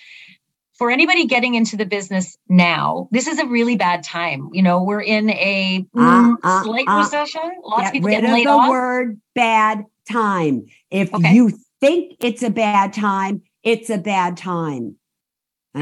For 0.74 0.92
anybody 0.92 1.26
getting 1.26 1.56
into 1.56 1.76
the 1.76 1.86
business 1.86 2.38
now 2.48 3.10
this 3.12 3.28
is 3.28 3.40
a 3.40 3.46
really 3.46 3.76
bad 3.76 4.04
time. 4.04 4.50
You 4.54 4.64
know 4.64 4.84
we're 4.84 5.02
in 5.02 5.30
a 5.30 5.86
uh, 5.98 6.36
uh, 6.44 6.64
slight 6.64 6.88
uh, 6.88 7.00
recession. 7.00 7.52
Lots 7.64 7.82
get 7.82 7.88
of 7.88 7.94
people 7.94 8.08
rid 8.08 8.14
getting 8.16 8.30
of 8.30 8.36
laid 8.36 8.48
the 8.48 8.52
off. 8.52 8.70
word 8.70 9.22
bad 9.36 9.86
time. 10.10 10.66
If 10.90 11.14
okay. 11.14 11.34
you 11.34 11.52
think 11.82 12.16
it's 12.22 12.42
a 12.42 12.50
bad 12.50 12.94
time 12.94 13.44
it's 13.64 13.90
a 13.90 13.98
bad 13.98 14.38
time 14.38 14.96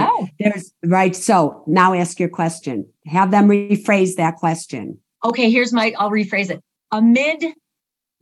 Oh. 0.02 0.28
There's 0.40 0.74
right. 0.84 1.16
So 1.16 1.64
now 1.68 1.94
ask 1.94 2.20
your 2.20 2.30
question. 2.30 2.88
Have 3.06 3.32
them 3.32 3.48
rephrase 3.48 4.16
that 4.16 4.36
question. 4.36 5.00
Okay, 5.24 5.50
here's 5.50 5.74
my 5.74 5.94
I'll 5.98 6.12
rephrase 6.12 6.50
it. 6.50 6.62
Amid 6.92 7.44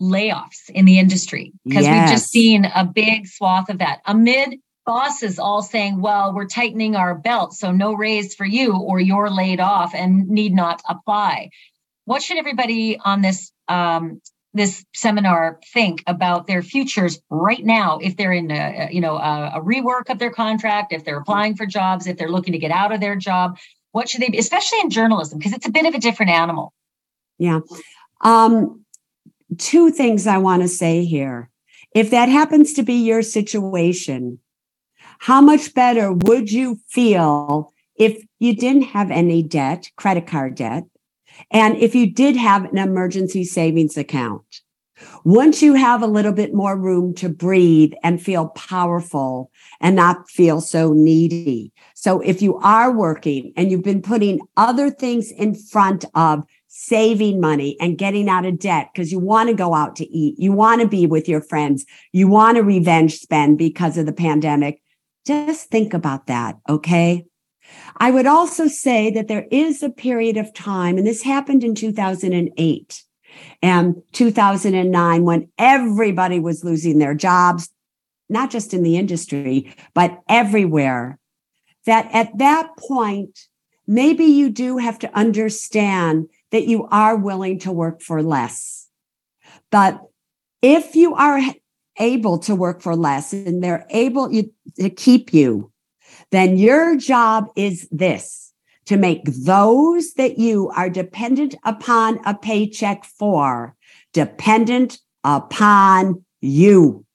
layoffs 0.02 0.70
in 0.70 0.86
the 0.86 1.00
industry, 1.00 1.54
because 1.66 1.84
yes. 1.84 2.10
we've 2.10 2.16
just 2.18 2.32
seen 2.32 2.66
a 2.66 2.86
big 2.86 3.28
swath 3.28 3.70
of 3.70 3.80
that. 3.80 4.00
Amid 4.06 4.60
bosses 4.86 5.40
all 5.40 5.62
saying, 5.62 6.02
well, 6.02 6.34
we're 6.34 6.48
tightening 6.48 6.96
our 6.96 7.16
belt, 7.16 7.54
so 7.54 7.72
no 7.72 7.94
raise 7.94 8.36
for 8.36 8.46
you, 8.46 8.76
or 8.76 9.00
you're 9.00 9.30
laid 9.30 9.60
off 9.60 9.94
and 9.96 10.28
need 10.28 10.54
not 10.54 10.82
apply. 10.90 11.50
What 12.06 12.22
should 12.22 12.38
everybody 12.38 13.00
on 13.04 13.22
this 13.22 13.52
um, 13.70 14.22
this 14.54 14.86
seminar 14.94 15.60
think 15.74 16.04
about 16.06 16.48
their 16.48 16.62
futures 16.62 17.20
right 17.30 17.64
now 17.66 17.98
if 18.02 18.16
they're 18.18 18.32
in 18.34 18.52
a, 18.52 18.90
you 18.92 19.02
know 19.02 19.18
a, 19.18 19.54
a, 19.56 19.62
rework 19.62 20.10
of 20.10 20.20
their 20.20 20.30
contract 20.30 20.94
if 20.94 21.04
they're 21.04 21.18
applying 21.18 21.56
for 21.56 21.66
jobs 21.66 22.06
if 22.06 22.18
they're 22.18 22.30
looking 22.30 22.54
to 22.54 22.60
get 22.60 22.72
out 22.72 22.92
of 22.92 23.00
their 23.00 23.16
job 23.16 23.58
what 23.92 24.10
should 24.10 24.22
they 24.22 24.30
be 24.30 24.38
especially 24.38 24.80
in 24.80 24.90
journalism 24.90 25.38
because 25.38 25.54
it's 25.54 25.68
a 25.68 25.72
bit 25.72 25.86
of 25.86 25.94
a 25.94 26.00
different 26.00 26.32
animal. 26.32 26.74
Yeah. 27.38 27.62
Um, 28.22 28.86
two 29.58 29.92
things 29.92 30.28
i 30.28 30.38
want 30.38 30.62
to 30.62 30.68
say 30.68 31.06
here. 31.06 31.50
If 31.96 32.10
that 32.10 32.30
happens 32.30 32.74
to 32.74 32.84
be 32.84 32.96
your 32.96 33.22
situation 33.22 34.40
how 35.20 35.42
much 35.42 35.74
better 35.74 36.12
would 36.12 36.52
you 36.52 36.80
feel 36.90 37.72
if 37.96 38.24
you 38.40 38.56
didn't 38.56 38.84
have 38.84 39.10
any 39.10 39.42
debt 39.42 39.90
credit 39.96 40.28
card 40.28 40.56
debt 40.56 40.84
and 41.52 41.78
if 41.78 41.96
you 41.96 42.12
did 42.12 42.36
have 42.36 42.66
an 42.66 42.78
emergency 42.78 43.44
savings 43.44 43.98
account, 43.98 44.62
once 45.24 45.62
you 45.62 45.74
have 45.74 46.02
a 46.02 46.08
little 46.08 46.32
bit 46.32 46.54
more 46.54 46.78
room 46.78 47.14
to 47.16 47.30
breathe 47.30 47.94
and 48.04 48.22
feel 48.22 48.50
powerful 48.50 49.52
and 49.82 49.96
not 49.96 50.30
feel 50.30 50.62
so 50.62 50.94
needy. 50.94 51.72
So 51.94 52.20
if 52.22 52.42
you 52.42 52.58
are 52.58 52.92
working 52.92 53.54
and 53.56 53.72
you've 53.72 53.84
been 53.84 54.02
putting 54.02 54.42
other 54.58 54.90
things 54.90 55.32
in 55.32 55.56
front 55.56 56.06
of 56.16 56.44
saving 56.68 57.40
money 57.40 57.78
and 57.80 57.98
getting 57.98 58.28
out 58.28 58.46
of 58.46 58.60
debt 58.60 58.90
because 58.94 59.12
you 59.12 59.20
want 59.20 59.50
to 59.50 59.56
go 59.56 59.74
out 59.74 59.96
to 59.98 60.06
eat, 60.06 60.36
you 60.38 60.52
want 60.52 60.82
to 60.82 60.88
be 60.88 61.06
with 61.06 61.30
your 61.30 61.42
friends, 61.42 61.86
you 62.12 62.28
want 62.28 62.58
to 62.58 62.64
revenge 62.64 63.20
spend 63.20 63.58
because 63.58 63.98
of 63.98 64.06
the 64.06 64.14
pandemic, 64.14 64.82
just 65.26 65.70
think 65.70 65.94
about 65.94 66.28
that. 66.28 66.58
Okay. 66.68 67.26
I 67.98 68.12
would 68.12 68.26
also 68.26 68.68
say 68.68 69.12
that 69.12 69.28
there 69.28 69.48
is 69.52 69.84
a 69.84 69.90
period 69.90 70.38
of 70.38 70.54
time, 70.54 70.98
and 70.98 71.06
this 71.06 71.24
happened 71.24 71.64
in 71.64 71.76
2008 71.76 73.04
and 73.62 74.02
2009 74.12 75.24
when 75.24 75.50
everybody 75.58 76.40
was 76.40 76.64
losing 76.64 77.00
their 77.00 77.14
jobs, 77.14 77.70
not 78.30 78.52
just 78.52 78.74
in 78.74 78.84
the 78.84 78.98
industry, 78.98 79.76
but 79.94 80.20
everywhere. 80.30 81.20
That 81.86 82.10
at 82.14 82.38
that 82.38 82.78
point, 82.78 83.48
maybe 83.88 84.24
you 84.24 84.50
do 84.50 84.78
have 84.78 85.00
to 85.00 85.14
understand 85.14 86.30
that 86.52 86.68
you 86.68 86.88
are 86.92 87.18
willing 87.18 87.60
to 87.60 87.72
work 87.72 88.02
for 88.02 88.24
less. 88.24 88.88
But 89.70 90.02
if 90.62 90.96
you 90.96 91.16
are 91.16 91.42
able 92.00 92.40
to 92.40 92.56
work 92.56 92.82
for 92.82 92.96
less 92.96 93.34
and 93.34 93.62
they're 93.62 93.86
able 93.90 94.30
to 94.30 94.90
keep 94.90 95.34
you, 95.34 95.73
then 96.34 96.58
your 96.58 96.98
job 96.98 97.50
is 97.56 97.88
this 97.92 98.54
to 98.86 98.98
make 98.98 99.24
those 99.26 100.14
that 100.14 100.40
you 100.40 100.70
are 100.70 100.90
dependent 100.90 101.54
upon 101.64 102.20
a 102.26 102.34
paycheck 102.34 103.06
for 103.06 103.76
dependent 104.14 105.00
upon 105.24 106.26
you. 106.42 107.06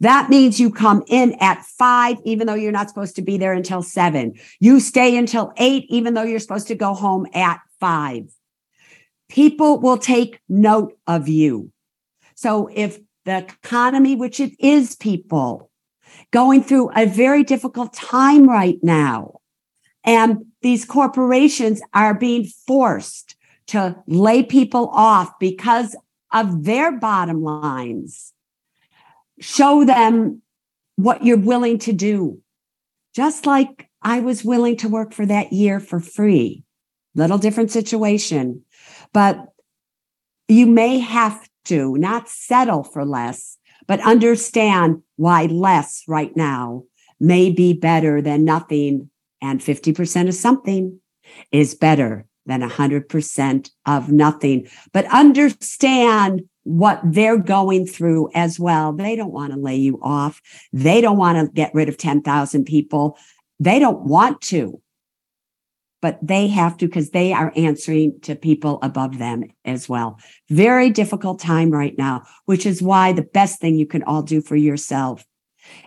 That 0.00 0.30
means 0.30 0.58
you 0.58 0.70
come 0.72 1.04
in 1.06 1.34
at 1.40 1.64
five, 1.64 2.16
even 2.24 2.46
though 2.46 2.54
you're 2.54 2.72
not 2.72 2.88
supposed 2.88 3.16
to 3.16 3.22
be 3.22 3.38
there 3.38 3.52
until 3.52 3.82
seven. 3.82 4.34
You 4.58 4.80
stay 4.80 5.16
until 5.16 5.52
eight, 5.56 5.84
even 5.88 6.14
though 6.14 6.22
you're 6.22 6.40
supposed 6.40 6.68
to 6.68 6.74
go 6.74 6.94
home 6.94 7.26
at 7.34 7.60
five. 7.78 8.24
People 9.28 9.78
will 9.78 9.98
take 9.98 10.40
note 10.48 10.94
of 11.06 11.28
you. 11.28 11.70
So 12.34 12.68
if 12.72 12.98
the 13.26 13.38
economy, 13.38 14.16
which 14.16 14.40
it 14.40 14.58
is 14.58 14.96
people, 14.96 15.69
going 16.32 16.62
through 16.62 16.90
a 16.94 17.06
very 17.06 17.44
difficult 17.44 17.92
time 17.92 18.48
right 18.48 18.78
now. 18.82 19.40
And 20.04 20.46
these 20.62 20.84
corporations 20.84 21.80
are 21.92 22.14
being 22.14 22.46
forced 22.66 23.36
to 23.68 23.96
lay 24.06 24.42
people 24.42 24.88
off 24.88 25.38
because 25.38 25.96
of 26.32 26.64
their 26.64 26.92
bottom 26.98 27.42
lines. 27.42 28.32
Show 29.40 29.84
them 29.84 30.42
what 30.96 31.24
you're 31.24 31.38
willing 31.38 31.78
to 31.80 31.92
do. 31.92 32.40
Just 33.14 33.46
like 33.46 33.88
I 34.02 34.20
was 34.20 34.44
willing 34.44 34.76
to 34.78 34.88
work 34.88 35.12
for 35.12 35.26
that 35.26 35.52
year 35.52 35.80
for 35.80 36.00
free. 36.00 36.64
Little 37.14 37.38
different 37.38 37.70
situation, 37.72 38.62
but 39.12 39.48
you 40.46 40.66
may 40.66 40.98
have 40.98 41.48
to 41.64 41.96
not 41.96 42.28
settle 42.28 42.84
for 42.84 43.04
less, 43.04 43.58
but 43.90 43.98
understand 44.02 45.02
why 45.16 45.46
less 45.46 46.04
right 46.06 46.36
now 46.36 46.84
may 47.18 47.50
be 47.50 47.72
better 47.72 48.22
than 48.22 48.44
nothing. 48.44 49.10
And 49.42 49.58
50% 49.58 50.28
of 50.28 50.34
something 50.34 51.00
is 51.50 51.74
better 51.74 52.24
than 52.46 52.60
100% 52.60 53.70
of 53.86 54.12
nothing. 54.12 54.68
But 54.92 55.06
understand 55.06 56.42
what 56.62 57.00
they're 57.02 57.36
going 57.36 57.84
through 57.84 58.30
as 58.32 58.60
well. 58.60 58.92
They 58.92 59.16
don't 59.16 59.32
want 59.32 59.54
to 59.54 59.58
lay 59.58 59.74
you 59.74 59.98
off. 60.02 60.40
They 60.72 61.00
don't 61.00 61.18
want 61.18 61.38
to 61.38 61.52
get 61.52 61.74
rid 61.74 61.88
of 61.88 61.96
10,000 61.96 62.64
people. 62.66 63.18
They 63.58 63.80
don't 63.80 64.06
want 64.06 64.40
to 64.42 64.79
but 66.02 66.18
they 66.22 66.48
have 66.48 66.76
to 66.78 66.86
because 66.86 67.10
they 67.10 67.32
are 67.32 67.52
answering 67.56 68.18
to 68.22 68.34
people 68.34 68.78
above 68.82 69.18
them 69.18 69.44
as 69.64 69.88
well. 69.88 70.18
Very 70.48 70.90
difficult 70.90 71.40
time 71.40 71.70
right 71.70 71.96
now, 71.98 72.22
which 72.46 72.66
is 72.66 72.82
why 72.82 73.12
the 73.12 73.22
best 73.22 73.60
thing 73.60 73.74
you 73.74 73.86
can 73.86 74.02
all 74.04 74.22
do 74.22 74.40
for 74.40 74.56
yourself 74.56 75.24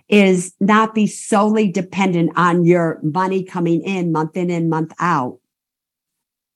is 0.07 0.53
not 0.59 0.93
be 0.93 1.07
solely 1.07 1.71
dependent 1.71 2.31
on 2.35 2.63
your 2.63 2.99
money 3.03 3.43
coming 3.43 3.81
in 3.81 4.11
month 4.11 4.37
in 4.37 4.49
and 4.49 4.69
month 4.69 4.93
out 4.99 5.39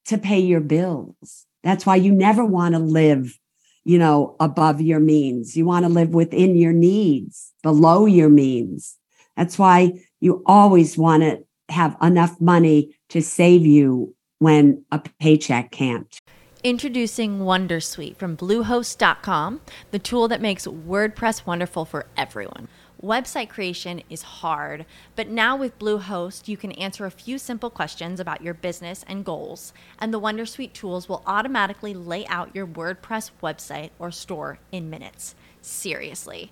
to 0.05 0.17
pay 0.17 0.39
your 0.39 0.61
bills. 0.61 1.45
That's 1.63 1.85
why 1.85 1.95
you 1.95 2.13
never 2.13 2.45
want 2.45 2.75
to 2.75 2.79
live, 2.79 3.37
you 3.83 3.97
know, 3.97 4.35
above 4.39 4.79
your 4.81 4.99
means. 4.99 5.57
You 5.57 5.65
want 5.65 5.85
to 5.85 5.89
live 5.89 6.09
within 6.09 6.55
your 6.55 6.73
needs, 6.73 7.53
below 7.63 8.05
your 8.05 8.29
means. 8.29 8.95
That's 9.35 9.59
why 9.59 9.93
you 10.19 10.43
always 10.45 10.97
want 10.97 11.23
to 11.23 11.43
have 11.69 11.97
enough 12.01 12.39
money 12.39 12.95
to 13.09 13.21
save 13.21 13.65
you 13.65 14.15
when 14.39 14.83
a 14.91 15.01
paycheck 15.19 15.71
can't. 15.71 16.19
Introducing 16.63 17.39
Wondersuite 17.39 18.17
from 18.17 18.35
Bluehost.com, 18.35 19.61
the 19.91 19.99
tool 19.99 20.27
that 20.27 20.41
makes 20.41 20.65
WordPress 20.65 21.45
wonderful 21.45 21.85
for 21.85 22.07
everyone. 22.17 22.67
Website 23.01 23.49
creation 23.49 24.01
is 24.09 24.23
hard, 24.23 24.87
but 25.15 25.29
now 25.29 25.55
with 25.55 25.77
Bluehost, 25.77 26.47
you 26.47 26.57
can 26.57 26.71
answer 26.71 27.05
a 27.05 27.11
few 27.11 27.37
simple 27.37 27.69
questions 27.69 28.19
about 28.19 28.41
your 28.41 28.55
business 28.55 29.05
and 29.07 29.23
goals, 29.23 29.71
and 29.99 30.11
the 30.11 30.19
Wondersuite 30.19 30.73
tools 30.73 31.07
will 31.07 31.21
automatically 31.27 31.93
lay 31.93 32.25
out 32.25 32.55
your 32.55 32.65
WordPress 32.65 33.29
website 33.43 33.91
or 33.99 34.09
store 34.09 34.57
in 34.71 34.89
minutes. 34.89 35.35
Seriously. 35.61 36.51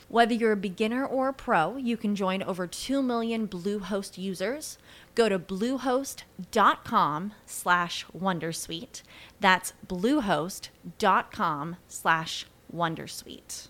Whether 0.11 0.33
you're 0.33 0.51
a 0.51 0.57
beginner 0.57 1.05
or 1.05 1.29
a 1.29 1.33
pro, 1.33 1.77
you 1.77 1.95
can 1.95 2.17
join 2.17 2.43
over 2.43 2.67
2 2.67 3.01
million 3.01 3.47
Bluehost 3.47 4.17
users. 4.17 4.77
Go 5.15 5.29
to 5.29 5.39
bluehost.com 5.39 7.31
slash 7.45 8.05
wondersuite. 8.07 9.03
That's 9.39 9.71
bluehost.com 9.87 11.77
slash 11.87 12.45
wondersuite. 12.75 13.69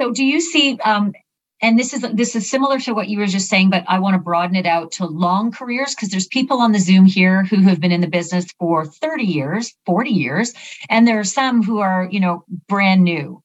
So 0.00 0.12
do 0.12 0.24
you 0.24 0.40
see 0.40 0.78
um, 0.84 1.14
and 1.60 1.76
this 1.76 1.92
is 1.92 2.02
this 2.12 2.36
is 2.36 2.48
similar 2.48 2.78
to 2.78 2.94
what 2.94 3.08
you 3.08 3.18
were 3.18 3.26
just 3.26 3.48
saying 3.48 3.70
but 3.70 3.82
i 3.88 3.98
want 3.98 4.14
to 4.14 4.20
broaden 4.20 4.54
it 4.54 4.66
out 4.66 4.92
to 4.92 5.06
long 5.06 5.50
careers 5.50 5.92
because 5.92 6.10
there's 6.10 6.28
people 6.28 6.60
on 6.60 6.70
the 6.70 6.78
zoom 6.78 7.04
here 7.04 7.42
who 7.42 7.62
have 7.62 7.80
been 7.80 7.90
in 7.90 8.00
the 8.00 8.06
business 8.06 8.46
for 8.60 8.86
30 8.86 9.24
years 9.24 9.74
40 9.86 10.10
years 10.10 10.54
and 10.88 11.08
there 11.08 11.18
are 11.18 11.24
some 11.24 11.64
who 11.64 11.80
are 11.80 12.08
you 12.08 12.20
know 12.20 12.44
brand 12.68 13.02
new 13.02 13.42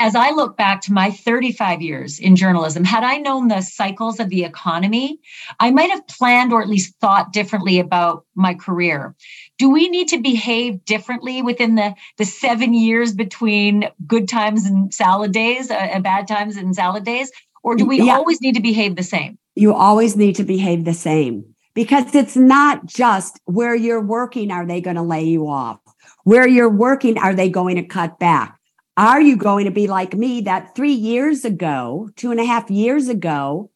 as 0.00 0.14
I 0.14 0.30
look 0.30 0.56
back 0.56 0.80
to 0.82 0.94
my 0.94 1.10
35 1.10 1.82
years 1.82 2.18
in 2.18 2.34
journalism, 2.34 2.84
had 2.84 3.04
I 3.04 3.18
known 3.18 3.48
the 3.48 3.60
cycles 3.60 4.18
of 4.18 4.30
the 4.30 4.44
economy, 4.44 5.20
I 5.60 5.70
might 5.70 5.90
have 5.90 6.08
planned 6.08 6.54
or 6.54 6.62
at 6.62 6.68
least 6.68 6.94
thought 7.00 7.34
differently 7.34 7.78
about 7.78 8.24
my 8.34 8.54
career. 8.54 9.14
Do 9.58 9.68
we 9.68 9.90
need 9.90 10.08
to 10.08 10.18
behave 10.18 10.82
differently 10.86 11.42
within 11.42 11.74
the, 11.74 11.94
the 12.16 12.24
seven 12.24 12.72
years 12.72 13.12
between 13.12 13.90
good 14.06 14.26
times 14.26 14.64
and 14.64 14.92
salad 14.92 15.32
days, 15.32 15.70
uh, 15.70 16.00
bad 16.00 16.26
times 16.26 16.56
and 16.56 16.74
salad 16.74 17.04
days? 17.04 17.30
Or 17.62 17.76
do 17.76 17.84
we 17.84 18.02
yeah. 18.02 18.16
always 18.16 18.40
need 18.40 18.54
to 18.54 18.62
behave 18.62 18.96
the 18.96 19.02
same? 19.02 19.38
You 19.54 19.74
always 19.74 20.16
need 20.16 20.34
to 20.36 20.44
behave 20.44 20.86
the 20.86 20.94
same 20.94 21.44
because 21.74 22.14
it's 22.14 22.36
not 22.36 22.86
just 22.86 23.38
where 23.44 23.74
you're 23.74 24.00
working, 24.00 24.50
are 24.50 24.64
they 24.64 24.80
going 24.80 24.96
to 24.96 25.02
lay 25.02 25.24
you 25.24 25.46
off? 25.46 25.78
Where 26.24 26.48
you're 26.48 26.70
working, 26.70 27.18
are 27.18 27.34
they 27.34 27.50
going 27.50 27.76
to 27.76 27.82
cut 27.82 28.18
back? 28.18 28.59
Are 29.00 29.22
you 29.22 29.34
going 29.34 29.64
to 29.64 29.70
be 29.70 29.86
like 29.86 30.12
me 30.12 30.42
that 30.42 30.74
three 30.76 30.92
years 30.92 31.46
ago, 31.46 32.10
two 32.16 32.30
and 32.30 32.38
a 32.38 32.44
half 32.44 32.70
years 32.70 33.08
ago, 33.08 33.70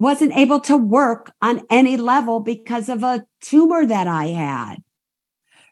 wasn't 0.00 0.34
able 0.34 0.60
to 0.60 0.78
work 0.78 1.30
on 1.42 1.60
any 1.68 1.98
level 1.98 2.40
because 2.40 2.88
of 2.88 3.02
a 3.02 3.26
tumor 3.42 3.84
that 3.84 4.06
I 4.06 4.28
had? 4.28 4.76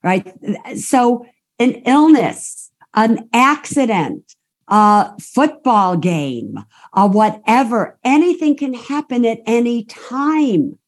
Right. 0.02 0.30
So, 0.76 1.24
an 1.58 1.76
illness, 1.86 2.70
an 2.92 3.30
accident, 3.32 4.36
a 4.68 5.18
football 5.18 5.96
game, 5.96 6.58
a 6.92 7.06
whatever, 7.06 7.98
anything 8.04 8.54
can 8.54 8.74
happen 8.74 9.24
at 9.24 9.38
any 9.46 9.84
time. 9.86 10.78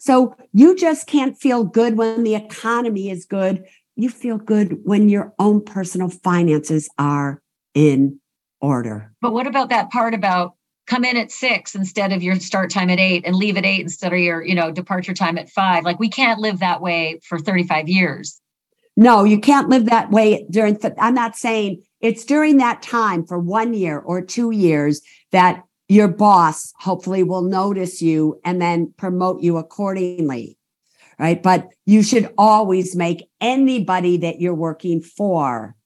So 0.00 0.34
you 0.52 0.74
just 0.74 1.06
can't 1.06 1.38
feel 1.38 1.62
good 1.62 1.96
when 1.96 2.24
the 2.24 2.34
economy 2.34 3.10
is 3.10 3.24
good. 3.24 3.64
You 3.96 4.08
feel 4.08 4.38
good 4.38 4.80
when 4.84 5.08
your 5.08 5.34
own 5.38 5.64
personal 5.64 6.08
finances 6.08 6.88
are 6.98 7.42
in 7.74 8.20
order. 8.60 9.12
But 9.20 9.32
what 9.32 9.46
about 9.46 9.68
that 9.70 9.90
part 9.90 10.14
about 10.14 10.54
come 10.86 11.04
in 11.04 11.16
at 11.16 11.30
six 11.30 11.74
instead 11.74 12.12
of 12.12 12.22
your 12.22 12.38
start 12.40 12.70
time 12.70 12.90
at 12.90 12.98
eight 12.98 13.24
and 13.24 13.36
leave 13.36 13.56
at 13.56 13.64
eight 13.64 13.80
instead 13.80 14.12
of 14.12 14.18
your, 14.18 14.42
you 14.44 14.54
know, 14.54 14.70
departure 14.70 15.14
time 15.14 15.38
at 15.38 15.48
five? 15.50 15.84
Like 15.84 15.98
we 15.98 16.08
can't 16.08 16.40
live 16.40 16.60
that 16.60 16.80
way 16.80 17.20
for 17.24 17.38
35 17.38 17.88
years. 17.88 18.40
No, 18.96 19.24
you 19.24 19.38
can't 19.38 19.68
live 19.68 19.86
that 19.86 20.10
way 20.10 20.46
during, 20.50 20.76
th- 20.76 20.94
I'm 20.98 21.14
not 21.14 21.36
saying 21.36 21.82
it's 22.00 22.24
during 22.24 22.58
that 22.58 22.82
time 22.82 23.24
for 23.24 23.38
one 23.38 23.72
year 23.72 23.98
or 23.98 24.20
two 24.20 24.50
years 24.50 25.00
that 25.32 25.64
your 25.88 26.08
boss 26.08 26.72
hopefully 26.78 27.22
will 27.22 27.42
notice 27.42 28.02
you 28.02 28.40
and 28.44 28.60
then 28.60 28.92
promote 28.96 29.42
you 29.42 29.56
accordingly. 29.56 30.56
Right. 31.20 31.42
But 31.42 31.68
you 31.84 32.02
should 32.02 32.32
always 32.38 32.96
make 32.96 33.28
anybody 33.42 34.16
that 34.18 34.40
you're 34.40 34.54
working 34.54 35.02
for 35.02 35.76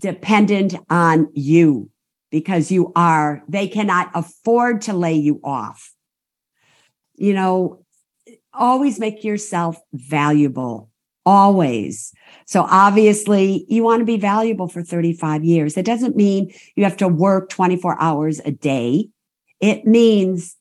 dependent 0.00 0.74
on 0.88 1.28
you 1.34 1.90
because 2.30 2.70
you 2.70 2.90
are, 2.96 3.42
they 3.48 3.68
cannot 3.68 4.10
afford 4.14 4.80
to 4.82 4.94
lay 4.94 5.12
you 5.12 5.42
off. 5.44 5.92
You 7.16 7.34
know, 7.34 7.84
always 8.54 8.98
make 8.98 9.24
yourself 9.24 9.78
valuable 9.92 10.88
always. 11.26 12.14
So 12.46 12.62
obviously 12.62 13.66
you 13.68 13.82
want 13.82 14.00
to 14.00 14.06
be 14.06 14.16
valuable 14.16 14.68
for 14.68 14.82
35 14.82 15.44
years. 15.44 15.76
It 15.76 15.84
doesn't 15.84 16.16
mean 16.16 16.50
you 16.76 16.84
have 16.84 16.96
to 16.96 17.08
work 17.08 17.50
24 17.50 18.00
hours 18.00 18.40
a 18.42 18.52
day. 18.52 19.10
It 19.60 19.84
means 19.84 20.56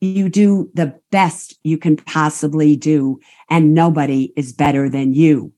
you 0.00 0.28
do 0.28 0.70
the 0.74 0.98
best 1.10 1.58
you 1.64 1.78
can 1.78 1.96
possibly 1.96 2.76
do 2.76 3.20
and 3.50 3.74
nobody 3.74 4.32
is 4.36 4.52
better 4.52 4.88
than 4.88 5.12
you. 5.12 5.52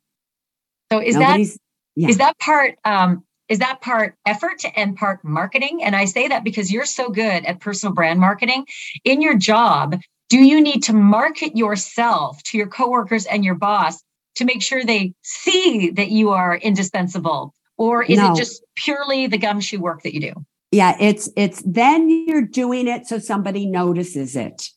So 0.90 1.00
is 1.00 1.14
Nobody's, 1.14 1.54
that 1.54 1.60
yeah. 1.96 2.08
is 2.08 2.18
that 2.18 2.38
part 2.38 2.76
um 2.84 3.24
is 3.48 3.58
that 3.58 3.80
part 3.80 4.16
effort 4.24 4.62
and 4.76 4.96
part 4.96 5.24
marketing? 5.24 5.82
And 5.82 5.96
I 5.96 6.04
say 6.04 6.28
that 6.28 6.44
because 6.44 6.72
you're 6.72 6.86
so 6.86 7.10
good 7.10 7.44
at 7.44 7.60
personal 7.60 7.92
brand 7.92 8.20
marketing 8.20 8.66
in 9.04 9.20
your 9.20 9.36
job. 9.36 10.00
Do 10.28 10.38
you 10.38 10.60
need 10.60 10.84
to 10.84 10.92
market 10.92 11.56
yourself 11.56 12.40
to 12.44 12.58
your 12.58 12.68
coworkers 12.68 13.26
and 13.26 13.44
your 13.44 13.56
boss 13.56 14.00
to 14.36 14.44
make 14.44 14.62
sure 14.62 14.84
they 14.84 15.14
see 15.22 15.90
that 15.90 16.12
you 16.12 16.30
are 16.30 16.56
indispensable? 16.56 17.52
Or 17.76 18.04
is 18.04 18.18
no. 18.18 18.32
it 18.32 18.36
just 18.36 18.62
purely 18.76 19.26
the 19.26 19.38
gumshoe 19.38 19.80
work 19.80 20.04
that 20.04 20.14
you 20.14 20.20
do? 20.20 20.46
Yeah, 20.70 20.96
it's 21.00 21.28
it's 21.36 21.62
then 21.66 22.08
you're 22.08 22.46
doing 22.46 22.86
it 22.86 23.06
so 23.06 23.18
somebody 23.18 23.66
notices 23.66 24.36
it. 24.36 24.70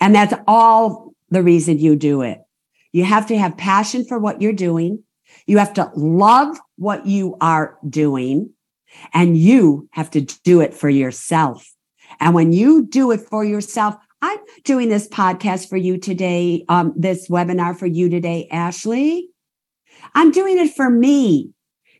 And 0.00 0.14
that's 0.14 0.34
all 0.46 1.12
the 1.28 1.42
reason 1.42 1.78
you 1.78 1.96
do 1.96 2.22
it. 2.22 2.40
You 2.92 3.04
have 3.04 3.26
to 3.26 3.38
have 3.38 3.56
passion 3.56 4.04
for 4.04 4.18
what 4.18 4.40
you're 4.40 4.52
doing. 4.52 5.02
You 5.46 5.58
have 5.58 5.74
to 5.74 5.90
love 5.94 6.58
what 6.76 7.06
you 7.06 7.36
are 7.40 7.78
doing 7.88 8.50
and 9.12 9.36
you 9.36 9.88
have 9.92 10.10
to 10.12 10.22
do 10.22 10.60
it 10.60 10.72
for 10.72 10.88
yourself. 10.88 11.70
And 12.20 12.34
when 12.34 12.52
you 12.52 12.86
do 12.86 13.10
it 13.10 13.20
for 13.20 13.44
yourself, 13.44 13.94
I'm 14.22 14.38
doing 14.64 14.88
this 14.88 15.06
podcast 15.08 15.68
for 15.68 15.76
you 15.76 15.98
today, 15.98 16.64
um, 16.68 16.94
this 16.96 17.28
webinar 17.28 17.78
for 17.78 17.86
you 17.86 18.08
today, 18.08 18.48
Ashley. 18.50 19.28
I'm 20.14 20.30
doing 20.30 20.58
it 20.58 20.74
for 20.74 20.88
me 20.88 21.50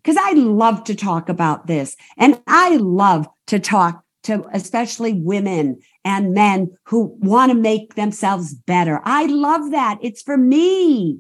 because 0.08 0.24
I 0.24 0.32
love 0.32 0.84
to 0.84 0.94
talk 0.94 1.28
about 1.28 1.66
this. 1.66 1.94
And 2.16 2.40
I 2.46 2.76
love 2.76 3.28
to 3.48 3.58
talk 3.58 4.02
to 4.22 4.42
especially 4.54 5.12
women 5.12 5.80
and 6.02 6.32
men 6.32 6.70
who 6.86 7.14
want 7.18 7.52
to 7.52 7.58
make 7.58 7.94
themselves 7.94 8.54
better. 8.54 9.02
I 9.04 9.26
love 9.26 9.70
that. 9.72 9.98
It's 10.00 10.22
for 10.22 10.38
me, 10.38 11.18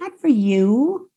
not 0.00 0.18
for 0.20 0.26
you. 0.26 1.08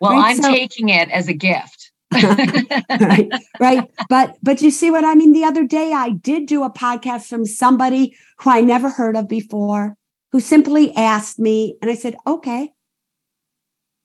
Well, 0.00 0.10
right? 0.10 0.30
I'm 0.30 0.42
so, 0.42 0.50
taking 0.50 0.88
it 0.88 1.08
as 1.10 1.28
a 1.28 1.32
gift. 1.32 1.92
right 2.12 3.30
right 3.60 3.88
but 4.08 4.36
but 4.42 4.60
you 4.60 4.72
see 4.72 4.90
what 4.90 5.04
i 5.04 5.14
mean 5.14 5.30
the 5.32 5.44
other 5.44 5.64
day 5.64 5.92
i 5.92 6.10
did 6.10 6.46
do 6.46 6.64
a 6.64 6.72
podcast 6.72 7.26
from 7.26 7.46
somebody 7.46 8.16
who 8.40 8.50
i 8.50 8.60
never 8.60 8.90
heard 8.90 9.14
of 9.14 9.28
before 9.28 9.94
who 10.32 10.40
simply 10.40 10.92
asked 10.96 11.38
me 11.38 11.76
and 11.80 11.88
i 11.88 11.94
said 11.94 12.16
okay 12.26 12.72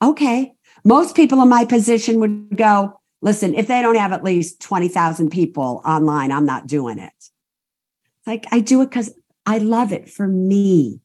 okay 0.04 0.55
most 0.86 1.16
people 1.16 1.42
in 1.42 1.50
my 1.50 1.66
position 1.66 2.20
would 2.20 2.56
go 2.56 3.00
listen 3.22 3.54
if 3.56 3.68
they 3.68 3.82
don't 3.82 3.98
have 3.98 4.14
at 4.14 4.24
least 4.24 4.62
20,000 4.62 5.30
people 5.30 5.82
online 5.86 6.32
i'm 6.32 6.46
not 6.46 6.68
doing 6.68 7.00
it 7.00 7.14
like 8.26 8.46
i 8.52 8.60
do 8.60 8.82
it 8.82 8.92
cuz 8.92 9.12
i 9.46 9.58
love 9.58 9.92
it 9.92 10.10
for 10.10 10.28
me 10.28 11.02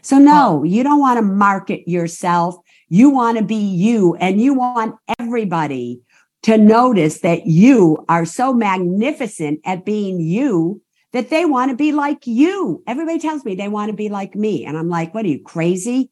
so 0.00 0.18
no 0.18 0.62
you 0.62 0.82
don't 0.82 1.00
want 1.00 1.18
to 1.18 1.22
market 1.22 1.86
yourself 1.86 2.56
you 2.88 3.10
want 3.10 3.36
to 3.36 3.44
be 3.44 3.56
you 3.56 4.14
and 4.16 4.40
you 4.40 4.54
want 4.54 4.94
everybody 5.18 6.00
to 6.42 6.56
notice 6.56 7.20
that 7.20 7.46
you 7.46 8.04
are 8.08 8.24
so 8.24 8.52
magnificent 8.52 9.60
at 9.64 9.84
being 9.84 10.20
you 10.20 10.80
that 11.12 11.30
they 11.30 11.44
want 11.44 11.70
to 11.70 11.76
be 11.76 11.92
like 11.92 12.26
you. 12.26 12.82
Everybody 12.86 13.18
tells 13.18 13.44
me 13.44 13.54
they 13.54 13.68
want 13.68 13.90
to 13.90 13.96
be 13.96 14.08
like 14.08 14.34
me. 14.34 14.64
And 14.64 14.76
I'm 14.76 14.88
like, 14.88 15.14
what 15.14 15.24
are 15.24 15.28
you 15.28 15.42
crazy? 15.42 16.10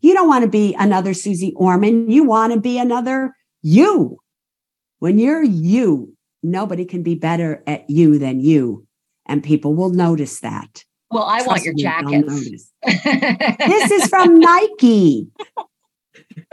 You 0.00 0.14
don't 0.14 0.28
want 0.28 0.44
to 0.44 0.50
be 0.50 0.74
another 0.78 1.14
Suze 1.14 1.52
Orman. 1.56 2.10
You 2.10 2.24
want 2.24 2.52
to 2.52 2.60
be 2.60 2.78
another 2.78 3.34
you. 3.62 4.18
When 4.98 5.18
you're 5.18 5.42
you, 5.42 6.16
nobody 6.42 6.84
can 6.84 7.02
be 7.02 7.14
better 7.14 7.62
at 7.66 7.88
you 7.88 8.18
than 8.18 8.40
you. 8.40 8.86
And 9.26 9.42
people 9.42 9.74
will 9.74 9.90
notice 9.90 10.40
that. 10.40 10.84
Well, 11.10 11.24
I 11.24 11.42
Trust 11.42 11.48
want 11.48 11.64
your 11.64 11.74
jacket. 11.74 12.26
this 13.66 13.90
is 13.90 14.06
from 14.08 14.38
Nike. 14.38 15.28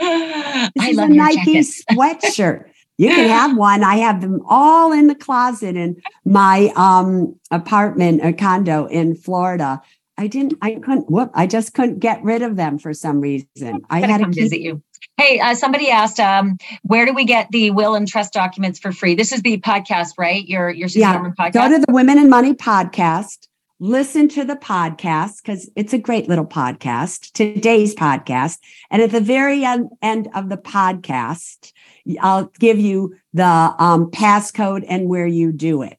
I 0.00 0.70
is 0.90 0.98
a 0.98 1.08
Nike 1.08 1.60
sweatshirt. 1.60 2.64
You 2.98 3.10
can 3.10 3.28
have 3.28 3.56
one. 3.56 3.84
I 3.84 3.96
have 3.96 4.20
them 4.20 4.40
all 4.48 4.92
in 4.92 5.06
the 5.06 5.14
closet 5.14 5.76
in 5.76 6.02
my 6.24 6.72
um, 6.74 7.38
apartment 7.52 8.24
a 8.24 8.32
condo 8.32 8.86
in 8.86 9.14
Florida. 9.14 9.80
I 10.18 10.26
didn't, 10.26 10.54
I 10.60 10.74
couldn't, 10.74 11.08
whoop, 11.08 11.30
I 11.32 11.46
just 11.46 11.74
couldn't 11.74 12.00
get 12.00 12.22
rid 12.24 12.42
of 12.42 12.56
them 12.56 12.78
for 12.78 12.92
some 12.92 13.20
reason. 13.20 13.82
I 13.88 14.00
had 14.00 14.18
to 14.18 14.24
keep, 14.24 14.34
visit 14.34 14.60
you. 14.60 14.82
Hey, 15.16 15.38
uh, 15.38 15.54
somebody 15.54 15.90
asked, 15.90 16.18
um, 16.18 16.58
where 16.82 17.06
do 17.06 17.14
we 17.14 17.24
get 17.24 17.48
the 17.52 17.70
will 17.70 17.94
and 17.94 18.06
trust 18.06 18.32
documents 18.32 18.80
for 18.80 18.90
free? 18.90 19.14
This 19.14 19.30
is 19.30 19.42
the 19.42 19.58
podcast, 19.60 20.14
right? 20.18 20.46
Your 20.46 20.70
your 20.70 20.88
Susan 20.88 21.08
yeah. 21.08 21.30
podcast. 21.38 21.52
Go 21.52 21.68
to 21.68 21.78
the 21.78 21.92
Women 21.92 22.28
& 22.28 22.30
Money 22.30 22.52
podcast. 22.52 23.46
Listen 23.80 24.28
to 24.30 24.44
the 24.44 24.56
podcast 24.56 25.36
because 25.40 25.70
it's 25.76 25.92
a 25.92 25.98
great 25.98 26.28
little 26.28 26.46
podcast. 26.46 27.30
Today's 27.32 27.94
podcast, 27.94 28.58
and 28.90 29.00
at 29.00 29.12
the 29.12 29.20
very 29.20 29.64
end, 29.64 29.88
end 30.02 30.28
of 30.34 30.48
the 30.48 30.56
podcast, 30.56 31.72
I'll 32.20 32.50
give 32.58 32.80
you 32.80 33.14
the 33.32 33.44
um, 33.78 34.10
passcode 34.10 34.84
and 34.88 35.08
where 35.08 35.28
you 35.28 35.52
do 35.52 35.82
it. 35.82 35.98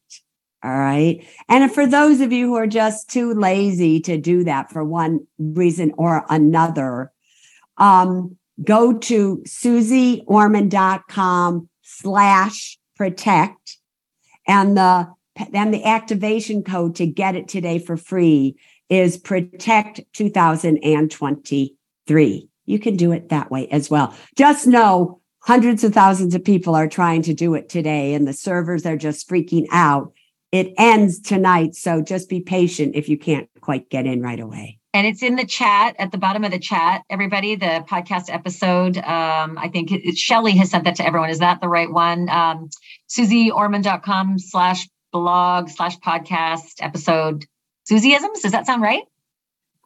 All 0.62 0.78
right. 0.78 1.26
And 1.48 1.72
for 1.72 1.88
those 1.88 2.20
of 2.20 2.34
you 2.34 2.48
who 2.48 2.56
are 2.56 2.68
just 2.68 3.10
too 3.10 3.34
lazy 3.34 4.02
to 4.02 4.18
do 4.18 4.44
that 4.44 4.70
for 4.72 4.84
one 4.84 5.26
reason 5.38 5.94
or 5.98 6.26
another, 6.30 7.14
um, 7.78 8.36
go 8.62 8.98
to 8.98 9.38
suzeorman.com 9.48 11.70
slash 11.82 12.78
protect 12.98 13.78
and 14.46 14.76
the 14.76 15.08
and 15.54 15.74
the 15.74 15.86
activation 15.86 16.64
code 16.64 16.96
to 16.96 17.08
get 17.08 17.36
it 17.36 17.48
today 17.48 17.80
for 17.80 17.96
free 17.96 18.58
is 18.90 19.18
protect 19.18 20.02
2023. 20.14 22.50
You 22.66 22.80
can 22.80 22.98
do 22.98 23.14
it 23.14 23.30
that 23.30 23.50
way 23.50 23.70
as 23.70 23.90
well. 23.90 24.14
Just 24.36 24.68
know 24.68 25.22
hundreds 25.42 25.86
of 25.86 25.94
thousands 25.94 26.36
of 26.36 26.44
people 26.44 26.76
are 26.76 26.90
trying 26.90 27.22
to 27.22 27.34
do 27.34 27.54
it 27.54 27.70
today 27.70 28.14
and 28.14 28.28
the 28.28 28.34
servers 28.34 28.86
are 28.86 28.98
just 28.98 29.30
freaking 29.30 29.66
out. 29.72 30.12
It 30.52 30.74
ends 30.78 31.20
tonight. 31.20 31.76
So 31.76 32.02
just 32.02 32.30
be 32.30 32.42
patient 32.42 32.96
if 32.96 33.08
you 33.08 33.18
can't 33.18 33.50
quite 33.62 33.90
get 33.90 34.06
in 34.06 34.22
right 34.22 34.40
away. 34.40 34.80
And 34.94 35.06
it's 35.06 35.22
in 35.22 35.36
the 35.36 35.46
chat 35.46 35.96
at 36.00 36.12
the 36.12 36.18
bottom 36.18 36.44
of 36.44 36.52
the 36.52 36.58
chat, 36.58 37.04
everybody, 37.12 37.56
the 37.56 37.86
podcast 37.88 38.34
episode. 38.34 38.98
Um, 38.98 39.58
I 39.60 39.70
think 39.72 39.92
it, 39.92 40.18
Shelly 40.18 40.54
has 40.54 40.72
sent 40.72 40.86
that 40.86 40.96
to 40.96 41.06
everyone. 41.06 41.30
Is 41.30 41.40
that 41.40 41.62
the 41.62 41.68
right 41.68 41.92
one? 41.92 42.28
Um, 42.30 42.70
SuzeOrman.com 43.10 44.40
slash 44.40 44.90
blog 45.12 45.70
slash 45.70 45.98
podcast 46.00 46.82
episode. 46.82 47.46
Suzeisms. 47.90 48.42
Does 48.42 48.52
that 48.52 48.66
sound 48.66 48.82
right? 48.82 49.04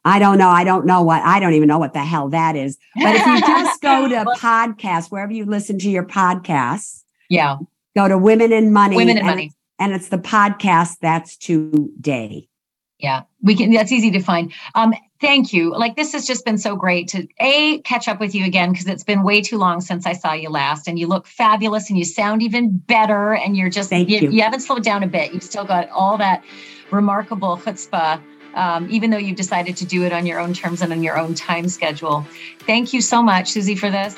I 0.06 0.18
don't 0.18 0.38
know. 0.38 0.48
I 0.48 0.64
don't 0.64 0.86
know 0.86 1.02
what, 1.02 1.22
I 1.22 1.40
don't 1.40 1.54
even 1.54 1.68
know 1.68 1.78
what 1.78 1.92
the 1.92 2.04
hell 2.04 2.30
that 2.30 2.56
is. 2.56 2.78
But 2.94 3.16
if 3.16 3.26
you 3.26 3.40
just 3.46 3.82
go 3.82 4.08
to 4.08 4.24
podcast, 4.36 5.10
wherever 5.10 5.32
you 5.32 5.44
listen 5.44 5.78
to 5.80 5.90
your 5.90 6.04
podcasts, 6.04 7.02
yeah, 7.28 7.56
go 7.96 8.08
to 8.08 8.18
Women 8.18 8.52
in 8.52 8.72
Money. 8.72 8.96
Women 8.96 9.16
in 9.16 9.18
and 9.18 9.26
Money. 9.26 9.52
And 9.78 9.92
it's 9.92 10.08
the 10.08 10.18
podcast 10.18 10.98
that's 11.00 11.36
today. 11.36 12.48
Yeah, 12.98 13.22
we 13.42 13.56
can. 13.56 13.72
That's 13.72 13.92
easy 13.92 14.10
to 14.12 14.20
find. 14.20 14.52
Um, 14.74 14.94
thank 15.20 15.52
you. 15.52 15.76
Like 15.76 15.96
this 15.96 16.12
has 16.12 16.26
just 16.26 16.44
been 16.44 16.58
so 16.58 16.76
great 16.76 17.08
to 17.08 17.26
a 17.40 17.80
catch 17.80 18.06
up 18.08 18.20
with 18.20 18.34
you 18.34 18.46
again 18.46 18.70
because 18.70 18.86
it's 18.86 19.02
been 19.02 19.24
way 19.24 19.42
too 19.42 19.58
long 19.58 19.80
since 19.80 20.06
I 20.06 20.12
saw 20.12 20.32
you 20.32 20.48
last, 20.48 20.86
and 20.86 20.98
you 20.98 21.06
look 21.08 21.26
fabulous, 21.26 21.90
and 21.90 21.98
you 21.98 22.04
sound 22.04 22.42
even 22.42 22.78
better, 22.78 23.34
and 23.34 23.56
you're 23.56 23.68
just 23.68 23.90
Thank 23.90 24.08
you, 24.08 24.20
you. 24.20 24.30
you 24.30 24.42
haven't 24.42 24.60
slowed 24.60 24.84
down 24.84 25.02
a 25.02 25.08
bit. 25.08 25.34
You've 25.34 25.42
still 25.42 25.64
got 25.64 25.90
all 25.90 26.16
that 26.18 26.44
remarkable 26.90 27.58
chutzpah. 27.58 28.22
Um, 28.54 28.88
even 28.88 29.10
though 29.10 29.18
you've 29.18 29.36
decided 29.36 29.76
to 29.78 29.84
do 29.84 30.04
it 30.04 30.12
on 30.12 30.26
your 30.26 30.38
own 30.38 30.54
terms 30.54 30.80
and 30.80 30.92
on 30.92 31.02
your 31.02 31.18
own 31.18 31.34
time 31.34 31.68
schedule. 31.68 32.24
Thank 32.60 32.92
you 32.92 33.00
so 33.00 33.20
much, 33.20 33.50
Suze, 33.50 33.76
for 33.76 33.90
this. 33.90 34.14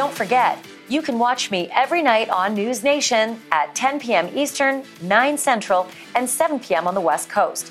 Don't 0.00 0.14
forget, 0.14 0.56
you 0.88 1.02
can 1.02 1.18
watch 1.18 1.50
me 1.50 1.68
every 1.74 2.00
night 2.00 2.30
on 2.30 2.56
NewsNation 2.56 3.36
at 3.52 3.74
10 3.74 4.00
p.m. 4.00 4.30
Eastern, 4.34 4.82
9 5.02 5.36
Central, 5.36 5.86
and 6.14 6.26
7 6.26 6.58
p.m. 6.58 6.88
on 6.88 6.94
the 6.94 7.00
West 7.02 7.28
Coast. 7.28 7.70